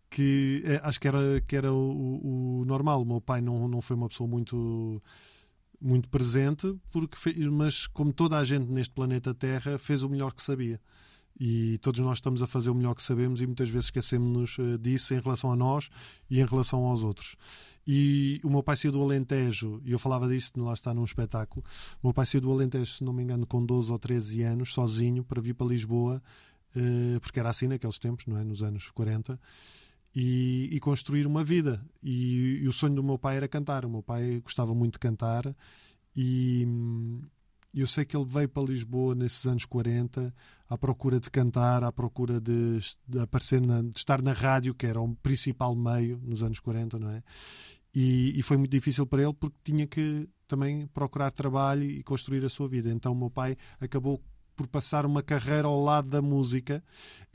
Que 0.08 0.62
eh, 0.64 0.80
acho 0.84 1.00
que 1.00 1.08
era, 1.08 1.40
que 1.40 1.56
era 1.56 1.72
o, 1.72 2.60
o 2.60 2.64
normal. 2.64 3.02
O 3.02 3.04
meu 3.04 3.20
pai 3.20 3.40
não, 3.40 3.66
não 3.68 3.80
foi 3.82 3.96
uma 3.96 4.08
pessoa 4.08 4.28
muito 4.28 5.02
muito 5.78 6.08
presente, 6.08 6.74
porque 6.90 7.16
fe- 7.16 7.36
mas 7.50 7.86
como 7.88 8.12
toda 8.12 8.38
a 8.38 8.44
gente 8.44 8.70
neste 8.70 8.94
planeta 8.94 9.34
Terra 9.34 9.76
fez 9.78 10.02
o 10.02 10.08
melhor 10.08 10.32
que 10.32 10.42
sabia. 10.42 10.80
E 11.38 11.78
todos 11.78 12.00
nós 12.00 12.18
estamos 12.18 12.42
a 12.42 12.46
fazer 12.46 12.70
o 12.70 12.74
melhor 12.74 12.94
que 12.94 13.02
sabemos 13.02 13.40
e 13.40 13.46
muitas 13.46 13.68
vezes 13.68 13.86
esquecemos-nos 13.86 14.56
eh, 14.58 14.78
disso 14.78 15.12
em 15.12 15.20
relação 15.20 15.52
a 15.52 15.56
nós 15.56 15.90
e 16.30 16.40
em 16.40 16.46
relação 16.46 16.84
aos 16.86 17.02
outros. 17.02 17.36
E 17.86 18.40
o 18.42 18.50
meu 18.50 18.62
pai 18.62 18.76
saiu 18.76 18.92
do 18.92 19.02
Alentejo, 19.02 19.80
e 19.84 19.92
eu 19.92 19.98
falava 19.98 20.28
disso 20.28 20.52
lá 20.56 20.72
está 20.72 20.92
num 20.94 21.04
espetáculo. 21.04 21.64
O 22.02 22.08
meu 22.08 22.14
pai 22.14 22.26
saiu 22.26 22.40
do 22.40 22.50
Alentejo, 22.50 22.90
se 22.90 23.04
não 23.04 23.12
me 23.12 23.22
engano, 23.22 23.46
com 23.46 23.64
12 23.64 23.92
ou 23.92 23.98
13 23.98 24.42
anos, 24.42 24.72
sozinho, 24.72 25.22
para 25.22 25.40
vir 25.40 25.54
para 25.54 25.66
Lisboa, 25.66 26.22
eh, 26.74 27.18
porque 27.20 27.38
era 27.38 27.50
assim 27.50 27.68
naqueles 27.68 27.98
tempos, 27.98 28.26
não 28.26 28.38
é? 28.38 28.42
Nos 28.44 28.62
anos 28.62 28.90
40 28.90 29.38
e, 30.16 30.70
e 30.72 30.80
construir 30.80 31.26
uma 31.26 31.44
vida. 31.44 31.84
E, 32.02 32.60
e 32.62 32.68
o 32.68 32.72
sonho 32.72 32.94
do 32.94 33.02
meu 33.02 33.18
pai 33.18 33.36
era 33.36 33.46
cantar. 33.46 33.84
O 33.84 33.90
meu 33.90 34.02
pai 34.02 34.40
gostava 34.42 34.74
muito 34.74 34.94
de 34.94 34.98
cantar 34.98 35.54
e 36.16 36.64
hum, 36.66 37.20
eu 37.74 37.86
sei 37.86 38.06
que 38.06 38.16
ele 38.16 38.24
veio 38.26 38.48
para 38.48 38.62
Lisboa 38.62 39.14
nesses 39.14 39.46
anos 39.46 39.66
40 39.66 40.34
à 40.68 40.76
procura 40.78 41.18
de 41.20 41.30
cantar, 41.30 41.84
à 41.84 41.92
procura 41.92 42.40
de, 42.40 42.78
de 43.06 43.18
aparecer, 43.20 43.60
na- 43.60 43.82
de 43.82 43.96
estar 43.98 44.20
na 44.22 44.32
rádio, 44.32 44.74
que 44.74 44.86
era 44.86 45.00
o 45.00 45.14
principal 45.16 45.74
meio 45.76 46.18
nos 46.24 46.42
anos 46.42 46.58
40, 46.60 46.98
não 46.98 47.10
é? 47.10 47.22
E, 47.94 48.38
e 48.38 48.42
foi 48.42 48.56
muito 48.56 48.70
difícil 48.70 49.06
para 49.06 49.22
ele 49.22 49.32
porque 49.32 49.56
tinha 49.64 49.86
que 49.86 50.28
também 50.46 50.86
procurar 50.88 51.30
trabalho 51.30 51.82
e 51.84 52.02
construir 52.02 52.44
a 52.44 52.48
sua 52.48 52.68
vida. 52.68 52.90
Então 52.90 53.12
o 53.12 53.16
meu 53.16 53.30
pai 53.30 53.56
acabou 53.80 54.22
por 54.56 54.66
passar 54.66 55.04
uma 55.04 55.22
carreira 55.22 55.68
ao 55.68 55.78
lado 55.80 56.08
da 56.08 56.22
música, 56.22 56.82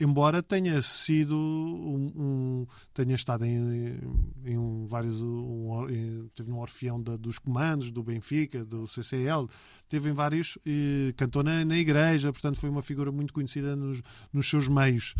embora 0.00 0.42
tenha 0.42 0.82
sido 0.82 1.36
um, 1.36 2.12
um- 2.16 2.66
tenha 2.92 3.14
estado 3.14 3.44
em, 3.44 3.96
em 4.44 4.58
um, 4.58 4.86
vários 4.86 5.22
um, 5.22 5.88
em- 5.88 6.28
teve 6.34 6.50
no 6.50 6.58
Orfeão 6.58 7.00
da- 7.00 7.16
dos 7.16 7.38
Comandos, 7.38 7.90
do 7.92 8.02
Benfica, 8.02 8.64
do 8.64 8.86
CCL, 8.88 9.48
teve 9.88 10.10
em 10.10 10.12
vários, 10.12 10.58
e 10.66 11.14
cantou 11.16 11.42
na, 11.44 11.64
na 11.64 11.76
igreja, 11.78 12.32
portanto 12.32 12.58
foi 12.58 12.68
uma 12.68 12.82
figura 12.82 13.12
muito 13.12 13.32
conhecida 13.32 13.76
nos, 13.76 14.02
nos 14.32 14.48
seus 14.50 14.66
meios. 14.66 15.14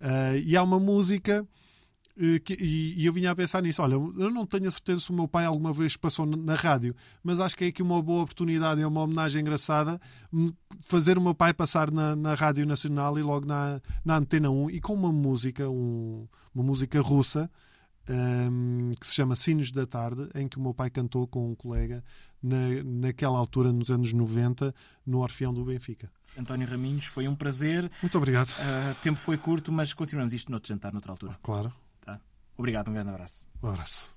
Ah, 0.00 0.36
e 0.36 0.56
há 0.56 0.62
uma 0.62 0.78
música 0.78 1.46
que- 2.40 2.54
e, 2.60 2.94
e 3.00 3.06
eu 3.06 3.12
vinha 3.12 3.30
a 3.30 3.36
pensar 3.36 3.62
nisso. 3.62 3.82
Olha, 3.82 3.94
eu 3.94 4.30
não 4.30 4.46
tenho 4.46 4.66
a 4.68 4.70
certeza 4.70 5.00
se 5.00 5.10
o 5.10 5.14
meu 5.14 5.28
pai 5.28 5.44
alguma 5.44 5.72
vez 5.72 5.96
passou 5.96 6.24
na- 6.26 6.54
rádio, 6.54 6.94
mas 7.22 7.38
acho 7.40 7.56
que 7.56 7.64
é 7.64 7.68
aqui 7.68 7.82
uma 7.82 8.00
boa 8.02 8.22
oportunidade, 8.22 8.80
é 8.80 8.86
uma 8.86 9.02
homenagem 9.02 9.42
engraçada 9.42 10.00
hum, 10.32 10.48
fazer 10.86 11.18
o 11.18 11.20
meu 11.20 11.34
pai 11.34 11.52
passar 11.52 11.90
na, 11.90 12.16
na 12.16 12.34
Rádio 12.34 12.66
Nacional 12.66 13.18
e 13.18 13.22
logo 13.22 13.46
na, 13.46 13.80
na 14.04 14.16
Antena 14.16 14.50
1 14.50 14.70
e 14.70 14.80
com 14.80 14.94
uma 14.94 15.12
música, 15.12 15.68
um- 15.68 16.26
uma 16.54 16.64
música 16.64 17.00
russa. 17.00 17.50
hum, 18.08 18.92
que 19.00 19.06
se 19.06 19.14
chama 19.14 19.34
Sinos 19.36 19.70
da 19.72 19.84
Tarde, 19.86 20.28
em 20.34 20.46
que 20.48 20.56
o 20.58 20.60
meu 20.60 20.72
pai 20.72 20.88
cantou 20.90 21.26
com 21.26 21.50
um 21.50 21.54
colega 21.54 22.04
na, 22.42 22.82
naquela 22.84 23.36
altura, 23.38 23.72
nos 23.72 23.90
anos 23.90 24.12
90, 24.12 24.72
no 25.04 25.18
Orfeão 25.18 25.52
do 25.52 25.64
Benfica. 25.64 26.10
António 26.38 26.68
Raminhos, 26.68 27.06
foi 27.06 27.26
um 27.26 27.34
prazer. 27.34 27.90
Muito 28.02 28.16
obrigado. 28.16 28.50
Ah, 28.60 28.94
tempo 29.02 29.18
foi 29.18 29.36
curto, 29.36 29.72
mas 29.72 29.92
continuamos 29.92 30.32
isto 30.32 30.50
noutro 30.52 30.68
jantar, 30.68 30.92
noutra 30.92 31.10
altura. 31.12 31.34
Claro. 31.42 31.72
Obrigado, 32.56 32.88
um 32.88 32.92
grande 32.92 33.10
abraço. 33.10 33.46
Um 33.62 33.68
abraço. 33.68 34.14